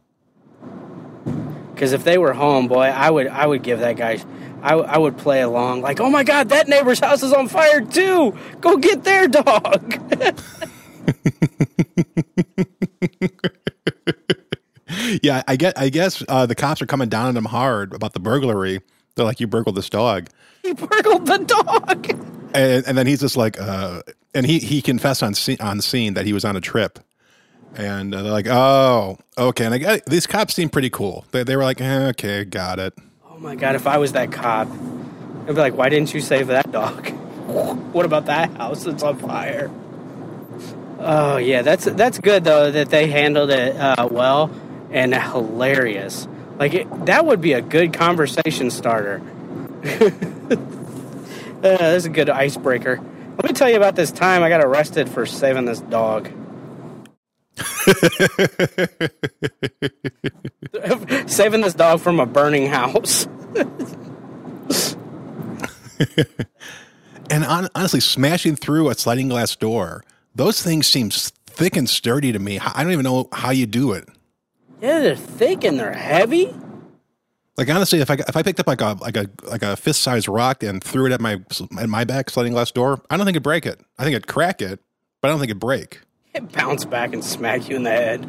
Because 1.74 1.92
if 1.92 2.05
they 2.05 2.18
were 2.18 2.33
home, 2.33 2.68
boy, 2.68 2.87
I 2.87 3.11
would 3.11 3.29
I 3.29 3.46
would 3.46 3.62
give 3.62 3.81
that 3.81 3.96
guy, 3.96 4.18
I, 4.62 4.75
I 4.75 4.99
would 4.99 5.16
play 5.16 5.42
along 5.42 5.83
like, 5.83 6.01
oh 6.01 6.11
my 6.11 6.25
god, 6.25 6.49
that 6.51 6.68
neighbor's 6.68 7.01
house 7.01 7.23
is 7.23 7.33
on 7.33 7.49
fire 7.49 7.81
too. 7.81 8.37
Go 8.61 8.77
get 8.77 9.05
their 9.05 9.29
dog. 9.29 10.01
Yeah, 15.23 15.42
I 15.47 15.57
get. 15.57 15.79
I 15.79 15.90
guess 15.90 16.23
uh, 16.29 16.47
the 16.47 16.55
cops 16.55 16.83
are 16.83 16.87
coming 16.87 17.09
down 17.09 17.27
on 17.27 17.37
him 17.37 17.44
hard 17.44 17.92
about 17.94 18.14
the 18.14 18.21
burglary. 18.21 18.81
They're 19.14 19.25
like, 19.25 19.38
"You 19.38 19.47
burgled 19.47 19.77
this 19.77 19.88
dog," 19.90 20.29
he 20.62 20.73
burgled 20.73 21.27
the 21.27 21.38
dog. 21.38 22.11
and, 22.55 22.87
and 22.87 22.99
then 22.99 23.07
he's 23.07 23.21
just 23.21 23.37
like, 23.37 23.61
uh, 23.61 24.03
and 24.35 24.47
he 24.47 24.59
he 24.59 24.83
confessed 24.83 25.23
on 25.23 25.35
scene, 25.35 25.59
on 25.61 25.81
scene 25.83 26.14
that 26.14 26.27
he 26.27 26.33
was 26.33 26.44
on 26.44 26.57
a 26.57 26.61
trip, 26.61 26.99
and 27.75 28.14
uh, 28.14 28.23
they're 28.23 28.33
like, 28.33 28.47
"Oh, 28.49 29.18
okay." 29.37 29.66
And 29.66 29.75
I 29.75 30.01
these 30.07 30.27
cops 30.27 30.55
seem 30.55 30.68
pretty 30.68 30.90
cool. 30.90 31.25
They 31.33 31.42
they 31.44 31.55
were 31.57 31.64
like, 31.64 31.81
eh, 31.81 32.09
"Okay, 32.09 32.44
got 32.44 32.79
it." 32.79 32.94
Oh 33.38 33.40
my 33.40 33.55
god, 33.55 33.77
if 33.77 33.87
I 33.87 33.98
was 33.98 34.14
that 34.14 34.33
cop, 34.33 34.66
I'd 34.68 35.46
be 35.46 35.53
like, 35.53 35.77
why 35.77 35.90
didn't 35.90 36.12
you 36.12 36.20
save 36.20 36.48
that 36.48 36.72
dog? 36.72 37.09
what 37.92 38.05
about 38.05 38.27
that 38.27 38.51
house 38.57 38.83
that's 38.83 39.05
on 39.05 39.16
fire? 39.16 39.70
Oh 40.98 41.37
yeah, 41.37 41.62
that's 41.62 41.85
that's 41.85 42.18
good 42.18 42.42
though 42.42 42.72
that 42.72 42.90
they 42.90 43.07
handled 43.07 43.51
it 43.51 43.77
uh, 43.77 44.09
well 44.11 44.51
and 44.90 45.14
hilarious. 45.14 46.27
Like 46.59 46.74
it, 46.74 47.07
that 47.07 47.27
would 47.27 47.40
be 47.40 47.53
a 47.53 47.61
good 47.61 47.92
conversation 47.92 48.72
starter. 48.72 49.22
uh, 49.85 50.57
that's 51.61 52.07
a 52.07 52.11
good 52.11 52.29
icebreaker. 52.29 53.01
Let 53.37 53.44
me 53.44 53.53
tell 53.53 53.70
you 53.70 53.77
about 53.77 53.94
this 53.94 54.11
time 54.11 54.42
I 54.42 54.48
got 54.48 54.64
arrested 54.64 55.09
for 55.09 55.27
saving 55.27 55.64
this 55.64 55.79
dog. 55.79 56.29
saving 61.29 61.62
this 61.62 61.75
dog 61.75 62.01
from 62.01 62.21
a 62.21 62.27
burning 62.27 62.66
house. 62.66 63.27
And 67.31 67.44
on, 67.44 67.68
honestly, 67.75 68.01
smashing 68.01 68.57
through 68.57 68.88
a 68.88 68.94
sliding 68.94 69.29
glass 69.29 69.55
door, 69.55 70.05
those 70.35 70.62
things 70.62 70.87
seem 70.87 71.11
thick 71.11 71.77
and 71.77 71.88
sturdy 71.88 72.33
to 72.33 72.38
me. 72.38 72.59
I 72.59 72.83
don't 72.83 72.92
even 72.92 73.05
know 73.05 73.29
how 73.33 73.51
you 73.51 73.66
do 73.66 73.92
it. 73.92 74.09
Yeah, 74.81 75.01
they're 75.01 75.16
thick 75.16 75.64
and 75.64 75.79
they're 75.79 75.92
heavy. 75.92 76.55
Like 77.57 77.68
honestly, 77.68 78.01
if 78.01 78.11
I 78.11 78.14
if 78.14 78.37
I 78.37 78.42
picked 78.42 78.61
up 78.61 78.68
like 78.68 78.81
a 78.81 78.97
like 79.01 79.16
a 79.16 79.29
like 79.42 79.62
a 79.62 79.77
fist 79.77 80.03
sized 80.03 80.29
rock 80.29 80.62
and 80.62 80.83
threw 80.83 81.07
it 81.07 81.12
at 81.12 81.21
my 81.21 81.40
at 81.79 81.88
my 81.88 82.05
back 82.05 82.31
sliding 82.31 82.53
glass 82.53 82.71
door, 82.71 83.03
I 83.11 83.16
don't 83.16 83.27
think 83.27 83.35
it'd 83.35 83.42
break 83.42 83.66
it. 83.66 83.81
I 83.99 84.05
think 84.05 84.14
it'd 84.14 84.29
crack 84.29 84.62
it, 84.62 84.81
but 85.21 85.29
I 85.29 85.31
don't 85.33 85.40
think 85.40 85.51
it'd 85.51 85.61
break. 85.61 86.01
Bounce 86.53 86.85
back 86.85 87.12
and 87.12 87.24
smack 87.24 87.68
you 87.68 87.77
in 87.77 87.83
the 87.83 87.90
head. 87.90 88.29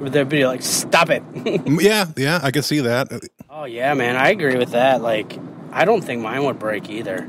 They'd 0.00 0.28
be 0.28 0.46
like, 0.46 0.62
"Stop 0.62 1.10
it!" 1.10 1.22
Yeah, 1.82 2.06
yeah, 2.16 2.40
I 2.42 2.50
can 2.50 2.62
see 2.62 2.80
that. 2.80 3.08
oh 3.50 3.64
yeah, 3.64 3.94
man, 3.94 4.16
I 4.16 4.30
agree 4.30 4.56
with 4.56 4.70
that. 4.70 5.02
Like, 5.02 5.38
I 5.72 5.84
don't 5.84 6.02
think 6.02 6.22
mine 6.22 6.44
would 6.44 6.58
break 6.58 6.88
either. 6.88 7.28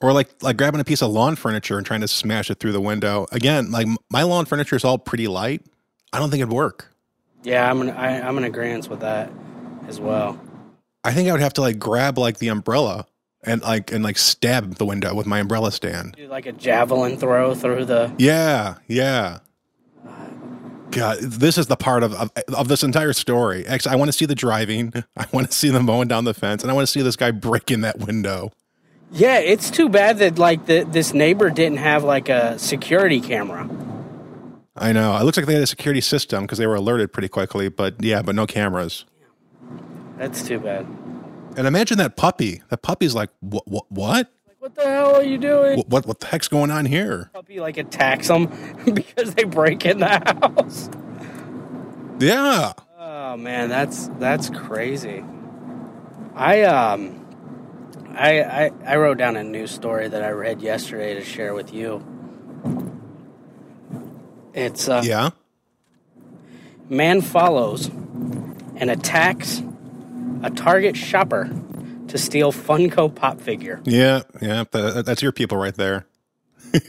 Or 0.00 0.12
like 0.12 0.30
like 0.42 0.56
grabbing 0.56 0.80
a 0.80 0.84
piece 0.84 1.00
of 1.00 1.10
lawn 1.10 1.36
furniture 1.36 1.78
and 1.78 1.86
trying 1.86 2.00
to 2.00 2.08
smash 2.08 2.50
it 2.50 2.58
through 2.58 2.72
the 2.72 2.80
window. 2.80 3.26
Again, 3.32 3.70
like 3.70 3.86
my 4.10 4.24
lawn 4.24 4.44
furniture 4.44 4.76
is 4.76 4.84
all 4.84 4.98
pretty 4.98 5.28
light. 5.28 5.62
I 6.12 6.18
don't 6.18 6.28
think 6.28 6.42
it'd 6.42 6.52
work. 6.52 6.92
Yeah, 7.44 7.68
I'm 7.70 7.80
in, 7.82 7.90
I, 7.90 8.20
I'm 8.20 8.36
in 8.38 8.44
agreement 8.44 8.88
with 8.88 9.00
that 9.00 9.30
as 9.88 10.00
well. 10.00 10.40
I 11.04 11.12
think 11.12 11.28
I 11.28 11.32
would 11.32 11.40
have 11.40 11.54
to 11.54 11.60
like 11.60 11.78
grab 11.78 12.18
like 12.18 12.38
the 12.38 12.48
umbrella 12.48 13.06
and 13.44 13.62
like 13.62 13.92
and 13.92 14.04
like 14.04 14.18
stab 14.18 14.76
the 14.76 14.84
window 14.84 15.14
with 15.14 15.26
my 15.26 15.40
umbrella 15.40 15.72
stand. 15.72 16.14
Do 16.16 16.28
like 16.28 16.46
a 16.46 16.52
javelin 16.52 17.16
throw 17.16 17.54
through 17.54 17.86
the. 17.86 18.12
Yeah, 18.18 18.76
yeah. 18.86 19.38
God, 20.90 21.20
this 21.20 21.56
is 21.56 21.68
the 21.68 21.76
part 21.76 22.02
of, 22.02 22.12
of 22.14 22.30
of 22.52 22.68
this 22.68 22.82
entire 22.82 23.12
story. 23.12 23.66
Actually, 23.66 23.92
I 23.92 23.96
want 23.96 24.08
to 24.08 24.12
see 24.12 24.26
the 24.26 24.34
driving. 24.34 24.92
I 25.16 25.26
want 25.32 25.50
to 25.50 25.56
see 25.56 25.70
them 25.70 25.86
mowing 25.86 26.08
down 26.08 26.24
the 26.24 26.34
fence, 26.34 26.62
and 26.62 26.70
I 26.70 26.74
want 26.74 26.86
to 26.86 26.92
see 26.92 27.02
this 27.02 27.16
guy 27.16 27.30
breaking 27.30 27.80
that 27.80 27.98
window. 27.98 28.52
Yeah, 29.10 29.38
it's 29.38 29.70
too 29.70 29.88
bad 29.88 30.18
that 30.18 30.38
like 30.38 30.66
the, 30.66 30.84
this 30.84 31.12
neighbor 31.12 31.50
didn't 31.50 31.78
have 31.78 32.02
like 32.04 32.28
a 32.28 32.58
security 32.58 33.20
camera. 33.20 33.68
I 34.74 34.92
know. 34.92 35.16
It 35.18 35.24
looks 35.24 35.36
like 35.36 35.46
they 35.46 35.54
had 35.54 35.62
a 35.62 35.66
security 35.66 36.00
system 36.00 36.44
because 36.44 36.56
they 36.58 36.66
were 36.66 36.74
alerted 36.74 37.12
pretty 37.12 37.28
quickly, 37.28 37.68
but 37.68 38.02
yeah, 38.02 38.22
but 38.22 38.34
no 38.34 38.46
cameras. 38.46 39.04
That's 40.16 40.46
too 40.46 40.60
bad. 40.60 40.86
And 41.56 41.66
imagine 41.66 41.98
that 41.98 42.16
puppy. 42.16 42.62
That 42.70 42.82
puppy's 42.82 43.14
like, 43.14 43.30
what? 43.40 43.66
What? 43.68 43.90
What? 43.90 44.32
Like, 44.46 44.56
what 44.58 44.74
the 44.74 44.82
hell 44.84 45.16
are 45.16 45.22
you 45.22 45.38
doing? 45.38 45.76
What? 45.76 45.88
What, 45.88 46.06
what 46.06 46.20
the 46.20 46.26
heck's 46.26 46.48
going 46.48 46.70
on 46.70 46.86
here? 46.86 47.30
Puppy 47.34 47.60
like 47.60 47.76
attacks 47.76 48.28
them 48.28 48.46
because 48.94 49.34
they 49.34 49.44
break 49.44 49.84
in 49.84 49.98
the 49.98 50.08
house. 50.08 50.88
Yeah. 52.18 52.72
Oh 52.98 53.36
man, 53.36 53.68
that's 53.68 54.08
that's 54.18 54.48
crazy. 54.50 55.24
I 56.34 56.62
um 56.62 57.18
I 58.14 58.42
I, 58.42 58.70
I 58.86 58.96
wrote 58.96 59.18
down 59.18 59.36
a 59.36 59.44
news 59.44 59.70
story 59.70 60.08
that 60.08 60.22
I 60.22 60.30
read 60.30 60.62
yesterday 60.62 61.14
to 61.14 61.24
share 61.24 61.52
with 61.54 61.74
you. 61.74 62.02
It's 64.54 64.88
uh 64.88 65.02
Yeah. 65.04 65.30
man 66.88 67.20
follows 67.20 67.88
and 68.76 68.90
attacks 68.90 69.62
a 70.42 70.50
Target 70.50 70.96
shopper 70.96 71.50
to 72.08 72.18
steal 72.18 72.52
Funko 72.52 73.14
Pop 73.14 73.40
figure. 73.40 73.80
Yeah. 73.84 74.22
Yeah. 74.40 74.64
That, 74.70 75.04
that's 75.06 75.22
your 75.22 75.32
people 75.32 75.56
right 75.58 75.74
there. 75.74 76.06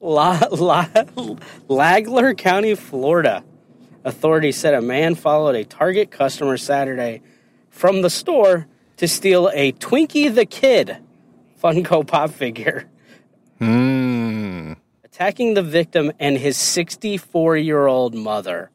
La, 0.00 0.38
La, 0.50 0.86
Flagler 1.66 2.34
County, 2.34 2.74
Florida. 2.74 3.44
Authorities 4.04 4.56
said 4.56 4.74
a 4.74 4.80
man 4.82 5.14
followed 5.14 5.56
a 5.56 5.64
Target 5.64 6.10
customer 6.10 6.56
Saturday 6.56 7.22
from 7.70 8.02
the 8.02 8.10
store 8.10 8.66
to 8.98 9.08
steal 9.08 9.50
a 9.52 9.72
Twinkie 9.72 10.32
the 10.32 10.46
Kid 10.46 10.98
Funko 11.62 12.06
Pop 12.06 12.30
figure, 12.30 12.88
Hmm. 13.58 14.74
attacking 15.04 15.54
the 15.54 15.62
victim 15.62 16.12
and 16.20 16.36
his 16.38 16.56
64 16.56 17.56
year 17.56 17.86
old 17.86 18.14
mother. 18.14 18.70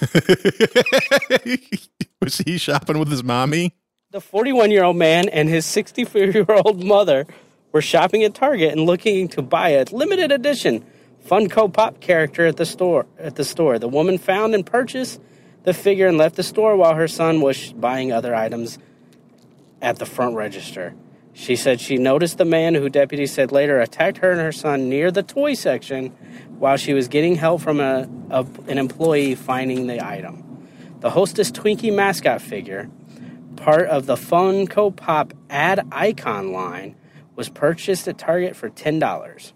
Was 2.20 2.38
he 2.38 2.58
shopping 2.58 2.98
with 2.98 3.10
his 3.10 3.24
mommy? 3.24 3.74
The 4.10 4.20
41 4.20 4.70
year 4.70 4.84
old 4.84 4.96
man 4.96 5.28
and 5.28 5.48
his 5.48 5.66
64 5.66 6.20
year 6.20 6.46
old 6.48 6.84
mother 6.84 7.26
were 7.72 7.82
shopping 7.82 8.24
at 8.24 8.34
Target 8.34 8.72
and 8.72 8.86
looking 8.86 9.28
to 9.28 9.42
buy 9.42 9.70
a 9.70 9.84
limited 9.92 10.32
edition 10.32 10.84
Funko 11.26 11.72
Pop 11.72 12.00
character 12.00 12.46
at 12.46 12.56
the 12.56 12.66
store. 12.66 13.06
At 13.18 13.36
the 13.36 13.44
store, 13.44 13.78
the 13.78 13.88
woman 13.88 14.18
found 14.18 14.54
and 14.54 14.64
purchased 14.64 15.20
the 15.64 15.74
figure 15.74 16.08
and 16.08 16.18
left 16.18 16.36
the 16.36 16.42
store 16.42 16.76
while 16.76 16.94
her 16.94 17.08
son 17.08 17.40
was 17.40 17.72
buying 17.72 18.12
other 18.12 18.34
items 18.34 18.78
at 19.82 19.98
the 19.98 20.06
front 20.06 20.34
register. 20.34 20.94
She 21.32 21.56
said 21.56 21.80
she 21.80 21.96
noticed 21.96 22.38
the 22.38 22.44
man 22.44 22.74
who 22.74 22.88
deputies 22.88 23.32
said 23.32 23.52
later 23.52 23.80
attacked 23.80 24.18
her 24.18 24.32
and 24.32 24.40
her 24.40 24.52
son 24.52 24.88
near 24.88 25.10
the 25.10 25.22
toy 25.22 25.54
section 25.54 26.08
while 26.58 26.76
she 26.76 26.92
was 26.92 27.08
getting 27.08 27.36
help 27.36 27.60
from 27.60 27.80
a, 27.80 28.08
a 28.30 28.46
an 28.68 28.78
employee 28.78 29.34
finding 29.34 29.86
the 29.86 30.04
item. 30.04 30.68
The 31.00 31.10
Hostess 31.10 31.50
Twinkie 31.50 31.94
mascot 31.94 32.42
figure, 32.42 32.90
part 33.56 33.88
of 33.88 34.06
the 34.06 34.16
Funko 34.16 34.94
Pop 34.94 35.32
ad 35.48 35.86
icon 35.92 36.52
line, 36.52 36.96
was 37.36 37.48
purchased 37.48 38.06
at 38.06 38.18
Target 38.18 38.54
for 38.54 38.68
$10. 38.68 39.52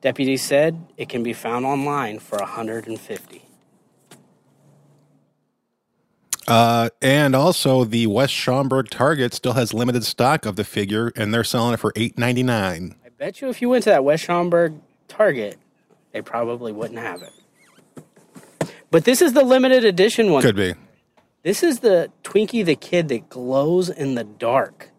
Deputies 0.00 0.42
said 0.42 0.82
it 0.96 1.08
can 1.08 1.22
be 1.22 1.32
found 1.32 1.66
online 1.66 2.18
for 2.18 2.38
150 2.38 3.41
Uh, 6.52 6.90
and 7.00 7.34
also, 7.34 7.82
the 7.82 8.06
West 8.06 8.34
Schaumburg 8.34 8.90
Target 8.90 9.32
still 9.32 9.54
has 9.54 9.72
limited 9.72 10.04
stock 10.04 10.44
of 10.44 10.56
the 10.56 10.64
figure, 10.64 11.10
and 11.16 11.32
they're 11.32 11.44
selling 11.44 11.72
it 11.72 11.78
for 11.78 11.94
eight 11.96 12.18
ninety 12.18 12.42
nine. 12.42 12.94
I 13.06 13.08
bet 13.08 13.40
you 13.40 13.48
if 13.48 13.62
you 13.62 13.70
went 13.70 13.84
to 13.84 13.90
that 13.90 14.04
West 14.04 14.24
Schaumburg 14.24 14.74
Target, 15.08 15.58
they 16.12 16.20
probably 16.20 16.70
wouldn't 16.70 16.98
have 16.98 17.22
it. 17.22 17.32
But 18.90 19.06
this 19.06 19.22
is 19.22 19.32
the 19.32 19.42
limited 19.42 19.86
edition 19.86 20.30
one. 20.30 20.42
Could 20.42 20.56
be. 20.56 20.74
This 21.42 21.62
is 21.62 21.80
the 21.80 22.12
Twinkie 22.22 22.66
the 22.66 22.76
Kid 22.76 23.08
that 23.08 23.30
glows 23.30 23.88
in 23.88 24.14
the 24.14 24.24
dark. 24.24 24.90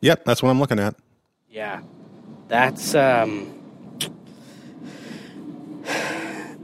Yep, 0.00 0.24
that's 0.24 0.42
what 0.42 0.50
I'm 0.50 0.58
looking 0.58 0.80
at. 0.80 0.96
Yeah. 1.48 1.82
That's 2.48 2.96
um 2.96 3.54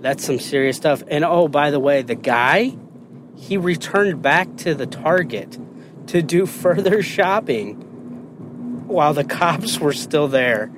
That's 0.01 0.25
some 0.25 0.41
serious 0.41 0.77
stuff. 0.77 1.05
And 1.07 1.25
oh, 1.25 1.47
by 1.47 1.71
the 1.71 1.79
way, 1.79 2.03
the 2.03 2.17
guy 2.17 2.77
he 3.49 3.57
returned 3.57 4.23
back 4.23 4.57
to 4.59 4.75
the 4.75 4.87
Target 4.87 5.59
to 6.09 6.23
do 6.23 6.47
further 6.63 7.03
shopping 7.03 7.75
while 8.87 9.15
the 9.15 9.25
cops 9.25 9.79
were 9.79 9.93
still 9.93 10.29
there 10.29 10.71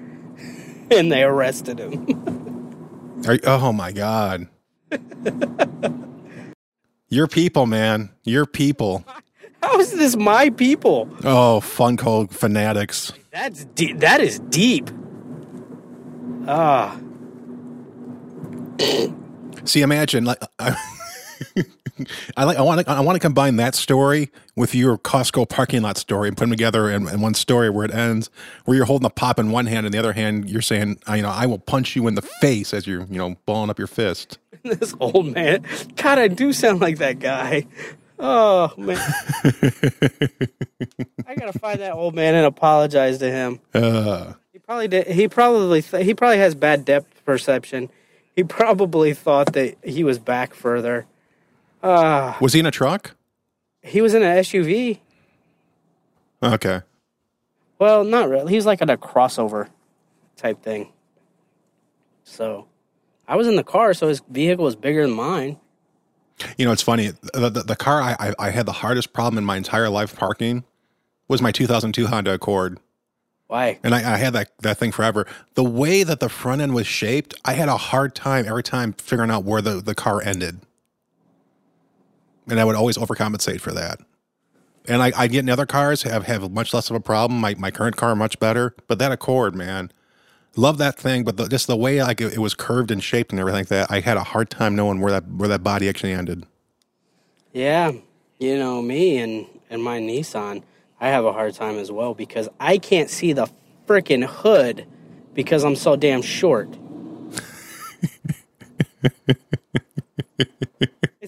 and 0.90 1.10
they 1.12 1.22
arrested 1.22 1.78
him. 1.78 3.22
Are 3.26 3.34
you- 3.34 3.40
oh 3.44 3.72
my 3.72 3.92
god. 3.92 4.48
Your 7.08 7.26
people, 7.28 7.66
man. 7.66 8.10
Your 8.24 8.46
people. 8.46 9.04
How 9.62 9.78
is 9.80 9.92
this 9.92 10.16
my 10.16 10.50
people? 10.50 11.08
Oh, 11.24 11.60
Funko 11.62 12.30
fanatics. 12.30 13.12
That's 13.32 13.64
deep. 13.64 13.98
That 14.00 14.20
is 14.20 14.38
deep. 14.40 14.90
Ah, 16.48 16.98
See, 19.64 19.82
imagine 19.82 20.24
like 20.24 20.38
I, 20.60 20.76
I 22.36 22.44
like 22.44 22.56
I 22.58 22.62
want 22.62 22.84
to 22.86 22.90
I 22.90 23.00
want 23.00 23.16
to 23.16 23.20
combine 23.20 23.56
that 23.56 23.74
story 23.74 24.30
with 24.54 24.74
your 24.74 24.98
Costco 24.98 25.48
parking 25.48 25.82
lot 25.82 25.96
story 25.96 26.28
and 26.28 26.36
put 26.36 26.44
them 26.44 26.50
together 26.50 26.90
in, 26.90 27.08
in 27.08 27.20
one 27.20 27.34
story 27.34 27.70
where 27.70 27.84
it 27.84 27.94
ends, 27.94 28.30
where 28.64 28.76
you're 28.76 28.86
holding 28.86 29.06
a 29.06 29.10
pop 29.10 29.38
in 29.38 29.50
one 29.50 29.66
hand 29.66 29.86
and 29.86 29.94
the 29.94 29.98
other 29.98 30.12
hand 30.12 30.48
you're 30.50 30.62
saying, 30.62 30.98
I, 31.06 31.16
you 31.16 31.22
know, 31.22 31.30
I 31.30 31.46
will 31.46 31.58
punch 31.58 31.96
you 31.96 32.06
in 32.06 32.14
the 32.14 32.22
face 32.22 32.74
as 32.74 32.86
you're 32.86 33.02
you 33.10 33.18
know 33.18 33.36
balling 33.46 33.70
up 33.70 33.78
your 33.78 33.88
fist. 33.88 34.38
this 34.62 34.94
old 35.00 35.26
man. 35.34 35.64
God, 35.96 36.18
I 36.18 36.28
do 36.28 36.52
sound 36.52 36.80
like 36.80 36.98
that 36.98 37.18
guy. 37.18 37.66
Oh 38.18 38.72
man, 38.78 38.96
I 41.26 41.34
gotta 41.36 41.58
find 41.58 41.80
that 41.80 41.92
old 41.92 42.14
man 42.14 42.34
and 42.34 42.46
apologize 42.46 43.18
to 43.18 43.30
him. 43.30 43.60
Uh, 43.74 44.32
He 44.52 44.58
probably 44.58 44.88
did. 44.88 45.06
He 45.08 45.28
probably 45.28 45.82
th- 45.82 46.04
he 46.04 46.14
probably 46.14 46.38
has 46.38 46.54
bad 46.54 46.84
depth 46.84 47.24
perception. 47.24 47.90
He 48.34 48.42
probably 48.44 49.14
thought 49.14 49.52
that 49.54 49.76
he 49.84 50.04
was 50.04 50.18
back 50.18 50.54
further. 50.54 51.06
Ah, 51.82 52.36
was 52.40 52.52
he 52.52 52.60
in 52.60 52.66
a 52.66 52.70
truck? 52.70 53.14
he 53.82 54.00
was 54.00 54.14
in 54.14 54.22
an 54.22 54.36
SUV. 54.38 54.98
Okay. 56.42 56.80
Well, 57.78 58.04
not 58.04 58.28
really. 58.28 58.50
He 58.50 58.56
was 58.56 58.66
like 58.66 58.82
at 58.82 58.90
a 58.90 58.96
crossover 58.96 59.68
type 60.36 60.62
thing. 60.62 60.92
So, 62.24 62.66
I 63.28 63.36
was 63.36 63.46
in 63.46 63.56
the 63.56 63.64
car, 63.64 63.94
so 63.94 64.08
his 64.08 64.20
vehicle 64.28 64.64
was 64.64 64.74
bigger 64.76 65.02
than 65.02 65.14
mine. 65.14 65.58
You 66.58 66.66
know, 66.66 66.72
it's 66.72 66.82
funny. 66.82 67.12
The, 67.32 67.48
the, 67.48 67.62
the 67.62 67.76
car 67.76 68.02
I, 68.02 68.16
I, 68.18 68.34
I 68.38 68.50
had 68.50 68.66
the 68.66 68.72
hardest 68.72 69.12
problem 69.12 69.38
in 69.38 69.44
my 69.44 69.56
entire 69.56 69.88
life 69.88 70.16
parking 70.16 70.64
was 71.28 71.40
my 71.40 71.52
2002 71.52 72.08
Honda 72.08 72.34
Accord. 72.34 72.78
Why? 73.46 73.78
And 73.84 73.94
I, 73.94 74.14
I 74.14 74.16
had 74.16 74.32
that, 74.32 74.50
that 74.58 74.78
thing 74.78 74.90
forever. 74.90 75.26
The 75.54 75.64
way 75.64 76.02
that 76.02 76.18
the 76.18 76.28
front 76.28 76.60
end 76.60 76.74
was 76.74 76.86
shaped, 76.86 77.34
I 77.44 77.52
had 77.52 77.68
a 77.68 77.76
hard 77.76 78.14
time 78.14 78.44
every 78.46 78.64
time 78.64 78.92
figuring 78.94 79.30
out 79.30 79.44
where 79.44 79.62
the, 79.62 79.80
the 79.80 79.94
car 79.94 80.20
ended. 80.20 80.60
And 82.48 82.60
I 82.60 82.64
would 82.64 82.76
always 82.76 82.96
overcompensate 82.96 83.60
for 83.60 83.72
that. 83.72 84.00
And 84.88 85.02
I, 85.02 85.12
I 85.16 85.26
get 85.26 85.40
in 85.40 85.50
other 85.50 85.66
cars, 85.66 86.02
have, 86.02 86.26
have 86.26 86.50
much 86.52 86.72
less 86.72 86.90
of 86.90 86.96
a 86.96 87.00
problem. 87.00 87.40
My, 87.40 87.54
my 87.56 87.70
current 87.70 87.96
car, 87.96 88.14
much 88.14 88.38
better. 88.38 88.74
But 88.86 88.98
that 89.00 89.10
Accord, 89.10 89.56
man, 89.56 89.90
love 90.56 90.78
that 90.78 90.96
thing. 90.96 91.24
But 91.24 91.36
the, 91.36 91.48
just 91.48 91.66
the 91.66 91.76
way 91.76 92.02
like 92.02 92.20
it, 92.20 92.34
it 92.34 92.38
was 92.38 92.54
curved 92.54 92.90
and 92.90 93.02
shaped 93.02 93.32
and 93.32 93.40
everything 93.40 93.60
like 93.60 93.68
that, 93.68 93.90
I 93.90 94.00
had 94.00 94.16
a 94.16 94.22
hard 94.22 94.50
time 94.50 94.76
knowing 94.76 95.00
where 95.00 95.12
that 95.12 95.26
where 95.28 95.48
that 95.48 95.62
body 95.62 95.88
actually 95.88 96.12
ended. 96.12 96.46
Yeah, 97.52 97.92
you 98.38 98.58
know 98.58 98.82
me 98.82 99.18
and 99.18 99.46
and 99.70 99.82
my 99.82 99.98
Nissan, 99.98 100.62
I 101.00 101.08
have 101.08 101.24
a 101.24 101.32
hard 101.32 101.54
time 101.54 101.78
as 101.78 101.90
well 101.90 102.14
because 102.14 102.48
I 102.60 102.78
can't 102.78 103.10
see 103.10 103.32
the 103.32 103.48
freaking 103.86 104.24
hood 104.24 104.86
because 105.34 105.64
I'm 105.64 105.76
so 105.76 105.96
damn 105.96 106.22
short. 106.22 106.68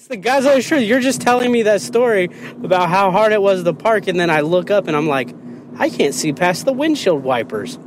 the 0.08 0.16
guys 0.16 0.44
the 0.44 0.60
shirt. 0.60 0.82
You're 0.82 1.00
just 1.00 1.20
telling 1.20 1.50
me 1.52 1.62
that 1.62 1.80
story 1.80 2.30
about 2.62 2.88
how 2.88 3.10
hard 3.10 3.32
it 3.32 3.40
was 3.42 3.64
to 3.64 3.72
park, 3.72 4.08
and 4.08 4.18
then 4.18 4.30
I 4.30 4.40
look 4.40 4.70
up 4.70 4.88
and 4.88 4.96
I'm 4.96 5.06
like, 5.06 5.34
I 5.78 5.90
can't 5.90 6.14
see 6.14 6.32
past 6.32 6.64
the 6.64 6.72
windshield 6.72 7.22
wipers. 7.22 7.78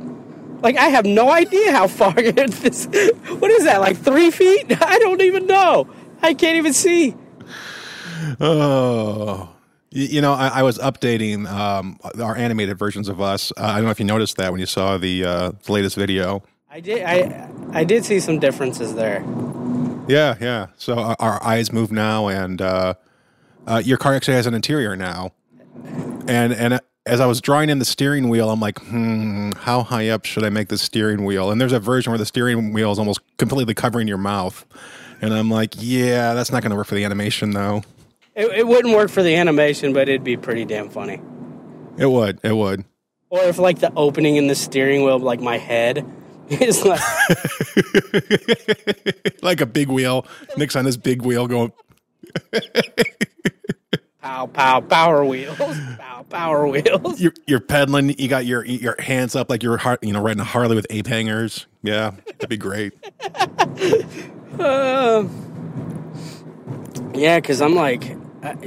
Like 0.62 0.76
I 0.76 0.88
have 0.88 1.04
no 1.04 1.30
idea 1.30 1.72
how 1.72 1.88
far 1.88 2.12
this. 2.22 2.86
What 2.86 3.50
is 3.50 3.64
that? 3.64 3.80
Like 3.80 3.98
three 3.98 4.30
feet? 4.30 4.66
I 4.82 4.98
don't 4.98 5.20
even 5.22 5.46
know. 5.46 5.88
I 6.22 6.34
can't 6.34 6.56
even 6.56 6.72
see. 6.72 7.16
Oh, 8.40 9.48
You 9.90 10.20
know, 10.20 10.32
I, 10.32 10.48
I 10.48 10.62
was 10.62 10.78
updating 10.78 11.46
um, 11.50 11.98
our 12.20 12.36
animated 12.36 12.78
versions 12.78 13.08
of 13.08 13.20
us. 13.20 13.52
Uh, 13.56 13.62
I 13.64 13.74
don't 13.76 13.84
know 13.84 13.90
if 13.90 13.98
you 13.98 14.06
noticed 14.06 14.36
that 14.36 14.52
when 14.52 14.60
you 14.60 14.66
saw 14.66 14.96
the 14.98 15.24
uh, 15.24 15.52
the 15.64 15.72
latest 15.72 15.96
video. 15.96 16.42
I 16.70 16.80
did. 16.80 17.02
I 17.02 17.50
I 17.72 17.84
did 17.84 18.04
see 18.04 18.20
some 18.20 18.38
differences 18.38 18.94
there. 18.94 19.22
Yeah, 20.08 20.36
yeah. 20.40 20.66
So 20.76 20.98
our, 20.98 21.16
our 21.18 21.42
eyes 21.44 21.72
move 21.72 21.92
now, 21.92 22.28
and 22.28 22.60
uh, 22.60 22.94
uh, 23.66 23.82
your 23.84 23.98
car 23.98 24.14
actually 24.14 24.34
has 24.34 24.46
an 24.46 24.54
interior 24.54 24.96
now. 24.96 25.32
And 26.26 26.52
and 26.52 26.80
as 27.06 27.20
I 27.20 27.26
was 27.26 27.40
drawing 27.40 27.68
in 27.70 27.78
the 27.78 27.84
steering 27.84 28.28
wheel, 28.28 28.50
I'm 28.50 28.60
like, 28.60 28.78
hmm, 28.80 29.52
how 29.52 29.82
high 29.82 30.08
up 30.08 30.24
should 30.24 30.44
I 30.44 30.50
make 30.50 30.68
the 30.68 30.78
steering 30.78 31.24
wheel? 31.24 31.50
And 31.50 31.60
there's 31.60 31.72
a 31.72 31.80
version 31.80 32.10
where 32.10 32.18
the 32.18 32.26
steering 32.26 32.72
wheel 32.72 32.92
is 32.92 32.98
almost 32.98 33.20
completely 33.38 33.74
covering 33.74 34.06
your 34.08 34.18
mouth. 34.18 34.64
And 35.20 35.32
I'm 35.32 35.50
like, 35.50 35.74
yeah, 35.76 36.34
that's 36.34 36.50
not 36.50 36.62
going 36.62 36.70
to 36.70 36.76
work 36.76 36.86
for 36.86 36.94
the 36.94 37.04
animation, 37.04 37.50
though. 37.52 37.82
It, 38.34 38.46
it 38.46 38.66
wouldn't 38.66 38.94
work 38.94 39.10
for 39.10 39.22
the 39.22 39.36
animation, 39.36 39.92
but 39.92 40.08
it'd 40.08 40.24
be 40.24 40.36
pretty 40.36 40.64
damn 40.64 40.88
funny. 40.90 41.20
It 41.96 42.06
would. 42.06 42.40
It 42.42 42.56
would. 42.56 42.84
Or 43.30 43.42
if 43.44 43.58
like 43.58 43.78
the 43.78 43.92
opening 43.94 44.36
in 44.36 44.46
the 44.46 44.54
steering 44.54 45.04
wheel, 45.04 45.18
like 45.18 45.40
my 45.40 45.58
head, 45.58 46.04
is 46.60 46.84
like 46.84 47.00
like 49.42 49.60
a 49.60 49.66
big 49.66 49.88
wheel. 49.88 50.26
Nick's 50.56 50.76
on 50.76 50.84
this 50.84 50.96
big 50.96 51.22
wheel 51.22 51.46
going. 51.46 51.72
pow 54.22 54.46
pow 54.46 54.80
power 54.80 55.24
wheels, 55.24 55.56
pow 55.98 56.24
power 56.28 56.66
wheels. 56.66 57.20
You're, 57.20 57.34
you're 57.46 57.60
pedaling. 57.60 58.18
You 58.18 58.28
got 58.28 58.46
your 58.46 58.64
your 58.64 58.96
hands 58.98 59.34
up 59.34 59.50
like 59.50 59.62
you're 59.62 59.76
har- 59.78 59.98
you 60.02 60.12
know 60.12 60.20
riding 60.20 60.40
a 60.40 60.44
Harley 60.44 60.76
with 60.76 60.86
ape 60.90 61.06
hangers. 61.06 61.66
Yeah, 61.82 62.12
that'd 62.26 62.48
be 62.48 62.56
great. 62.56 62.92
Uh, 64.58 65.26
yeah, 67.14 67.40
because 67.40 67.60
I'm 67.60 67.74
like, 67.74 68.16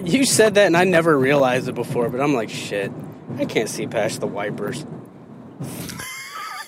you 0.04 0.26
said 0.26 0.56
that 0.56 0.65
and 0.67 0.76
I 0.78 0.84
never 0.84 1.17
realized 1.17 1.67
it 1.67 1.76
before, 1.76 2.10
but 2.10 2.19
I'm 2.21 2.34
like, 2.34 2.50
shit, 2.50 2.91
I 3.38 3.45
can't 3.45 3.69
see 3.69 3.88
past 3.88 4.19
the 4.19 4.28
wipers. 4.28 4.86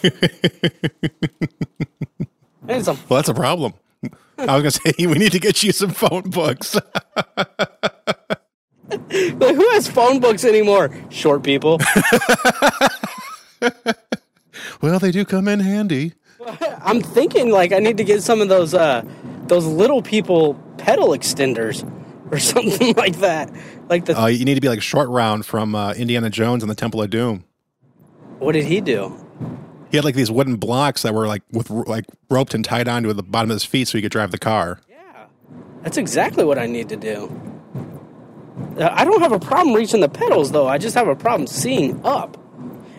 And 0.04 0.12
it's 2.68 2.88
a, 2.88 2.94
Well, 2.94 3.18
that's 3.18 3.30
a 3.30 3.34
problem. 3.34 3.74
I 4.38 4.58
was 4.58 4.62
gonna 4.62 4.72
say 4.72 4.94
we 5.08 5.14
need 5.18 5.32
to 5.32 5.40
get 5.40 5.64
you 5.64 5.72
some 5.72 5.92
phone 5.92 6.30
books. 6.30 6.76
like, 8.90 9.56
who 9.56 9.70
has 9.72 9.88
phone 9.88 10.20
books 10.20 10.44
anymore? 10.46 10.92
Short 11.10 11.42
people. 11.44 11.80
well, 14.82 15.00
they 15.00 15.12
do 15.12 15.26
come 15.26 15.48
in 15.48 15.60
handy. 15.60 16.14
I'm 16.82 17.02
thinking 17.02 17.50
like 17.52 17.72
I 17.74 17.80
need 17.80 17.98
to 17.98 18.04
get 18.04 18.22
some 18.24 18.42
of 18.42 18.48
those 18.50 18.74
uh 18.74 19.04
those 19.48 19.66
little 19.66 20.02
people 20.02 20.54
pedal 20.78 21.10
extenders 21.10 21.84
or 22.32 22.38
something 22.40 22.94
like 22.96 23.18
that. 23.18 23.52
Like 23.90 24.06
the 24.06 24.20
Uh, 24.22 24.28
you 24.28 24.46
need 24.46 24.56
to 24.56 24.62
be 24.62 24.70
like 24.70 24.82
short 24.82 25.10
round 25.10 25.46
from 25.46 25.74
uh, 25.76 25.94
Indiana 25.94 26.30
Jones 26.30 26.62
and 26.64 26.70
the 26.70 26.76
Temple 26.76 27.02
of 27.02 27.10
Doom. 27.10 27.44
what 28.40 28.52
did 28.52 28.66
he 28.66 28.82
do? 28.82 29.18
He 29.98 30.00
had 30.00 30.06
like 30.06 30.14
these 30.14 30.30
wooden 30.30 30.58
blocks 30.58 31.02
that 31.02 31.16
were 31.16 31.26
like 31.26 31.42
with 31.52 31.72
like 31.72 32.06
roped 32.30 32.54
and 32.54 32.64
tied 32.64 32.88
onto 32.88 33.12
the 33.14 33.24
bottom 33.24 33.50
of 33.50 33.56
his 33.56 33.64
feet 33.64 33.88
so 33.88 33.98
he 33.98 34.04
could 34.04 34.12
drive 34.12 34.30
the 34.30 34.38
car. 34.38 34.80
Yeah, 34.88 35.26
that's 35.82 35.98
exactly 35.98 36.46
what 36.46 36.60
I 36.60 36.68
need 36.68 36.88
to 36.90 36.96
do. 36.96 37.26
Uh, 38.78 38.90
I 38.92 39.06
don't 39.06 39.22
have 39.22 39.32
a 39.32 39.40
problem 39.40 39.76
reaching 39.76 40.00
the 40.00 40.08
pedals 40.08 40.52
though. 40.52 40.68
I 40.68 40.78
just 40.78 40.94
have 40.94 41.08
a 41.08 41.16
problem 41.16 41.48
seeing 41.48 42.00
up. 42.06 42.38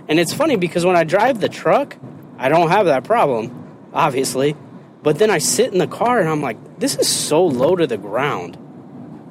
And 0.08 0.18
it's 0.18 0.34
funny 0.34 0.56
because 0.56 0.84
when 0.84 0.96
I 0.96 1.04
drive 1.04 1.38
the 1.38 1.48
truck, 1.48 1.96
I 2.36 2.48
don't 2.48 2.68
have 2.68 2.86
that 2.86 3.04
problem, 3.04 3.78
obviously. 3.92 4.56
But 5.04 5.20
then 5.20 5.30
I 5.30 5.38
sit 5.38 5.72
in 5.72 5.78
the 5.78 5.86
car 5.86 6.18
and 6.18 6.28
I'm 6.28 6.42
like, 6.42 6.80
this 6.80 6.96
is 6.96 7.06
so 7.06 7.46
low 7.46 7.76
to 7.76 7.86
the 7.86 7.96
ground. 7.96 8.56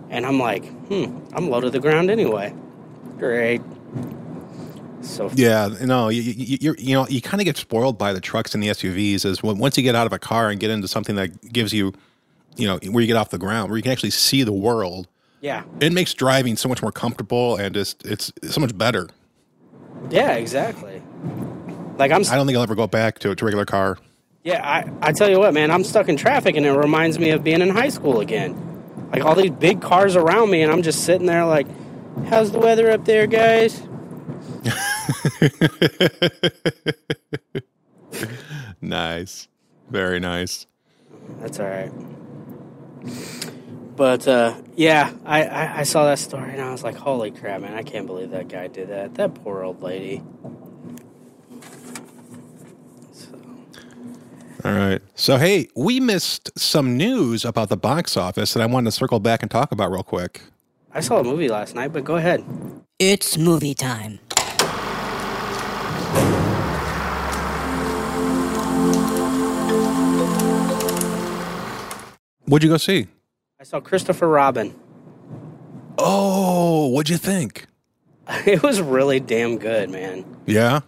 And 0.10 0.26
I'm 0.26 0.40
like, 0.40 0.66
hmm, 0.88 1.20
I'm 1.34 1.50
low 1.50 1.60
to 1.60 1.70
the 1.70 1.82
ground 1.82 2.10
anyway. 2.12 2.56
Great. 3.18 3.62
So 5.02 5.30
Yeah, 5.36 5.70
no, 5.82 6.10
you 6.10 6.22
you, 6.22 6.58
you, 6.60 6.76
you 6.78 6.96
know 6.96 7.08
you 7.08 7.22
kind 7.22 7.40
of 7.42 7.46
get 7.46 7.58
spoiled 7.58 7.98
by 7.98 8.14
the 8.14 8.22
trucks 8.22 8.54
and 8.54 8.64
the 8.64 8.68
SUVs. 8.70 9.26
Is 9.26 9.44
once 9.44 9.78
you 9.78 9.84
get 9.84 9.96
out 9.96 10.08
of 10.08 10.14
a 10.14 10.20
car 10.20 10.50
and 10.50 10.60
get 10.60 10.70
into 10.70 10.88
something 10.88 11.16
that 11.16 11.54
gives 11.54 11.74
you, 11.74 11.94
you 12.56 12.68
know, 12.68 12.80
where 12.92 13.02
you 13.02 13.08
get 13.08 13.16
off 13.16 13.30
the 13.30 13.38
ground, 13.38 13.70
where 13.70 13.78
you 13.78 13.84
can 13.84 13.92
actually 13.92 14.10
see 14.12 14.44
the 14.44 14.52
world. 14.54 15.08
yeah, 15.42 15.64
It 15.80 15.94
makes 15.94 16.14
driving 16.14 16.58
so 16.58 16.68
much 16.68 16.82
more 16.82 16.92
comfortable 16.92 17.56
and 17.58 17.74
just 17.76 18.06
it's 18.06 18.32
so 18.50 18.60
much 18.60 18.78
better. 18.78 19.10
yeah, 20.10 20.34
exactly. 20.34 21.02
Like 21.98 22.12
I'm 22.12 22.22
I 22.26 22.36
don't 22.36 22.46
think 22.46 22.56
I'll 22.58 22.64
ever 22.64 22.76
go 22.76 22.88
back 22.88 23.20
to 23.20 23.36
to 23.36 23.44
a 23.44 23.46
regular 23.46 23.66
car. 23.66 23.98
Yeah, 24.44 24.62
I, 24.66 25.10
I 25.10 25.12
tell 25.12 25.30
you 25.30 25.40
what, 25.40 25.54
man, 25.54 25.72
I'm 25.72 25.84
stuck 25.84 26.08
in 26.08 26.16
traffic 26.16 26.56
and 26.56 26.66
it 26.66 26.72
reminds 26.72 27.20
me 27.20 27.32
of 27.32 27.44
being 27.44 27.60
in 27.62 27.70
high 27.70 27.90
school 27.90 28.22
again. 28.22 28.56
Like 29.12 29.24
all 29.26 29.36
these 29.36 29.52
big 29.52 29.82
cars 29.82 30.16
around 30.16 30.50
me, 30.52 30.62
and 30.62 30.72
I'm 30.72 30.82
just 30.84 31.04
sitting 31.04 31.28
there 31.28 31.44
like, 31.46 31.68
how's 32.30 32.52
the 32.52 32.60
weather 32.60 32.90
up 32.92 33.04
there, 33.06 33.28
guys? 33.28 33.82
Nice, 38.82 39.48
very 39.90 40.20
nice. 40.20 40.68
That's 41.40 41.60
all 41.60 41.68
right. 41.68 41.92
But 43.96 44.28
uh, 44.28 44.56
yeah, 44.76 45.14
I, 45.26 45.44
I, 45.44 45.80
I 45.80 45.84
saw 45.84 46.06
that 46.06 46.20
story 46.20 46.52
and 46.52 46.62
I 46.62 46.72
was 46.72 46.84
like, 46.84 46.96
holy 46.96 47.32
crap, 47.32 47.62
man, 47.62 47.74
I 47.76 47.84
can't 47.84 48.08
believe 48.08 48.32
that 48.32 48.48
guy 48.50 48.68
did 48.68 48.90
that. 48.90 49.16
That 49.16 49.36
poor 49.36 49.64
old 49.64 49.82
lady. 49.84 50.24
So, 53.14 53.30
All 54.66 54.74
right. 54.74 55.02
So 55.16 55.38
hey, 55.38 55.70
we 55.76 56.00
missed 56.00 56.52
some 56.60 56.98
news 56.98 57.46
about 57.46 57.70
the 57.70 57.78
box 57.78 58.18
office 58.18 58.54
that 58.54 58.62
I 58.62 58.68
wanted 58.68 58.88
to 58.88 58.92
circle 58.94 59.20
back 59.20 59.42
and 59.44 59.52
talk 59.52 59.72
about 59.72 59.92
real 59.92 60.04
quick. 60.04 60.44
I 60.94 61.02
saw 61.02 61.20
a 61.20 61.24
movie 61.24 61.50
last 61.50 61.76
night, 61.76 61.94
but 61.94 62.04
go 62.04 62.18
ahead. 62.18 62.44
It's 63.00 63.38
movie 63.38 63.76
time. 63.76 64.20
What'd 72.48 72.64
you 72.64 72.70
go 72.70 72.78
see? 72.78 73.08
I 73.60 73.64
saw 73.64 73.80
Christopher 73.80 74.28
Robin. 74.28 74.74
Oh, 75.98 76.88
what'd 76.88 77.10
you 77.10 77.18
think? 77.18 77.66
It 78.46 78.62
was 78.62 78.82
really 78.82 79.20
damn 79.22 79.58
good, 79.58 79.90
man. 79.90 80.26
Yeah. 80.46 80.82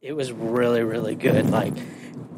it 0.00 0.12
was 0.14 0.32
really 0.32 0.82
really 0.82 1.14
good 1.14 1.50
like 1.50 1.74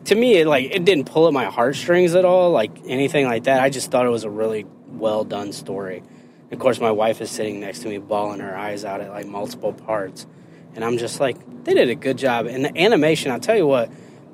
to 0.06 0.14
me 0.16 0.36
it 0.38 0.46
like 0.46 0.70
it 0.74 0.84
didn't 0.84 1.04
pull 1.06 1.26
at 1.28 1.32
my 1.32 1.44
heartstrings 1.44 2.14
at 2.16 2.24
all 2.24 2.50
like 2.50 2.70
anything 2.86 3.26
like 3.26 3.44
that 3.44 3.60
i 3.60 3.68
just 3.68 3.90
thought 3.90 4.06
it 4.06 4.08
was 4.08 4.24
a 4.24 4.30
really 4.30 4.64
well 4.88 5.24
done 5.24 5.52
story 5.52 6.02
of 6.50 6.58
course 6.58 6.80
my 6.80 6.90
wife 6.90 7.20
is 7.20 7.30
sitting 7.30 7.60
next 7.60 7.80
to 7.80 7.88
me 7.88 7.98
bawling 7.98 8.40
her 8.40 8.56
eyes 8.56 8.84
out 8.84 9.00
at 9.02 9.10
like 9.10 9.26
multiple 9.26 9.72
parts 9.74 10.26
and 10.74 10.84
i'm 10.84 10.96
just 10.96 11.20
like 11.20 11.36
they 11.64 11.74
did 11.74 11.90
a 11.90 11.94
good 11.94 12.16
job 12.16 12.46
and 12.46 12.64
the 12.64 12.76
animation 12.78 13.30
i'll 13.30 13.38
tell 13.40 13.56
you 13.56 13.66
what 13.66 13.90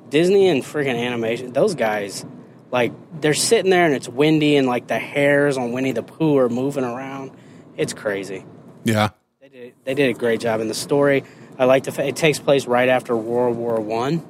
disney 0.09 0.47
and 0.47 0.63
freaking 0.63 0.97
animation 0.97 1.51
those 1.53 1.75
guys 1.75 2.25
like 2.71 2.91
they're 3.21 3.33
sitting 3.33 3.71
there 3.71 3.85
and 3.85 3.93
it's 3.93 4.09
windy 4.09 4.55
and 4.57 4.67
like 4.67 4.87
the 4.87 4.99
hairs 4.99 5.57
on 5.57 5.71
winnie 5.71 5.91
the 5.93 6.03
pooh 6.03 6.37
are 6.37 6.49
moving 6.49 6.83
around 6.83 7.31
it's 7.77 7.93
crazy 7.93 8.45
Yeah. 8.83 9.09
they 9.41 9.49
did, 9.49 9.73
they 9.85 9.93
did 9.93 10.09
a 10.15 10.19
great 10.19 10.39
job 10.41 10.59
in 10.61 10.67
the 10.67 10.73
story. 10.73 11.23
I 11.59 11.65
like 11.65 11.83
the 11.85 11.91
fact 11.91 12.07
it 12.07 12.15
takes 12.15 12.37
place 12.39 12.67
right 12.67 12.87
after 12.89 13.15
World 13.17 13.57
War 13.57 13.79
One, 13.79 14.23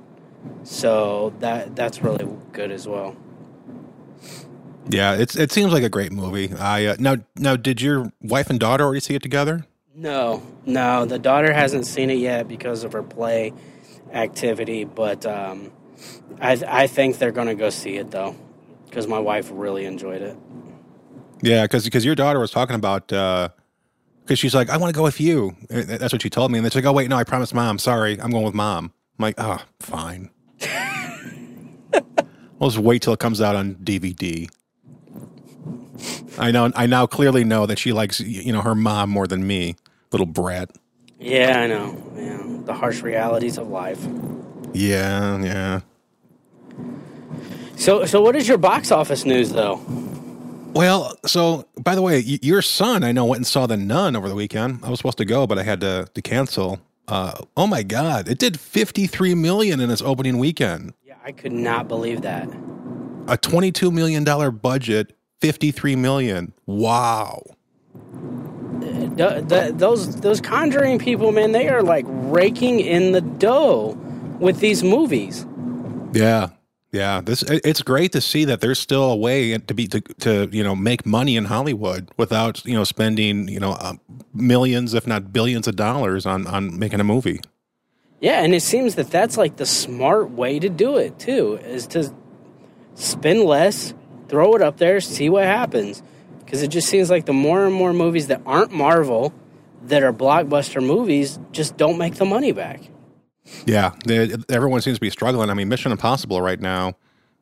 so 0.64 1.34
that 1.40 1.76
that's 1.76 2.02
really 2.02 2.26
good 2.54 2.72
as 2.72 2.88
well. 2.88 3.18
Yeah, 4.90 5.16
it's 5.16 5.36
it 5.36 5.52
seems 5.52 5.74
like 5.74 5.84
a 5.84 5.90
great 5.90 6.14
movie. 6.14 6.54
I 6.54 6.86
uh, 6.86 6.96
now 7.00 7.18
now 7.36 7.58
did 7.58 7.82
your 7.82 8.12
wife 8.22 8.50
and 8.50 8.58
daughter 8.60 8.86
already 8.86 9.02
see 9.02 9.16
it 9.16 9.22
together? 9.24 9.66
No, 9.94 10.42
no, 10.66 11.04
the 11.06 11.20
daughter 11.20 11.52
hasn't 11.52 11.86
seen 11.86 12.10
it 12.10 12.20
yet 12.20 12.48
because 12.48 12.86
of 12.86 12.94
her 12.94 13.04
play 13.04 13.52
activity, 14.14 14.86
but 14.86 15.26
um, 15.26 15.72
I 16.42 16.52
I 16.68 16.88
think 16.88 17.18
they're 17.18 17.32
gonna 17.32 17.56
go 17.56 17.70
see 17.70 17.98
it 17.98 18.12
though, 18.12 18.36
because 18.86 19.08
my 19.08 19.20
wife 19.20 19.50
really 19.52 19.86
enjoyed 19.86 20.22
it. 20.22 20.38
Yeah, 21.42 21.64
because 21.64 21.84
because 21.86 22.06
your 22.06 22.16
daughter 22.16 22.40
was 22.40 22.52
talking 22.52 22.76
about 22.76 23.12
uh, 23.14 23.50
because 24.24 24.40
she's 24.40 24.56
like, 24.56 24.70
I 24.70 24.78
want 24.78 24.94
to 24.94 24.98
go 24.98 25.04
with 25.04 25.22
you. 25.22 25.56
Eh, 25.70 25.80
and 25.82 25.90
That's 25.90 26.14
what 26.14 26.22
she 26.22 26.30
told 26.30 26.52
me, 26.52 26.58
and 26.58 26.66
then 26.66 26.72
she's 26.72 26.76
like, 26.84 26.86
Oh 26.86 26.94
wait, 26.94 27.10
no, 27.10 27.16
I 27.16 27.24
promised 27.24 27.54
mom. 27.54 27.80
Sorry, 27.80 28.20
I'm 28.22 28.32
going 28.32 28.46
with 28.46 28.54
mom. 28.54 28.94
I'm 29.20 29.24
like, 29.24 29.36
Oh, 29.38 29.60
fine. 29.80 30.30
we'll 32.60 32.70
just 32.70 32.78
wait 32.84 33.02
till 33.02 33.14
it 33.14 33.20
comes 33.20 33.42
out 33.42 33.56
on 33.56 33.76
DVD. 33.76 34.50
I 36.38 36.52
know. 36.52 36.72
I 36.76 36.86
now 36.86 37.08
clearly 37.08 37.44
know 37.44 37.66
that 37.66 37.80
she 37.80 37.94
likes 37.94 38.20
you 38.20 38.52
know 38.52 38.62
her 38.62 38.76
mom 38.76 39.10
more 39.10 39.28
than 39.28 39.48
me, 39.48 39.76
little 40.12 40.28
brat. 40.28 40.70
Yeah, 41.20 41.62
I 41.62 41.68
know. 41.68 42.04
Yeah, 42.16 42.44
the 42.66 42.74
harsh 42.74 43.02
realities 43.02 43.58
of 43.58 43.70
life. 43.70 44.06
Yeah, 44.74 45.42
yeah. 45.44 45.80
So, 47.78 48.06
so 48.06 48.22
what 48.22 48.36
is 48.36 48.48
your 48.48 48.58
box 48.58 48.92
office 48.92 49.26
news 49.26 49.52
though? 49.52 49.82
Well, 50.74 51.18
so 51.26 51.68
by 51.80 51.96
the 51.96 52.02
way, 52.02 52.24
y- 52.28 52.40
your 52.42 52.62
son, 52.62 53.04
I 53.04 53.12
know, 53.12 53.26
went 53.26 53.40
and 53.40 53.48
saw 53.48 53.68
the 53.68 53.78
Nun 53.78 54.16
over 54.16 54.30
the 54.30 54.36
weekend. 54.36 54.80
I 54.84 54.90
was 54.90 55.00
supposed 55.00 55.18
to 55.20 55.26
go, 55.26 55.48
but 55.48 55.58
I 55.58 55.64
had 55.64 55.82
to 55.82 56.08
to 56.14 56.22
cancel. 56.22 56.80
Uh, 57.08 57.34
oh 57.56 57.68
my 57.68 57.84
God! 57.84 58.28
It 58.28 58.38
did 58.40 58.60
fifty 58.60 59.08
three 59.08 59.36
million 59.36 59.80
in 59.80 59.90
its 59.90 60.02
opening 60.02 60.38
weekend. 60.40 60.94
Yeah, 61.06 61.16
I 61.24 61.32
could 61.32 61.54
not 61.54 61.88
believe 61.88 62.22
that. 62.24 62.50
A 63.28 63.38
twenty 63.38 63.72
two 63.72 63.92
million 63.92 64.24
dollar 64.24 64.52
budget, 64.52 65.16
fifty 65.40 65.72
three 65.72 65.96
million. 65.96 66.54
Wow! 66.66 67.44
The, 68.82 69.44
the, 69.48 69.74
those 69.76 70.18
those 70.18 70.42
Conjuring 70.42 71.00
people, 71.00 71.32
man, 71.32 71.54
they 71.54 71.70
are 71.70 71.82
like 71.84 72.06
raking 72.08 72.80
in 72.82 73.14
the 73.14 73.22
dough 73.22 73.98
with 74.40 74.60
these 74.60 74.84
movies. 74.84 75.46
Yeah, 76.14 76.50
yeah. 76.98 77.22
this 77.22 77.44
it's 77.44 77.82
great 77.82 78.12
to 78.12 78.22
see 78.22 78.46
that 78.46 78.62
there's 78.62 78.80
still 78.80 79.12
a 79.12 79.16
way 79.16 79.58
to 79.58 79.74
be 79.74 79.88
to, 79.88 80.02
to 80.02 80.50
you 80.52 80.64
know 80.64 80.76
make 80.76 81.06
money 81.06 81.36
in 81.36 81.46
Hollywood 81.46 82.10
without 82.18 82.66
you 82.66 82.74
know 82.74 82.84
spending 82.84 83.48
you 83.48 83.60
know 83.60 83.74
uh, 83.74 83.94
millions, 84.34 84.94
if 84.94 85.08
not 85.08 85.32
billions, 85.32 85.68
of 85.68 85.76
dollars 85.76 86.26
on 86.26 86.48
on 86.48 86.78
making 86.78 87.00
a 87.00 87.04
movie. 87.04 87.40
Yeah, 88.20 88.44
and 88.44 88.56
it 88.56 88.62
seems 88.62 88.96
that 88.96 89.12
that's 89.12 89.38
like 89.38 89.58
the 89.58 89.66
smart 89.66 90.32
way 90.32 90.60
to 90.60 90.70
do 90.70 90.98
it 90.98 91.20
too, 91.20 91.60
is 91.64 91.86
to 91.88 92.12
spend 92.96 93.44
less, 93.44 93.94
throw 94.28 94.56
it 94.56 94.62
up 94.62 94.78
there, 94.78 95.00
see 95.02 95.30
what 95.30 95.44
happens. 95.44 96.02
Because 96.40 96.64
it 96.64 96.70
just 96.70 96.88
seems 96.88 97.10
like 97.10 97.26
the 97.26 97.34
more 97.34 97.66
and 97.66 97.76
more 97.76 97.94
movies 97.94 98.28
that 98.28 98.42
aren't 98.46 98.72
Marvel, 98.72 99.34
that 99.84 100.02
are 100.02 100.14
blockbuster 100.14 100.84
movies, 100.84 101.40
just 101.52 101.78
don't 101.78 101.98
make 101.98 102.16
the 102.16 102.26
money 102.26 102.54
back. 102.54 102.82
Yeah, 103.66 103.94
they, 104.06 104.36
everyone 104.50 104.82
seems 104.82 104.98
to 104.98 105.02
be 105.02 105.10
struggling. 105.10 105.50
I 105.50 105.54
mean, 105.54 105.70
Mission 105.70 105.92
Impossible 105.92 106.42
right 106.42 106.60
now, 106.60 106.96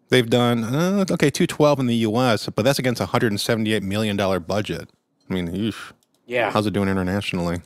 they've 0.09 0.29
done 0.29 0.63
uh, 0.63 1.05
okay 1.11 1.29
two 1.29 1.47
twelve 1.47 1.79
in 1.79 1.87
the 1.87 1.95
U.S., 1.97 2.49
but 2.49 2.63
that's 2.63 2.79
against 2.79 3.01
a 3.01 3.07
hundred 3.07 3.31
and 3.31 3.39
seventy 3.41 3.73
eight 3.73 3.83
million 3.83 4.15
dollar 4.17 4.39
budget. 4.39 4.89
I 5.29 5.33
mean, 5.33 5.47
eesh. 5.49 5.91
Yeah. 6.27 6.51
how's 6.51 6.65
it 6.65 6.71
doing 6.73 6.89
internationally? 6.89 7.61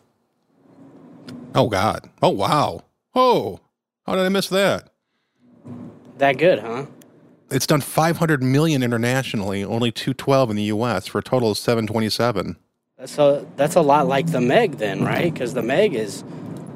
Oh 1.55 1.67
God! 1.69 2.09
Oh 2.21 2.29
wow! 2.29 2.81
Oh, 3.15 3.59
how 4.05 4.15
did 4.15 4.25
I 4.25 4.29
miss 4.29 4.49
that? 4.49 4.89
that 6.19 6.37
good, 6.37 6.59
huh? 6.59 6.85
It's 7.51 7.65
done 7.65 7.81
500 7.81 8.43
million 8.43 8.83
internationally, 8.83 9.63
only 9.63 9.91
212 9.91 10.51
in 10.51 10.55
the 10.55 10.63
US 10.63 11.07
for 11.07 11.17
a 11.19 11.23
total 11.23 11.51
of 11.51 11.57
727. 11.57 12.57
That's 12.97 13.17
a 13.17 13.45
that's 13.55 13.75
a 13.75 13.81
lot 13.81 14.07
like 14.07 14.27
the 14.31 14.41
Meg 14.41 14.73
then, 14.73 15.03
right? 15.03 15.33
Because 15.33 15.53
the 15.53 15.63
Meg 15.63 15.95
is 15.95 16.23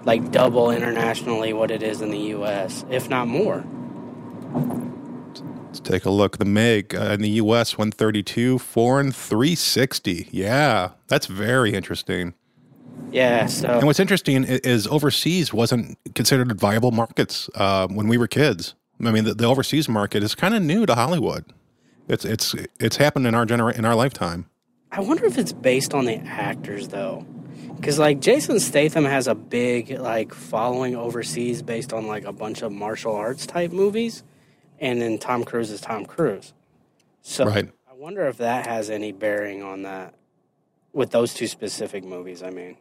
like 0.06 0.32
double 0.32 0.72
internationally 0.72 1.54
what 1.54 1.72
it 1.72 1.84
is 1.84 2.02
in 2.02 2.12
the 2.12 2.18
U.S., 2.18 2.86
if 2.90 3.10
not 3.10 3.28
more. 3.28 3.64
Let's 5.68 5.80
take 5.80 6.06
a 6.06 6.12
look. 6.12 6.38
The 6.38 6.46
Meg 6.46 6.94
uh, 6.94 7.14
in 7.14 7.22
the 7.22 7.30
US 7.32 7.78
132, 7.78 8.60
foreign 8.60 9.12
360. 9.12 10.28
Yeah, 10.32 10.92
that's 11.08 11.26
very 11.26 11.74
interesting. 11.74 12.36
Yeah. 13.12 13.50
And 13.64 13.86
what's 13.86 14.00
interesting 14.00 14.44
is 14.44 14.88
overseas 14.88 15.54
wasn't 15.54 15.98
considered 16.16 16.60
viable 16.60 16.92
markets 16.92 17.50
uh, 17.56 17.88
when 17.88 18.08
we 18.08 18.18
were 18.18 18.28
kids. 18.28 18.76
I 19.04 19.12
mean, 19.12 19.24
the, 19.24 19.34
the 19.34 19.46
overseas 19.46 19.90
market 19.90 20.24
is 20.24 20.36
kind 20.36 20.54
of 20.54 20.62
new 20.62 20.86
to 20.86 20.96
Hollywood. 20.96 21.46
It's 22.08 22.26
it's 22.26 22.54
it's 22.80 22.98
happened 22.98 23.28
in 23.28 23.34
our 23.36 23.46
genera- 23.46 23.76
in 23.76 23.86
our 23.86 23.96
lifetime. 23.96 24.46
I 24.92 25.00
wonder 25.00 25.26
if 25.26 25.38
it's 25.38 25.54
based 25.54 25.94
on 25.94 26.06
the 26.06 26.18
actors 26.18 26.90
though, 26.90 27.26
because 27.84 28.00
like 28.00 28.22
Jason 28.22 28.62
Statham 28.62 29.04
has 29.04 29.28
a 29.28 29.36
big 29.36 30.00
like 30.00 30.34
following 30.34 30.96
overseas 30.96 31.62
based 31.62 31.92
on 31.92 32.08
like 32.08 32.24
a 32.24 32.32
bunch 32.32 32.62
of 32.62 32.72
martial 32.72 33.14
arts 33.14 33.46
type 33.46 33.74
movies, 33.74 34.24
and 34.80 35.02
then 35.02 35.18
Tom 35.18 35.44
Cruise 35.44 35.70
is 35.70 35.82
Tom 35.82 36.06
Cruise. 36.06 36.54
So 37.24 37.46
Right. 37.46 37.70
I 37.92 37.94
wonder 37.94 38.26
if 38.28 38.38
that 38.38 38.68
has 38.68 38.90
any 38.90 39.12
bearing 39.12 39.64
on 39.64 39.82
that 39.82 40.14
with 40.94 41.12
those 41.12 41.34
two 41.34 41.48
specific 41.48 42.06
movies. 42.06 42.42
I 42.42 42.52
mean. 42.52 42.78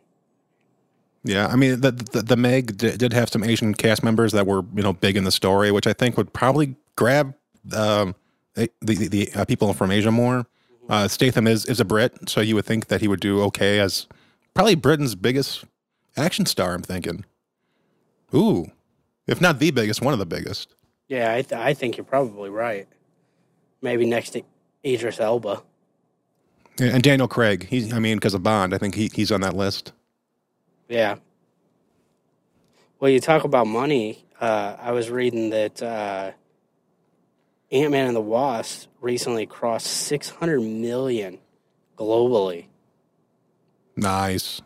Yeah, 1.24 1.48
I 1.48 1.56
mean 1.56 1.80
the 1.80 1.90
the, 1.90 2.22
the 2.22 2.36
Meg 2.36 2.76
d- 2.76 2.96
did 2.96 3.12
have 3.12 3.28
some 3.28 3.42
Asian 3.42 3.74
cast 3.74 4.04
members 4.04 4.30
that 4.30 4.46
were 4.46 4.62
you 4.72 4.84
know 4.84 4.92
big 4.92 5.16
in 5.16 5.24
the 5.24 5.32
story, 5.32 5.72
which 5.72 5.88
I 5.88 5.94
think 5.94 6.16
would 6.16 6.32
probably 6.32 6.76
grab 6.94 7.34
um, 7.76 8.14
the 8.54 8.70
the, 8.80 9.08
the 9.08 9.32
uh, 9.34 9.44
people 9.46 9.72
from 9.74 9.90
Asia 9.90 10.12
more. 10.12 10.46
Uh, 10.88 11.08
Statham 11.08 11.48
is 11.48 11.66
is 11.66 11.80
a 11.80 11.84
Brit, 11.84 12.28
so 12.28 12.40
you 12.40 12.54
would 12.54 12.66
think 12.66 12.86
that 12.86 13.00
he 13.00 13.08
would 13.08 13.20
do 13.20 13.42
okay 13.42 13.80
as 13.80 14.06
probably 14.54 14.74
Britain's 14.74 15.14
biggest 15.14 15.64
action 16.16 16.46
star. 16.46 16.74
I'm 16.74 16.82
thinking, 16.82 17.24
ooh, 18.34 18.70
if 19.26 19.40
not 19.40 19.58
the 19.58 19.70
biggest, 19.70 20.02
one 20.02 20.12
of 20.12 20.18
the 20.18 20.26
biggest. 20.26 20.74
Yeah, 21.08 21.32
I, 21.32 21.42
th- 21.42 21.60
I 21.60 21.74
think 21.74 21.96
you're 21.96 22.04
probably 22.04 22.50
right. 22.50 22.88
Maybe 23.80 24.06
next 24.06 24.30
to 24.30 24.42
Idris 24.84 25.20
Elba. 25.20 25.62
And 26.78 26.90
and 26.94 27.02
Daniel 27.02 27.28
Craig, 27.28 27.66
he's 27.68 27.92
I 27.92 27.98
mean 27.98 28.16
because 28.16 28.34
of 28.34 28.42
Bond, 28.42 28.74
I 28.74 28.78
think 28.78 28.94
he 28.94 29.10
he's 29.12 29.30
on 29.30 29.42
that 29.42 29.54
list. 29.54 29.92
Yeah. 30.88 31.16
Well, 32.98 33.10
you 33.10 33.20
talk 33.20 33.44
about 33.44 33.66
money. 33.66 34.24
Uh, 34.40 34.76
I 34.80 34.92
was 34.92 35.10
reading 35.10 35.50
that 35.50 35.82
uh, 35.82 36.32
Ant 37.70 37.90
Man 37.90 38.06
and 38.06 38.16
the 38.16 38.20
Wasp 38.20 38.88
recently 39.00 39.46
crossed 39.46 39.86
600 39.86 40.60
million 40.60 41.38
globally, 41.96 42.66
Nice. 43.96 44.62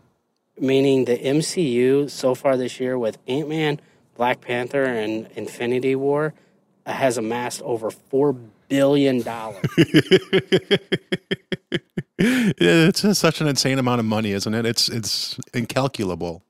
meaning 0.58 1.04
the 1.04 1.18
MCU 1.18 2.10
so 2.10 2.34
far 2.34 2.56
this 2.56 2.80
year 2.80 2.98
with 2.98 3.18
Ant 3.26 3.48
Man, 3.48 3.80
Black 4.16 4.40
Panther, 4.40 4.84
and 4.84 5.28
Infinity 5.36 5.94
War 5.94 6.32
has 6.86 7.18
amassed 7.18 7.60
over 7.62 7.90
$4 7.90 8.38
billion. 8.68 9.18
it's 12.18 13.18
such 13.18 13.40
an 13.40 13.48
insane 13.48 13.78
amount 13.78 14.00
of 14.00 14.06
money, 14.06 14.32
isn't 14.32 14.54
it? 14.54 14.64
It's 14.64 14.88
it's 14.88 15.38
incalculable. 15.52 16.42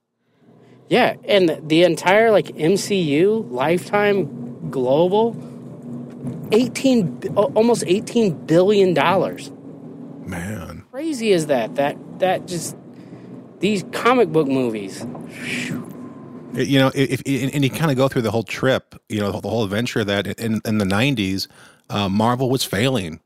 Yeah, 0.88 1.16
and 1.24 1.68
the 1.68 1.82
entire 1.82 2.30
like 2.30 2.46
MCU 2.46 3.50
lifetime 3.50 4.70
global 4.70 5.36
18 6.52 7.34
almost 7.36 7.82
18 7.86 8.46
billion 8.46 8.94
dollars. 8.94 9.50
Man. 10.24 10.75
Crazy 10.96 11.30
is 11.30 11.48
that? 11.48 11.74
That 11.74 11.98
that 12.20 12.46
just 12.46 12.74
these 13.60 13.84
comic 13.92 14.30
book 14.30 14.48
movies. 14.48 15.06
You 16.54 16.78
know, 16.78 16.90
if, 16.94 17.20
if 17.26 17.52
and 17.52 17.62
you 17.62 17.68
kind 17.68 17.90
of 17.90 17.98
go 17.98 18.08
through 18.08 18.22
the 18.22 18.30
whole 18.30 18.44
trip, 18.44 18.94
you 19.10 19.20
know, 19.20 19.30
the 19.30 19.50
whole 19.50 19.62
adventure 19.62 20.04
that 20.04 20.26
in 20.26 20.62
in 20.64 20.78
the 20.78 20.86
'90s, 20.86 21.48
uh, 21.90 22.08
Marvel 22.08 22.48
was 22.48 22.64
failing, 22.64 23.20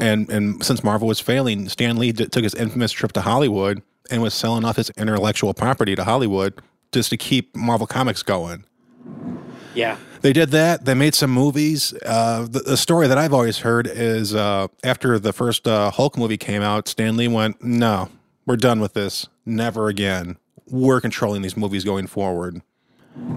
and 0.00 0.30
and 0.30 0.64
since 0.64 0.84
Marvel 0.84 1.08
was 1.08 1.18
failing, 1.18 1.68
Stan 1.68 1.96
Lee 1.96 2.12
d- 2.12 2.26
took 2.26 2.44
his 2.44 2.54
infamous 2.54 2.92
trip 2.92 3.10
to 3.14 3.22
Hollywood 3.22 3.82
and 4.08 4.22
was 4.22 4.32
selling 4.32 4.64
off 4.64 4.76
his 4.76 4.90
intellectual 4.90 5.52
property 5.52 5.96
to 5.96 6.04
Hollywood 6.04 6.62
just 6.92 7.10
to 7.10 7.16
keep 7.16 7.56
Marvel 7.56 7.88
Comics 7.88 8.22
going. 8.22 8.62
Yeah. 9.74 9.96
They 10.22 10.32
did 10.32 10.50
that. 10.50 10.84
They 10.84 10.94
made 10.94 11.14
some 11.14 11.30
movies. 11.30 11.94
Uh, 12.04 12.42
the, 12.42 12.60
the 12.60 12.76
story 12.76 13.06
that 13.06 13.16
I've 13.16 13.32
always 13.32 13.58
heard 13.58 13.86
is 13.86 14.34
uh, 14.34 14.66
after 14.84 15.18
the 15.18 15.32
first 15.32 15.66
uh, 15.66 15.90
Hulk 15.90 16.18
movie 16.18 16.36
came 16.36 16.60
out, 16.62 16.88
Stan 16.88 17.16
Lee 17.16 17.28
went, 17.28 17.62
"No, 17.62 18.08
we're 18.46 18.56
done 18.56 18.80
with 18.80 18.92
this. 18.94 19.28
Never 19.46 19.88
again. 19.88 20.36
We're 20.66 21.00
controlling 21.00 21.42
these 21.42 21.56
movies 21.56 21.84
going 21.84 22.06
forward." 22.06 22.62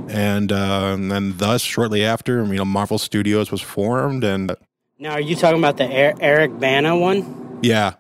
And, 0.09 0.51
uh, 0.51 0.91
and 0.93 1.11
then, 1.11 1.37
thus, 1.37 1.61
shortly 1.61 2.03
after, 2.05 2.43
you 2.45 2.53
know, 2.55 2.65
Marvel 2.65 2.97
Studios 2.99 3.51
was 3.51 3.61
formed, 3.61 4.23
and 4.23 4.55
Now, 4.99 5.13
are 5.13 5.19
you 5.21 5.35
talking 5.35 5.57
about 5.57 5.77
the 5.77 5.85
Er- 5.85 6.13
Eric 6.21 6.59
Bana 6.59 6.95
one? 6.95 7.59
yeah, 7.63 7.93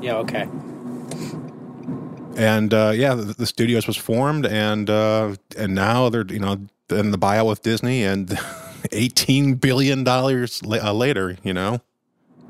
Yeah. 0.00 0.16
Okay. 0.18 0.46
And 2.36 2.72
uh, 2.72 2.92
yeah, 2.94 3.14
the, 3.14 3.34
the 3.34 3.46
studios 3.46 3.86
was 3.86 3.96
formed, 3.96 4.46
and 4.46 4.88
uh, 4.88 5.34
and 5.56 5.74
now 5.74 6.08
they're 6.08 6.26
you 6.26 6.38
know 6.38 6.66
in 6.90 7.10
the 7.10 7.18
buyout 7.18 7.48
with 7.48 7.62
Disney, 7.62 8.04
and 8.04 8.38
eighteen 8.92 9.54
billion 9.54 10.04
dollars 10.04 10.64
la- 10.64 10.90
uh, 10.90 10.92
later, 10.92 11.36
you 11.42 11.52
know, 11.54 11.80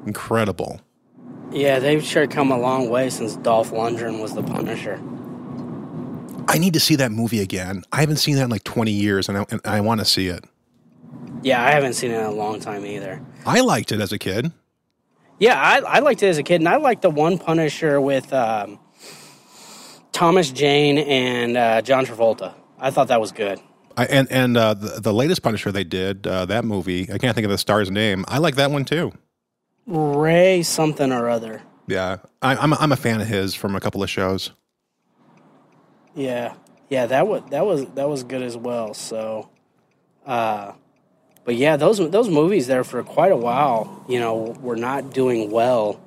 incredible. 0.07 0.81
Yeah, 1.51 1.79
they've 1.79 2.03
sure 2.03 2.27
come 2.27 2.51
a 2.51 2.59
long 2.59 2.88
way 2.88 3.11
since 3.11 3.37
Dolph 3.37 3.73
Lundgren 3.73 4.23
was 4.23 4.35
the 4.35 4.42
Punisher. 4.42 4.99
I 6.49 6.59
need 6.59 6.73
to 6.75 6.81
see 6.81 6.97
that 6.97 7.12
movie 7.12 7.40
again. 7.40 7.85
I 7.92 8.01
haven't 8.01 8.16
seen 8.16 8.37
that 8.37 8.45
in 8.45 8.51
like 8.51 8.64
20 8.64 8.90
years 8.90 9.29
and 9.29 9.38
I, 9.38 9.47
and 9.51 9.61
I 9.64 9.81
want 9.81 10.01
to 10.01 10.05
see 10.05 10.29
it. 10.29 10.45
Yeah, 11.42 11.64
I 11.64 11.71
haven't 11.71 11.95
seen 11.95 12.11
it 12.11 12.18
in 12.18 12.25
a 12.25 12.31
long 12.31 12.61
time 12.61 12.85
either. 12.87 13.21
I 13.47 13.61
liked 13.61 13.92
it 13.92 14.01
as 14.01 14.12
a 14.12 14.18
kid. 14.18 14.53
Yeah, 15.38 15.61
I, 15.61 15.79
I 15.79 15.99
liked 15.99 16.23
it 16.23 16.29
as 16.29 16.38
a 16.38 16.42
kid, 16.42 16.61
and 16.61 16.68
I 16.68 16.77
liked 16.77 17.03
the 17.03 17.11
one 17.11 17.37
Punisher 17.37 18.01
with 18.01 18.33
um, 18.33 18.79
Thomas 20.12 20.51
Jane 20.51 20.99
and 20.99 21.57
uh, 21.57 21.82
John 21.82 22.07
Travolta. 22.07 22.55
I 22.78 22.91
thought 22.91 23.09
that 23.09 23.20
was 23.20 23.32
good. 23.32 23.61
I, 23.97 24.07
and 24.07 24.30
and 24.30 24.57
uh, 24.57 24.74
the, 24.74 25.01
the 25.01 25.12
latest 25.12 25.43
Punisher 25.43 25.72
they 25.72 25.84
did, 25.84 26.26
uh, 26.26 26.47
that 26.47 26.64
movie, 26.64 27.12
I 27.12 27.18
can't 27.18 27.34
think 27.34 27.45
of 27.45 27.51
the 27.51 27.59
star's 27.59 27.91
name. 27.91 28.24
I 28.28 28.39
like 28.39 28.57
that 28.57 28.70
one 28.70 28.84
too. 28.84 29.12
Ray 29.86 30.62
something 30.62 31.12
or 31.12 31.28
other. 31.28 31.62
Yeah, 31.89 32.18
I, 32.41 32.57
I'm, 32.57 32.72
a, 32.72 32.76
I'm 32.76 32.93
a 32.93 32.97
fan 32.97 33.20
of 33.20 33.26
his 33.26 33.55
from 33.55 33.74
a 33.74 33.80
couple 33.80 34.03
of 34.03 34.09
shows. 34.09 34.53
Yeah, 36.14 36.55
yeah, 36.89 37.07
that 37.07 37.26
was 37.26 37.43
that 37.51 37.66
was 37.66 37.86
that 37.95 38.09
was 38.09 38.22
good 38.22 38.43
as 38.43 38.57
well. 38.57 38.95
So, 38.95 39.51
uh, 40.24 40.72
but 41.45 41.57
yeah, 41.57 41.76
those 41.76 41.99
those 42.11 42.28
movies 42.28 42.66
there 42.66 42.84
for 42.84 43.03
quite 43.03 43.32
a 43.32 43.36
while, 43.36 44.05
you 44.09 44.20
know, 44.20 44.57
were 44.61 44.76
not 44.76 45.12
doing 45.12 45.51
well, 45.51 46.01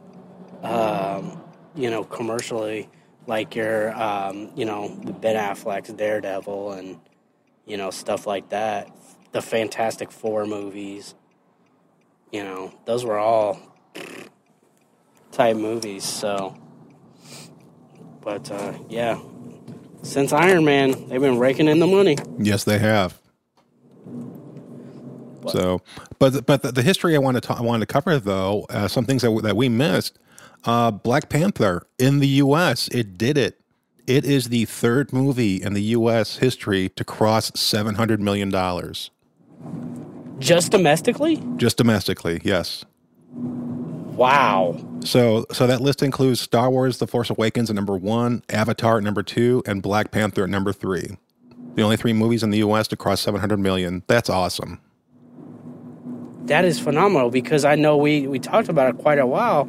um, 0.64 1.42
you 1.76 1.90
know, 1.90 2.04
commercially. 2.04 2.90
Like 3.28 3.56
your, 3.56 3.94
um, 4.02 4.52
you 4.56 4.66
know, 4.66 4.90
Ben 5.22 5.36
Affleck's 5.38 5.94
Daredevil 5.94 6.74
and 6.74 7.00
you 7.66 7.78
know 7.78 7.92
stuff 7.92 8.28
like 8.28 8.50
that. 8.50 8.90
The 9.34 9.42
Fantastic 9.42 10.12
Four 10.12 10.46
movies, 10.48 11.16
you 12.32 12.44
know, 12.44 12.74
those 12.86 13.06
were 13.06 13.20
all 13.20 13.60
type 15.32 15.58
movies. 15.58 16.04
So, 16.06 16.56
But 18.22 18.52
uh, 18.52 18.74
yeah, 18.90 19.20
since 20.04 20.34
Iron 20.34 20.66
Man, 20.66 21.10
they've 21.10 21.22
been 21.22 21.40
raking 21.40 21.68
in 21.68 21.80
the 21.80 21.88
money. 21.88 22.18
Yes, 22.38 22.64
they 22.66 22.80
have. 22.80 23.20
So, 25.46 25.82
but 26.20 26.46
but 26.46 26.64
the, 26.64 26.72
the 26.74 26.84
history 26.84 27.16
I 27.16 27.20
want 27.20 27.36
to 27.38 27.42
ta- 27.42 27.58
I 27.60 27.62
wanted 27.62 27.88
to 27.88 27.94
cover 27.94 28.20
though, 28.20 28.66
uh, 28.70 28.88
some 28.88 29.06
things 29.06 29.24
that 29.24 29.30
w- 29.30 29.42
that 29.44 29.58
we 29.58 29.70
missed. 29.70 30.20
Uh, 30.66 30.92
Black 30.92 31.30
Panther 31.30 31.86
in 32.00 32.20
the 32.20 32.28
U.S. 32.28 32.88
It 32.90 33.18
did 33.18 33.38
it. 33.38 33.60
It 34.08 34.26
is 34.26 34.50
the 34.50 34.66
third 34.66 35.14
movie 35.14 35.62
in 35.62 35.74
the 35.74 35.82
U.S. 35.82 36.38
history 36.38 36.90
to 36.90 37.04
cross 37.04 37.52
seven 37.56 37.96
hundred 37.96 38.20
million 38.22 38.50
dollars 38.50 39.12
Just 40.40 40.72
domestically? 40.72 41.42
just 41.58 41.78
domestically. 41.78 42.42
Yes. 42.44 42.86
Wow. 43.34 44.78
So 45.02 45.46
so 45.52 45.68
that 45.68 45.82
list 45.82 46.02
includes 46.04 46.40
Star 46.42 46.70
Wars: 46.70 46.98
The 47.00 47.08
Force 47.08 47.30
Awakens 47.30 47.70
at 47.70 47.76
number 47.76 47.96
one, 47.98 48.44
Avatar 48.50 48.98
at 48.98 49.04
number 49.04 49.24
two, 49.24 49.62
and 49.66 49.82
Black 49.82 50.12
Panther 50.12 50.44
at 50.44 50.50
number 50.50 50.72
three. 50.74 51.18
The 51.76 51.82
only 51.82 51.98
three 51.98 52.14
movies 52.14 52.42
in 52.44 52.52
the 52.52 52.60
U.S. 52.60 52.88
to 52.90 52.96
cross 52.98 53.22
seven 53.22 53.40
hundred 53.42 53.60
million. 53.60 54.04
That's 54.08 54.30
awesome. 54.30 54.80
That 56.46 56.64
is 56.64 56.80
phenomenal 56.80 57.32
because 57.32 57.66
I 57.66 57.74
know 57.76 57.98
we, 57.98 58.28
we 58.28 58.38
talked 58.38 58.70
about 58.70 58.94
it 58.94 59.00
quite 59.00 59.18
a 59.18 59.26
while. 59.26 59.68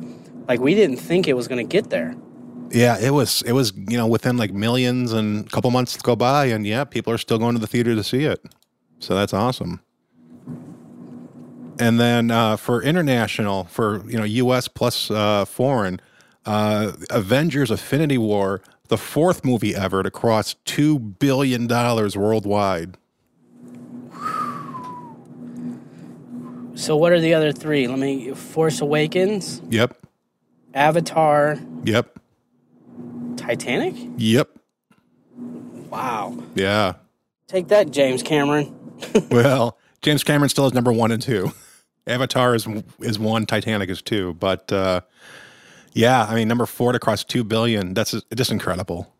Like, 0.49 0.61
we 0.61 0.75
didn't 0.75 0.97
think 0.97 1.29
it 1.29 1.35
was 1.35 1.49
going 1.49 1.67
to 1.67 1.71
get 1.71 1.91
there. 1.91 2.15
Yeah, 2.71 2.99
it 2.99 3.11
was 3.11 3.43
it 3.43 3.53
was 3.53 3.73
you 3.77 3.97
know 3.97 4.09
within 4.09 4.37
like 4.37 4.53
millions 4.53 5.13
and 5.13 5.47
a 5.47 5.51
couple 5.51 5.71
months 5.71 5.97
go 5.99 6.17
by 6.17 6.47
and 6.47 6.67
yeah, 6.67 6.85
people 6.85 7.13
are 7.13 7.19
still 7.19 7.39
going 7.39 7.55
to 7.55 7.61
the 7.61 7.67
theater 7.67 7.95
to 7.95 8.03
see 8.03 8.25
it. 8.25 8.45
So 8.99 9.15
that's 9.15 9.33
awesome. 9.33 9.81
And 11.79 12.01
then 12.01 12.31
uh, 12.31 12.57
for 12.57 12.83
international, 12.83 13.65
for 13.65 14.03
you 14.09 14.19
know 14.19 14.25
U.S. 14.25 14.67
plus 14.67 15.11
uh, 15.11 15.45
foreign, 15.45 16.01
uh, 16.45 16.93
Avengers: 17.11 17.71
Infinity 17.71 18.19
War, 18.19 18.63
the 18.89 18.99
fourth 18.99 19.45
movie 19.45 19.75
ever 19.75 20.03
to 20.03 20.11
cross 20.11 20.55
two 20.65 20.99
billion 20.99 21.67
dollars 21.67 22.17
worldwide. 22.17 22.97
So, 26.75 26.97
what 26.97 27.13
are 27.13 27.21
the 27.21 27.35
other 27.35 27.53
three? 27.53 27.89
Let 27.89 27.99
me 27.99 28.33
Force 28.35 28.81
Awakens, 28.81 29.63
Yep, 29.71 30.06
Avatar, 30.77 31.59
yep, 31.85 32.19
Titanic? 33.37 33.95
yep. 34.19 34.51
Wow. 35.91 36.37
Yeah. 36.55 36.95
Take 37.47 37.69
that, 37.69 37.91
James 37.91 38.23
Cameron. 38.23 38.75
well, 39.31 39.79
James 40.03 40.23
Cameron 40.23 40.51
still 40.51 40.67
is 40.67 40.75
number 40.75 40.93
one 40.93 41.13
and 41.13 41.23
two. 41.23 41.53
Avatar 42.07 42.55
is 42.55 42.69
is 43.01 43.19
one, 43.19 43.47
Titanic 43.47 43.89
is 43.89 44.03
two, 44.03 44.35
but 44.35 44.71
uh, 44.71 45.01
yeah, 45.93 46.25
I 46.25 46.35
mean 46.35 46.47
number 46.47 46.67
four 46.67 46.93
to 46.93 46.99
cross 46.99 47.25
two 47.25 47.43
billion. 47.43 47.95
That's 47.95 48.15
just 48.35 48.51
incredible. 48.51 49.13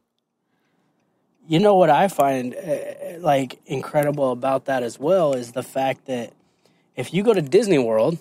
You 1.49 1.59
know 1.59 1.75
what 1.75 1.89
I 1.89 2.09
find 2.09 2.55
uh, 2.55 3.19
like 3.21 3.61
incredible 3.67 4.31
about 4.31 4.67
that 4.67 4.83
as 4.83 4.99
well 5.01 5.33
is 5.33 5.53
the 5.53 5.63
fact 5.63 6.07
that 6.07 6.33
if 6.97 7.15
you 7.15 7.23
go 7.23 7.33
to 7.33 7.41
Disney 7.43 7.79
World, 7.79 8.19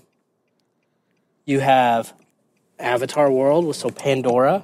you 1.46 1.60
have 1.60 2.14
Avatar 2.80 3.32
World, 3.32 3.66
was 3.66 3.78
so 3.78 3.90
Pandora. 3.90 4.64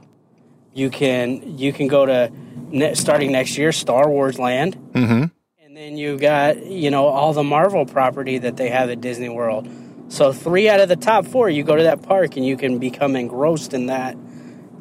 You 0.74 0.90
can 0.90 1.58
you 1.58 1.74
can 1.74 1.88
go 1.88 2.06
to 2.06 2.32
ne- 2.70 2.94
starting 2.96 3.32
next 3.32 3.58
year 3.58 3.72
Star 3.72 4.10
Wars 4.10 4.40
Land, 4.40 4.76
Mm-hmm. 4.94 5.24
and 5.66 5.78
then 5.78 5.98
you've 5.98 6.22
got 6.22 6.66
you 6.66 6.90
know 6.92 7.08
all 7.08 7.34
the 7.34 7.44
Marvel 7.44 7.86
property 7.86 8.38
that 8.38 8.58
they 8.58 8.70
have 8.70 8.90
at 8.90 9.02
Disney 9.02 9.30
World. 9.30 9.68
So 10.10 10.32
three 10.34 10.68
out 10.70 10.80
of 10.82 10.90
the 10.90 10.96
top 10.98 11.26
four, 11.26 11.50
you 11.50 11.64
go 11.64 11.76
to 11.76 11.84
that 11.84 12.04
park 12.04 12.36
and 12.38 12.46
you 12.46 12.58
can 12.58 12.80
become 12.80 13.16
engrossed 13.16 13.74
in 13.74 13.88
that 13.88 14.18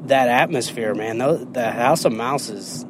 that 0.06 0.28
atmosphere, 0.28 0.94
man. 0.94 1.18
The, 1.18 1.46
the 1.52 1.70
House 1.70 2.04
of 2.04 2.12
Mouse 2.12 2.48
is 2.48 2.86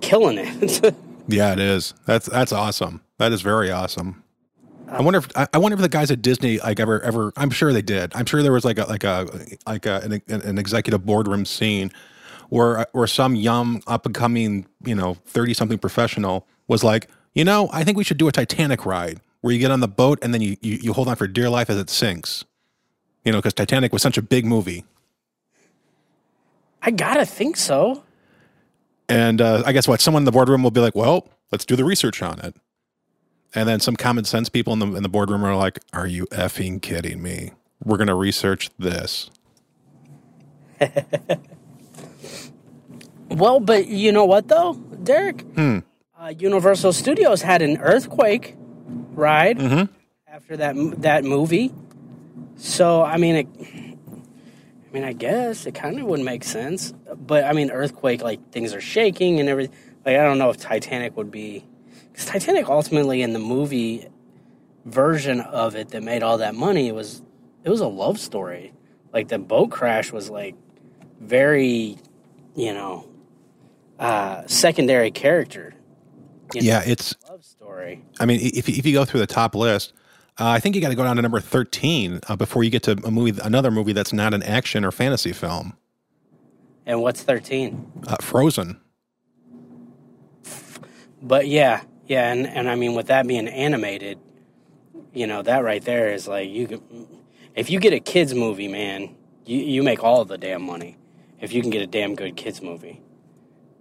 killing 0.00 0.38
it. 0.38 0.94
Yeah, 1.30 1.52
it 1.52 1.58
is. 1.58 1.92
That's 2.06 2.24
that's 2.24 2.52
awesome. 2.52 3.02
That 3.18 3.32
is 3.32 3.42
very 3.42 3.70
awesome. 3.70 4.24
I 4.90 5.02
wonder 5.02 5.18
if 5.18 5.28
I 5.36 5.58
wonder 5.58 5.74
if 5.74 5.80
the 5.80 5.88
guys 5.88 6.10
at 6.10 6.22
Disney 6.22 6.58
like 6.58 6.80
ever 6.80 7.00
ever. 7.02 7.32
I'm 7.36 7.50
sure 7.50 7.72
they 7.72 7.82
did. 7.82 8.12
I'm 8.14 8.26
sure 8.26 8.42
there 8.42 8.52
was 8.52 8.64
like 8.64 8.78
a 8.78 8.84
like 8.84 9.04
a 9.04 9.28
like 9.66 9.86
a, 9.86 10.00
an, 10.00 10.22
an 10.42 10.58
executive 10.58 11.04
boardroom 11.04 11.44
scene 11.44 11.90
where 12.48 12.86
where 12.92 13.06
some 13.06 13.34
young 13.34 13.82
up 13.86 14.06
and 14.06 14.14
coming 14.14 14.66
you 14.84 14.94
know 14.94 15.14
thirty 15.26 15.52
something 15.54 15.78
professional 15.78 16.46
was 16.68 16.82
like, 16.82 17.08
you 17.34 17.44
know, 17.44 17.68
I 17.72 17.84
think 17.84 17.98
we 17.98 18.04
should 18.04 18.18
do 18.18 18.28
a 18.28 18.32
Titanic 18.32 18.86
ride 18.86 19.20
where 19.40 19.52
you 19.52 19.58
get 19.58 19.70
on 19.70 19.80
the 19.80 19.88
boat 19.88 20.18
and 20.22 20.32
then 20.32 20.40
you 20.40 20.56
you, 20.62 20.78
you 20.82 20.92
hold 20.92 21.08
on 21.08 21.16
for 21.16 21.26
dear 21.28 21.50
life 21.50 21.68
as 21.68 21.76
it 21.76 21.90
sinks. 21.90 22.44
You 23.24 23.32
know, 23.32 23.38
because 23.38 23.54
Titanic 23.54 23.92
was 23.92 24.00
such 24.00 24.16
a 24.16 24.22
big 24.22 24.46
movie. 24.46 24.84
I 26.80 26.92
gotta 26.92 27.26
think 27.26 27.56
so. 27.56 28.04
And 29.08 29.40
uh, 29.40 29.62
I 29.66 29.72
guess 29.72 29.88
what 29.88 30.00
someone 30.00 30.22
in 30.22 30.24
the 30.24 30.32
boardroom 30.32 30.62
will 30.62 30.70
be 30.70 30.80
like, 30.80 30.94
well, 30.94 31.28
let's 31.50 31.64
do 31.64 31.76
the 31.76 31.84
research 31.84 32.22
on 32.22 32.38
it. 32.40 32.54
And 33.54 33.68
then 33.68 33.80
some 33.80 33.96
common 33.96 34.24
sense 34.24 34.48
people 34.48 34.72
in 34.74 34.78
the 34.78 34.86
in 34.94 35.02
the 35.02 35.08
boardroom 35.08 35.44
are 35.44 35.56
like, 35.56 35.78
"Are 35.92 36.06
you 36.06 36.26
effing 36.26 36.80
kidding 36.82 37.22
me? 37.22 37.52
We're 37.82 37.96
going 37.96 38.08
to 38.08 38.14
research 38.14 38.70
this." 38.78 39.30
Well, 43.30 43.60
but 43.60 43.88
you 43.88 44.10
know 44.12 44.24
what 44.24 44.48
though, 44.48 44.74
Derek? 44.74 45.42
Hmm. 45.54 45.78
Uh, 46.18 46.32
Universal 46.38 46.94
Studios 46.94 47.42
had 47.42 47.62
an 47.62 47.76
earthquake 47.78 48.56
ride 49.12 49.58
Mhm. 49.58 49.88
after 50.26 50.56
that 50.56 50.74
that 51.02 51.24
movie. 51.24 51.72
So 52.56 53.02
I 53.02 53.18
mean, 53.18 53.36
it, 53.36 53.46
I 53.60 54.92
mean, 54.94 55.04
I 55.04 55.12
guess 55.12 55.66
it 55.66 55.74
kind 55.74 56.00
of 56.00 56.06
would 56.06 56.20
make 56.20 56.42
sense. 56.42 56.94
But 57.16 57.44
I 57.44 57.52
mean, 57.52 57.70
earthquake 57.70 58.22
like 58.22 58.50
things 58.50 58.72
are 58.74 58.80
shaking 58.80 59.40
and 59.40 59.48
everything. 59.48 59.76
Like 60.06 60.16
I 60.16 60.22
don't 60.24 60.38
know 60.38 60.48
if 60.50 60.56
Titanic 60.56 61.14
would 61.16 61.30
be 61.30 61.64
because 62.18 62.32
Titanic 62.32 62.68
ultimately 62.68 63.22
in 63.22 63.32
the 63.32 63.38
movie 63.38 64.08
version 64.84 65.40
of 65.40 65.76
it 65.76 65.90
that 65.90 66.02
made 66.02 66.22
all 66.22 66.38
that 66.38 66.52
money 66.54 66.88
it 66.88 66.94
was 66.94 67.22
it 67.62 67.70
was 67.70 67.80
a 67.80 67.86
love 67.86 68.18
story. 68.18 68.72
Like 69.12 69.28
the 69.28 69.38
boat 69.38 69.70
crash 69.70 70.10
was 70.12 70.28
like 70.30 70.54
very, 71.20 71.96
you 72.56 72.72
know, 72.72 73.08
uh, 73.98 74.46
secondary 74.46 75.10
character. 75.10 75.74
You 76.54 76.60
know, 76.62 76.66
Yeah, 76.66 76.82
it's. 76.86 77.14
love 77.28 77.44
story. 77.44 78.04
I 78.18 78.26
mean, 78.26 78.40
if 78.42 78.68
you- 78.68 78.76
if 78.78 78.86
you 78.86 78.92
go 78.94 79.04
through 79.04 79.20
the 79.20 79.26
top 79.26 79.54
list, 79.54 79.92
uh, 80.38 80.46
I 80.48 80.60
think 80.60 80.74
you 80.74 80.80
got 80.80 80.88
to 80.88 80.94
go 80.94 81.04
down 81.04 81.16
to 81.16 81.22
number 81.22 81.40
thirteen 81.40 82.20
uh, 82.28 82.36
before 82.36 82.64
you 82.64 82.70
get 82.70 82.82
to 82.84 82.92
a 83.04 83.10
movie, 83.10 83.38
another 83.44 83.70
movie 83.70 83.92
that's 83.92 84.12
not 84.12 84.34
an 84.34 84.42
action 84.42 84.84
or 84.84 84.90
fantasy 84.90 85.32
film. 85.32 85.74
And 86.86 87.00
what's 87.02 87.22
thirteen? 87.22 87.90
Uh, 88.06 88.16
Frozen. 88.20 88.80
But 91.20 91.48
yeah, 91.48 91.82
yeah, 92.08 92.32
and, 92.32 92.46
and 92.46 92.68
I 92.68 92.74
mean 92.74 92.94
with 92.94 93.06
that 93.08 93.26
being 93.26 93.46
animated, 93.46 94.18
you 95.12 95.26
know 95.26 95.42
that 95.42 95.62
right 95.62 95.84
there 95.84 96.12
is 96.12 96.26
like 96.26 96.48
you 96.50 96.66
could, 96.66 96.82
if 97.54 97.70
you 97.70 97.78
get 97.78 97.92
a 97.92 98.00
kids 98.00 98.34
movie, 98.34 98.68
man, 98.68 99.14
you 99.44 99.58
you 99.58 99.82
make 99.82 100.02
all 100.02 100.24
the 100.24 100.38
damn 100.38 100.62
money 100.62 100.96
if 101.40 101.52
you 101.52 101.60
can 101.62 101.70
get 101.70 101.82
a 101.82 101.86
damn 101.86 102.14
good 102.14 102.36
kids 102.36 102.62
movie. 102.62 103.00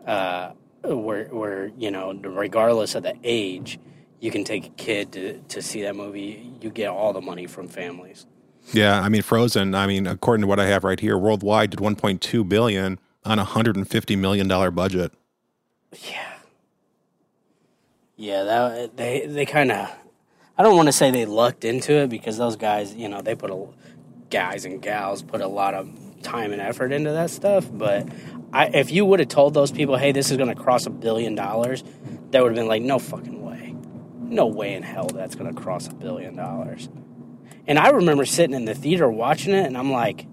Uh, 0.06 0.52
where 0.84 1.26
where 1.26 1.68
you 1.78 1.90
know 1.90 2.14
regardless 2.14 2.96
of 2.96 3.04
the 3.04 3.16
age, 3.24 3.80
you 4.20 4.30
can 4.30 4.44
take 4.44 4.66
a 4.66 4.70
kid 4.72 5.12
to 5.14 5.40
to 5.50 5.62
see 5.62 5.82
that 5.84 5.96
movie. 5.96 6.52
You 6.62 6.70
get 6.70 6.90
all 6.90 7.14
the 7.14 7.22
money 7.22 7.48
from 7.48 7.68
families. 7.68 8.26
Yeah, 8.74 9.00
I 9.00 9.10
mean 9.10 9.22
Frozen. 9.22 9.74
I 9.76 9.88
mean, 9.88 10.06
according 10.06 10.42
to 10.42 10.48
what 10.48 10.60
I 10.60 10.66
have 10.68 10.84
right 10.84 11.00
here, 11.00 11.18
worldwide 11.18 11.70
did 11.70 11.80
1.2 11.80 12.48
billion 12.48 13.00
on 13.24 13.40
a 13.40 13.44
150 13.44 14.16
million 14.18 14.48
dollar 14.48 14.72
budget. 14.72 15.14
Yeah. 16.04 16.37
Yeah, 18.18 18.44
that 18.44 18.98
they 18.98 19.28
they 19.28 19.46
kind 19.46 19.72
of 19.72 19.90
I 20.58 20.64
don't 20.64 20.76
want 20.76 20.88
to 20.88 20.92
say 20.92 21.12
they 21.12 21.26
lucked 21.26 21.64
into 21.64 21.94
it 21.94 22.10
because 22.10 22.36
those 22.38 22.56
guys, 22.56 22.96
you 22.96 23.08
know, 23.08 23.22
they 23.22 23.36
put 23.36 23.52
a 23.52 23.68
guys 24.32 24.66
and 24.66 24.82
gals 24.82 25.22
put 25.22 25.40
a 25.40 25.48
lot 25.48 25.76
of 25.76 25.88
time 26.24 26.52
and 26.52 26.60
effort 26.60 26.92
into 26.92 27.12
that 27.12 27.30
stuff, 27.30 27.70
but 27.72 28.08
I 28.52 28.66
if 28.74 28.92
you 28.92 29.06
would 29.06 29.20
have 29.20 29.30
told 29.30 29.54
those 29.54 29.72
people, 29.72 29.98
"Hey, 29.98 30.12
this 30.12 30.32
is 30.32 30.38
going 30.38 30.50
to 30.50 30.56
cross 30.56 30.88
a 30.88 30.90
billion 30.90 31.36
dollars," 31.36 31.84
they 32.32 32.42
would 32.42 32.48
have 32.48 32.56
been 32.56 32.68
like, 32.68 32.82
"No 32.82 32.98
fucking 32.98 33.46
way. 33.46 33.76
No 34.20 34.48
way 34.48 34.74
in 34.74 34.82
hell 34.82 35.08
that's 35.14 35.36
going 35.36 35.54
to 35.54 35.62
cross 35.62 35.88
a 35.88 35.94
billion 35.94 36.36
dollars." 36.36 36.90
And 37.68 37.78
I 37.78 37.90
remember 37.90 38.26
sitting 38.26 38.56
in 38.56 38.66
the 38.66 38.74
theater 38.74 39.08
watching 39.10 39.54
it 39.54 39.68
and 39.68 39.78
I'm 39.78 39.92
like, 39.92 40.26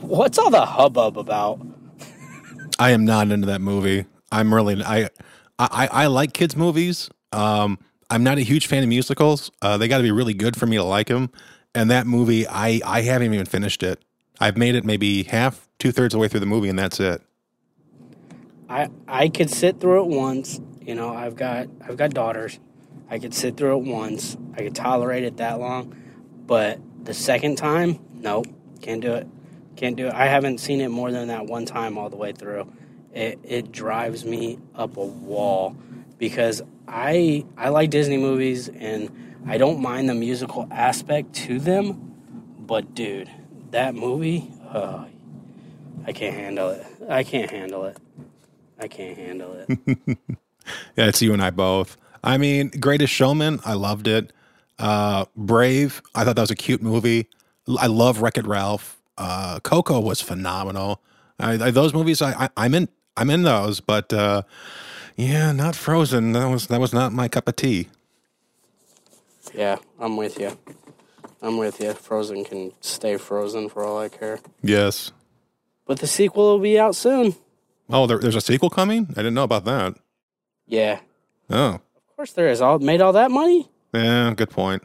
"What's 0.00 0.38
all 0.38 0.50
the 0.50 0.64
hubbub 0.64 1.18
about?" 1.18 1.60
I 2.78 2.90
am 2.92 3.04
not 3.04 3.32
into 3.32 3.48
that 3.48 3.60
movie. 3.60 4.04
I'm 4.30 4.54
really 4.54 4.80
I 4.84 5.08
I, 5.58 5.88
I 5.90 6.06
like 6.06 6.32
kids 6.32 6.56
movies. 6.56 7.10
Um, 7.32 7.78
I'm 8.10 8.22
not 8.22 8.38
a 8.38 8.42
huge 8.42 8.66
fan 8.66 8.82
of 8.82 8.88
musicals. 8.88 9.50
Uh, 9.60 9.76
they 9.76 9.88
got 9.88 9.98
to 9.98 10.02
be 10.02 10.12
really 10.12 10.34
good 10.34 10.56
for 10.56 10.66
me 10.66 10.76
to 10.76 10.84
like 10.84 11.08
them. 11.08 11.30
And 11.74 11.90
that 11.90 12.06
movie, 12.06 12.46
I 12.46 12.80
I 12.84 13.02
haven't 13.02 13.32
even 13.32 13.46
finished 13.46 13.82
it. 13.82 14.02
I've 14.40 14.56
made 14.56 14.74
it 14.74 14.84
maybe 14.84 15.24
half, 15.24 15.68
two 15.78 15.92
thirds 15.92 16.14
of 16.14 16.18
the 16.18 16.22
way 16.22 16.28
through 16.28 16.40
the 16.40 16.46
movie, 16.46 16.68
and 16.68 16.78
that's 16.78 16.98
it. 17.00 17.22
I 18.68 18.88
I 19.06 19.28
could 19.28 19.50
sit 19.50 19.80
through 19.80 20.02
it 20.04 20.08
once. 20.16 20.60
You 20.80 20.94
know, 20.94 21.14
I've 21.14 21.36
got 21.36 21.68
I've 21.86 21.96
got 21.96 22.10
daughters. 22.10 22.58
I 23.10 23.18
could 23.18 23.34
sit 23.34 23.56
through 23.56 23.78
it 23.78 23.84
once. 23.84 24.36
I 24.54 24.62
could 24.62 24.74
tolerate 24.74 25.24
it 25.24 25.36
that 25.38 25.58
long, 25.60 25.94
but 26.46 26.80
the 27.04 27.14
second 27.14 27.56
time, 27.56 27.98
nope, 28.14 28.46
can't 28.80 29.00
do 29.00 29.14
it. 29.14 29.26
Can't 29.76 29.96
do 29.96 30.08
it. 30.08 30.14
I 30.14 30.26
haven't 30.26 30.58
seen 30.58 30.80
it 30.80 30.88
more 30.88 31.12
than 31.12 31.28
that 31.28 31.46
one 31.46 31.64
time 31.64 31.98
all 31.98 32.10
the 32.10 32.16
way 32.16 32.32
through. 32.32 32.72
It 33.18 33.40
it 33.42 33.72
drives 33.72 34.24
me 34.24 34.60
up 34.76 34.96
a 34.96 35.04
wall 35.04 35.76
because 36.18 36.62
I 36.86 37.44
I 37.56 37.70
like 37.70 37.90
Disney 37.90 38.18
movies 38.18 38.68
and 38.68 39.10
I 39.48 39.58
don't 39.58 39.80
mind 39.82 40.08
the 40.08 40.14
musical 40.14 40.68
aspect 40.70 41.34
to 41.46 41.58
them, 41.58 42.14
but 42.60 42.94
dude, 42.94 43.30
that 43.72 43.94
movie, 43.96 44.52
oh, 44.74 45.06
I 46.06 46.12
can't 46.12 46.36
handle 46.36 46.70
it. 46.70 46.86
I 47.08 47.24
can't 47.24 47.50
handle 47.50 47.84
it. 47.86 47.98
I 48.78 48.88
can't 48.88 49.18
handle 49.18 49.54
it. 49.54 50.18
Yeah, 50.96 51.06
it's 51.08 51.22
you 51.22 51.32
and 51.32 51.42
I 51.42 51.50
both. 51.50 51.96
I 52.22 52.38
mean, 52.38 52.70
Greatest 52.80 53.12
Showman, 53.12 53.60
I 53.64 53.74
loved 53.74 54.08
it. 54.08 54.32
Uh, 54.78 55.24
Brave, 55.36 56.02
I 56.14 56.24
thought 56.24 56.36
that 56.36 56.42
was 56.42 56.50
a 56.50 56.56
cute 56.56 56.82
movie. 56.82 57.28
I 57.78 57.86
love 57.86 58.22
Wreck 58.22 58.38
It 58.38 58.46
Ralph. 58.46 59.00
Uh, 59.16 59.60
Coco 59.60 60.00
was 60.00 60.20
phenomenal. 60.20 61.02
I, 61.40 61.52
I, 61.54 61.70
those 61.70 61.94
movies, 61.94 62.22
I, 62.22 62.32
I, 62.44 62.48
I'm 62.56 62.74
in. 62.74 62.88
I'm 63.18 63.30
in 63.30 63.42
those, 63.42 63.80
but 63.80 64.12
uh, 64.12 64.42
yeah, 65.16 65.52
not 65.52 65.74
Frozen. 65.74 66.32
That 66.32 66.46
was 66.46 66.68
that 66.68 66.80
was 66.80 66.92
not 66.92 67.12
my 67.12 67.28
cup 67.28 67.48
of 67.48 67.56
tea. 67.56 67.88
yeah, 69.54 69.76
I'm 69.98 70.16
with 70.16 70.38
you. 70.38 70.56
I'm 71.42 71.56
with 71.58 71.80
you. 71.80 71.92
Frozen 71.94 72.44
can 72.44 72.72
stay 72.80 73.16
frozen 73.16 73.68
for 73.68 73.84
all 73.84 73.98
I 73.98 74.08
care. 74.08 74.40
Yes. 74.62 75.12
But 75.86 76.00
the 76.00 76.06
sequel 76.06 76.44
will 76.52 76.58
be 76.58 76.78
out 76.78 76.94
soon. 76.96 77.34
Oh, 77.90 78.06
there, 78.06 78.18
there's 78.18 78.34
a 78.34 78.40
sequel 78.40 78.70
coming. 78.70 79.06
I 79.10 79.14
didn't 79.22 79.34
know 79.34 79.44
about 79.44 79.64
that. 79.64 79.94
Yeah, 80.66 81.00
Oh, 81.48 81.76
of 81.76 82.16
course 82.16 82.32
there 82.32 82.48
is. 82.48 82.60
All 82.60 82.78
made 82.78 83.00
all 83.00 83.12
that 83.14 83.30
money. 83.30 83.70
yeah. 83.94 84.34
Good 84.34 84.50
point. 84.50 84.82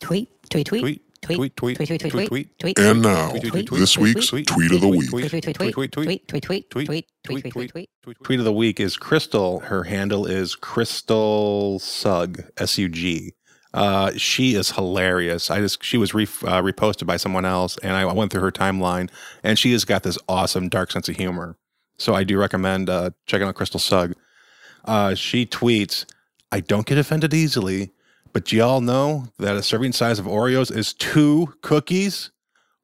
Tweet, 0.00 0.28
tweet, 0.50 0.66
tweet, 0.66 0.80
Tweet, 0.80 1.02
tweet, 1.24 1.56
tweet, 1.56 1.76
tweet, 1.76 1.88
tweet, 1.88 2.00
tweet, 2.10 2.28
tweet, 2.28 2.58
tweet, 2.58 2.78
and 2.78 3.02
now 3.02 3.32
this 3.32 3.98
week's 3.98 4.28
tweet 4.28 4.72
of 4.72 4.80
the 4.80 4.88
week. 4.88 5.10
Tweet 8.22 8.38
of 8.38 8.44
the 8.44 8.52
week 8.52 8.80
is 8.80 8.96
Crystal. 8.96 9.60
Her 9.60 9.84
handle 9.84 10.26
is 10.26 10.54
Crystal 10.54 11.78
Sug 11.78 12.42
S 12.56 12.78
U 12.78 12.88
G. 12.88 13.34
Uh, 13.72 14.12
she 14.16 14.54
is 14.54 14.70
hilarious. 14.70 15.50
I 15.50 15.58
just 15.60 15.82
she 15.82 15.98
was 15.98 16.14
re, 16.14 16.22
uh, 16.24 16.62
reposted 16.62 17.06
by 17.06 17.16
someone 17.16 17.44
else, 17.44 17.76
and 17.78 17.96
I 17.96 18.04
went 18.04 18.30
through 18.30 18.42
her 18.42 18.52
timeline, 18.52 19.10
and 19.42 19.58
she 19.58 19.72
has 19.72 19.84
got 19.84 20.04
this 20.04 20.16
awesome 20.28 20.68
dark 20.68 20.92
sense 20.92 21.08
of 21.08 21.16
humor. 21.16 21.56
So 21.98 22.14
I 22.14 22.22
do 22.22 22.38
recommend 22.38 22.88
uh, 22.88 23.10
checking 23.26 23.48
out 23.48 23.56
Crystal 23.56 23.80
Sug. 23.80 24.14
Uh, 24.84 25.16
she 25.16 25.44
tweets, 25.44 26.04
"I 26.52 26.60
don't 26.60 26.86
get 26.86 26.98
offended 26.98 27.34
easily, 27.34 27.90
but 28.34 28.52
y'all 28.52 28.82
know 28.82 29.28
that 29.38 29.56
a 29.56 29.62
serving 29.62 29.92
size 29.92 30.18
of 30.18 30.26
Oreos 30.26 30.70
is 30.74 30.92
two 30.92 31.54
cookies." 31.62 32.30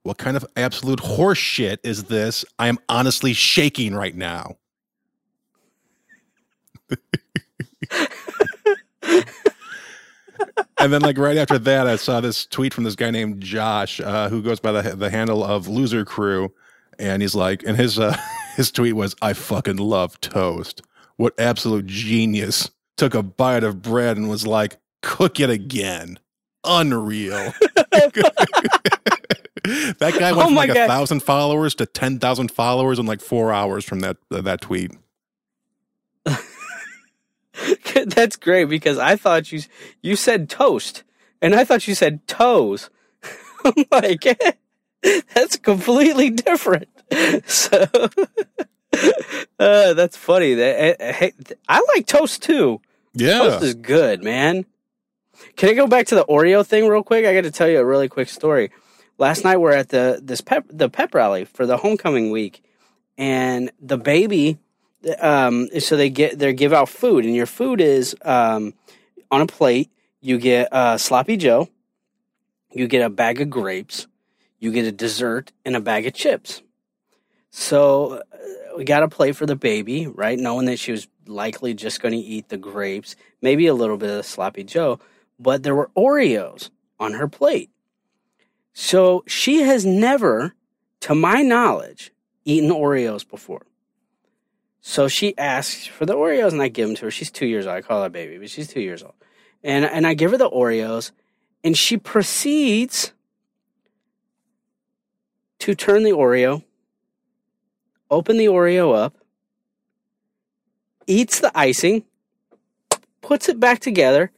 What 0.02 0.16
kind 0.16 0.34
of 0.34 0.46
absolute 0.56 1.00
horse 1.00 1.36
shit 1.36 1.78
is 1.84 2.04
this? 2.04 2.42
I 2.58 2.68
am 2.68 2.78
honestly 2.88 3.34
shaking 3.34 3.94
right 3.94 4.16
now. 4.16 4.56
and 10.78 10.92
then, 10.92 11.02
like 11.02 11.18
right 11.18 11.36
after 11.36 11.58
that, 11.58 11.86
I 11.86 11.96
saw 11.96 12.20
this 12.20 12.46
tweet 12.46 12.72
from 12.72 12.84
this 12.84 12.96
guy 12.96 13.10
named 13.10 13.42
Josh, 13.42 14.00
uh, 14.00 14.30
who 14.30 14.42
goes 14.42 14.60
by 14.60 14.72
the 14.72 14.96
the 14.96 15.10
handle 15.10 15.44
of 15.44 15.68
Loser 15.68 16.04
Crew, 16.04 16.52
and 16.98 17.20
he's 17.22 17.34
like, 17.34 17.62
and 17.64 17.76
his 17.76 17.98
uh, 17.98 18.16
his 18.56 18.70
tweet 18.70 18.96
was, 18.96 19.14
"I 19.20 19.34
fucking 19.34 19.76
love 19.76 20.20
toast. 20.20 20.82
What 21.16 21.38
absolute 21.38 21.86
genius 21.86 22.70
took 22.96 23.14
a 23.14 23.22
bite 23.22 23.64
of 23.64 23.82
bread 23.82 24.16
and 24.16 24.30
was 24.30 24.46
like, 24.46 24.78
cook 25.02 25.40
it 25.40 25.50
again. 25.50 26.18
Unreal." 26.64 27.52
that 29.64 30.14
guy 30.18 30.32
went 30.32 30.42
Oh 30.42 30.46
from 30.46 30.54
like 30.54 30.70
a 30.70 30.86
thousand 30.86 31.20
followers 31.22 31.74
to 31.76 31.86
ten 31.86 32.18
thousand 32.18 32.50
followers 32.50 32.98
in 32.98 33.06
like 33.06 33.20
four 33.20 33.52
hours 33.52 33.84
from 33.84 34.00
that 34.00 34.16
that 34.30 34.60
tweet. 34.60 34.92
That's 38.06 38.36
great 38.36 38.64
because 38.66 38.98
I 38.98 39.16
thought 39.16 39.52
you 39.52 39.62
you 40.02 40.16
said 40.16 40.48
toast, 40.48 41.02
and 41.42 41.54
I 41.54 41.64
thought 41.64 41.86
you 41.88 41.94
said 41.94 42.26
toes. 42.26 42.90
I'm 43.64 43.84
like, 43.90 44.24
that's 45.34 45.56
completely 45.56 46.30
different. 46.30 46.88
So 47.46 47.86
uh, 49.58 49.94
that's 49.94 50.16
funny. 50.16 50.54
That 50.54 50.96
eh, 51.00 51.12
hey, 51.12 51.32
I 51.68 51.84
like 51.94 52.06
toast 52.06 52.42
too. 52.42 52.80
Yeah, 53.12 53.38
Toast 53.38 53.64
is 53.64 53.74
good, 53.74 54.22
man. 54.22 54.64
Can 55.56 55.68
I 55.68 55.74
go 55.74 55.86
back 55.86 56.06
to 56.08 56.14
the 56.14 56.24
Oreo 56.24 56.66
thing 56.66 56.88
real 56.88 57.02
quick? 57.02 57.24
I 57.24 57.34
got 57.34 57.44
to 57.44 57.50
tell 57.50 57.68
you 57.68 57.78
a 57.78 57.84
really 57.84 58.08
quick 58.08 58.28
story. 58.28 58.70
Last 59.18 59.44
night 59.44 59.58
we're 59.58 59.72
at 59.72 59.90
the 59.90 60.20
this 60.22 60.40
pep 60.40 60.64
the 60.68 60.88
pep 60.88 61.14
rally 61.14 61.44
for 61.44 61.66
the 61.66 61.76
homecoming 61.76 62.30
week, 62.30 62.62
and 63.18 63.70
the 63.80 63.98
baby, 63.98 64.58
um, 65.20 65.68
so 65.78 65.96
they 65.96 66.08
get 66.08 66.38
they 66.38 66.52
give 66.54 66.72
out 66.72 66.88
food, 66.88 67.24
and 67.24 67.34
your 67.34 67.46
food 67.46 67.80
is 67.80 68.16
um, 68.22 68.74
on 69.30 69.42
a 69.42 69.46
plate. 69.46 69.90
You 70.22 70.38
get 70.38 70.72
uh, 70.72 70.96
sloppy 70.96 71.36
Joe, 71.36 71.68
you 72.72 72.88
get 72.88 73.02
a 73.02 73.10
bag 73.10 73.40
of 73.40 73.50
grapes, 73.50 74.06
you 74.58 74.72
get 74.72 74.86
a 74.86 74.92
dessert, 74.92 75.52
and 75.64 75.76
a 75.76 75.80
bag 75.80 76.06
of 76.06 76.14
chips. 76.14 76.62
So 77.50 78.22
uh, 78.32 78.76
we 78.76 78.84
got 78.84 79.02
a 79.02 79.08
plate 79.08 79.36
for 79.36 79.44
the 79.44 79.56
baby, 79.56 80.06
right? 80.06 80.38
Knowing 80.38 80.66
that 80.66 80.78
she 80.78 80.92
was 80.92 81.08
likely 81.26 81.74
just 81.74 82.00
going 82.00 82.12
to 82.12 82.18
eat 82.18 82.48
the 82.48 82.56
grapes, 82.56 83.16
maybe 83.42 83.66
a 83.66 83.74
little 83.74 83.96
bit 83.96 84.10
of 84.10 84.24
sloppy 84.24 84.64
Joe, 84.64 85.00
but 85.40 85.62
there 85.62 85.74
were 85.74 85.90
Oreos 85.96 86.70
on 87.00 87.14
her 87.14 87.26
plate. 87.26 87.70
So 88.74 89.24
she 89.26 89.62
has 89.62 89.84
never, 89.86 90.54
to 91.00 91.14
my 91.14 91.42
knowledge, 91.42 92.12
eaten 92.44 92.70
Oreos 92.70 93.28
before. 93.28 93.66
So 94.82 95.08
she 95.08 95.36
asks 95.36 95.86
for 95.86 96.06
the 96.06 96.14
Oreos 96.14 96.52
and 96.52 96.62
I 96.62 96.68
give 96.68 96.88
them 96.88 96.96
to 96.96 97.06
her. 97.06 97.10
She's 97.10 97.30
two 97.30 97.46
years 97.46 97.66
old. 97.66 97.76
I 97.76 97.80
call 97.80 98.02
her 98.02 98.08
baby, 98.08 98.38
but 98.38 98.50
she's 98.50 98.68
two 98.68 98.80
years 98.80 99.02
old. 99.02 99.14
And, 99.62 99.84
and 99.84 100.06
I 100.06 100.14
give 100.14 100.30
her 100.30 100.38
the 100.38 100.48
Oreos 100.48 101.10
and 101.64 101.76
she 101.76 101.96
proceeds 101.96 103.12
to 105.58 105.74
turn 105.74 106.02
the 106.04 106.12
Oreo, 106.12 106.64
open 108.10 108.38
the 108.38 108.46
Oreo 108.46 108.96
up, 108.96 109.16
eats 111.06 111.40
the 111.40 111.52
icing, 111.54 112.04
puts 113.20 113.48
it 113.50 113.60
back 113.60 113.80
together, 113.80 114.30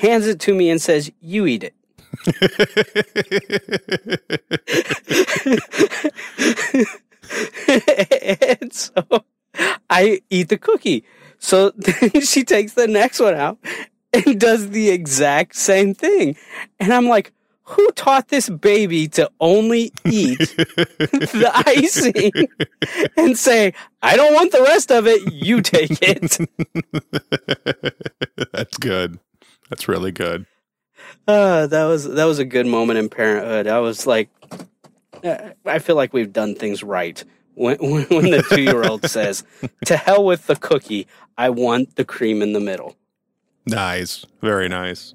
hands 0.00 0.26
it 0.26 0.40
to 0.40 0.54
me, 0.54 0.70
and 0.70 0.80
says, 0.80 1.10
You 1.20 1.46
eat 1.46 1.64
it. 1.64 1.74
and 8.60 8.72
so 8.72 9.04
I 9.88 10.20
eat 10.30 10.48
the 10.48 10.58
cookie. 10.58 11.04
So 11.38 11.70
then 11.70 12.20
she 12.22 12.44
takes 12.44 12.74
the 12.74 12.86
next 12.86 13.20
one 13.20 13.34
out 13.34 13.58
and 14.12 14.40
does 14.40 14.70
the 14.70 14.90
exact 14.90 15.56
same 15.56 15.94
thing. 15.94 16.36
And 16.78 16.92
I'm 16.92 17.08
like, 17.08 17.32
who 17.62 17.88
taught 17.92 18.28
this 18.28 18.48
baby 18.48 19.06
to 19.08 19.30
only 19.40 19.92
eat 20.04 20.38
the 20.38 21.50
icing 21.66 22.32
and 23.16 23.38
say, 23.38 23.72
I 24.02 24.16
don't 24.16 24.34
want 24.34 24.50
the 24.50 24.62
rest 24.62 24.90
of 24.90 25.06
it, 25.06 25.32
you 25.32 25.62
take 25.62 25.98
it? 26.02 26.38
That's 28.52 28.76
good. 28.78 29.20
That's 29.70 29.88
really 29.88 30.12
good. 30.12 30.46
Uh, 31.26 31.66
that 31.68 31.84
was 31.86 32.04
that 32.04 32.24
was 32.24 32.38
a 32.38 32.44
good 32.44 32.66
moment 32.66 32.98
in 32.98 33.08
parenthood. 33.08 33.66
I 33.66 33.78
was 33.78 34.06
like, 34.06 34.28
uh, 35.24 35.50
I 35.64 35.78
feel 35.78 35.96
like 35.96 36.12
we've 36.12 36.32
done 36.32 36.54
things 36.54 36.82
right. 36.82 37.22
When, 37.54 37.76
when, 37.80 38.02
when 38.04 38.30
the 38.30 38.42
two 38.42 38.60
year 38.60 38.84
old 38.84 39.04
says, 39.08 39.44
"To 39.86 39.96
hell 39.96 40.24
with 40.24 40.46
the 40.46 40.56
cookie, 40.56 41.06
I 41.38 41.50
want 41.50 41.96
the 41.96 42.04
cream 42.04 42.42
in 42.42 42.52
the 42.52 42.60
middle." 42.60 42.96
Nice. 43.66 44.26
Very 44.42 44.68
nice. 44.68 45.14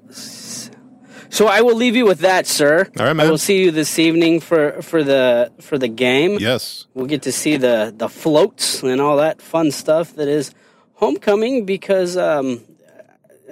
So 1.28 1.48
I 1.48 1.60
will 1.60 1.74
leave 1.74 1.96
you 1.96 2.06
with 2.06 2.20
that, 2.20 2.46
sir. 2.46 2.88
All 2.98 3.06
right, 3.06 3.20
I 3.20 3.28
will 3.28 3.38
see 3.38 3.62
you 3.62 3.70
this 3.70 3.98
evening 3.98 4.40
for 4.40 4.80
for 4.82 5.02
the 5.02 5.52
for 5.60 5.76
the 5.76 5.88
game. 5.88 6.38
Yes. 6.40 6.86
We'll 6.94 7.06
get 7.06 7.22
to 7.22 7.32
see 7.32 7.56
the 7.56 7.92
the 7.94 8.08
floats 8.08 8.82
and 8.82 9.00
all 9.00 9.18
that 9.18 9.42
fun 9.42 9.70
stuff 9.70 10.14
that 10.14 10.28
is 10.28 10.52
homecoming 10.94 11.66
because 11.66 12.16
um, 12.16 12.62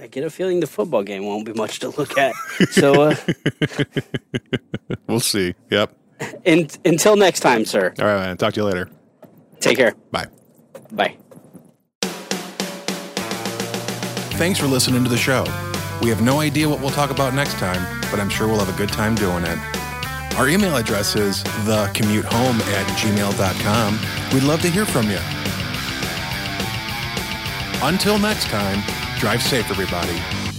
I 0.01 0.07
get 0.09 0.25
a 0.25 0.31
feeling 0.31 0.61
the 0.61 0.67
football 0.67 1.03
game 1.03 1.25
won't 1.25 1.45
be 1.47 1.53
much 1.53 1.79
to 1.81 1.89
look 1.91 2.19
at. 2.19 2.35
so 2.71 3.03
uh, 3.03 3.17
We'll 5.07 5.21
see. 5.21 5.55
Yep. 5.71 5.97
in, 6.45 6.69
until 6.85 7.17
next 7.17 7.41
time, 7.41 7.65
sir. 7.65 7.95
All 7.99 8.05
right, 8.07 8.19
man. 8.27 8.37
Talk 8.37 8.55
to 8.55 8.61
you 8.61 8.67
later. 8.67 8.91
Take 9.61 9.77
care. 9.77 9.95
Bye. 10.11 10.27
Bye. 10.93 11.17
Thanks 14.37 14.59
for 14.59 14.67
listening 14.67 15.05
to 15.05 15.11
the 15.11 15.17
show. 15.17 15.45
We 16.03 16.09
have 16.11 16.21
no 16.23 16.41
idea 16.41 16.69
what 16.69 16.81
we'll 16.81 16.91
talk 16.91 17.11
about 17.11 17.35
next 17.35 17.55
time, 17.55 17.81
but 18.11 18.19
I'm 18.19 18.29
sure 18.29 18.49
we'll 18.49 18.59
have 18.59 18.75
a 18.75 18.77
good 18.77 18.89
time 18.91 19.15
doing 19.15 19.45
it. 19.45 19.59
Our 20.37 20.49
email 20.49 20.77
address 20.77 21.15
is 21.15 21.45
thecommutehome 21.65 22.61
at 22.61 22.87
gmail.com. 22.99 23.99
We'd 24.35 24.43
love 24.43 24.61
to 24.63 24.69
hear 24.69 24.85
from 24.85 25.09
you. 25.09 25.21
Until 27.87 28.19
next 28.19 28.47
time, 28.47 28.83
drive 29.25 29.43
safe, 29.43 29.71
everybody. 29.71 30.54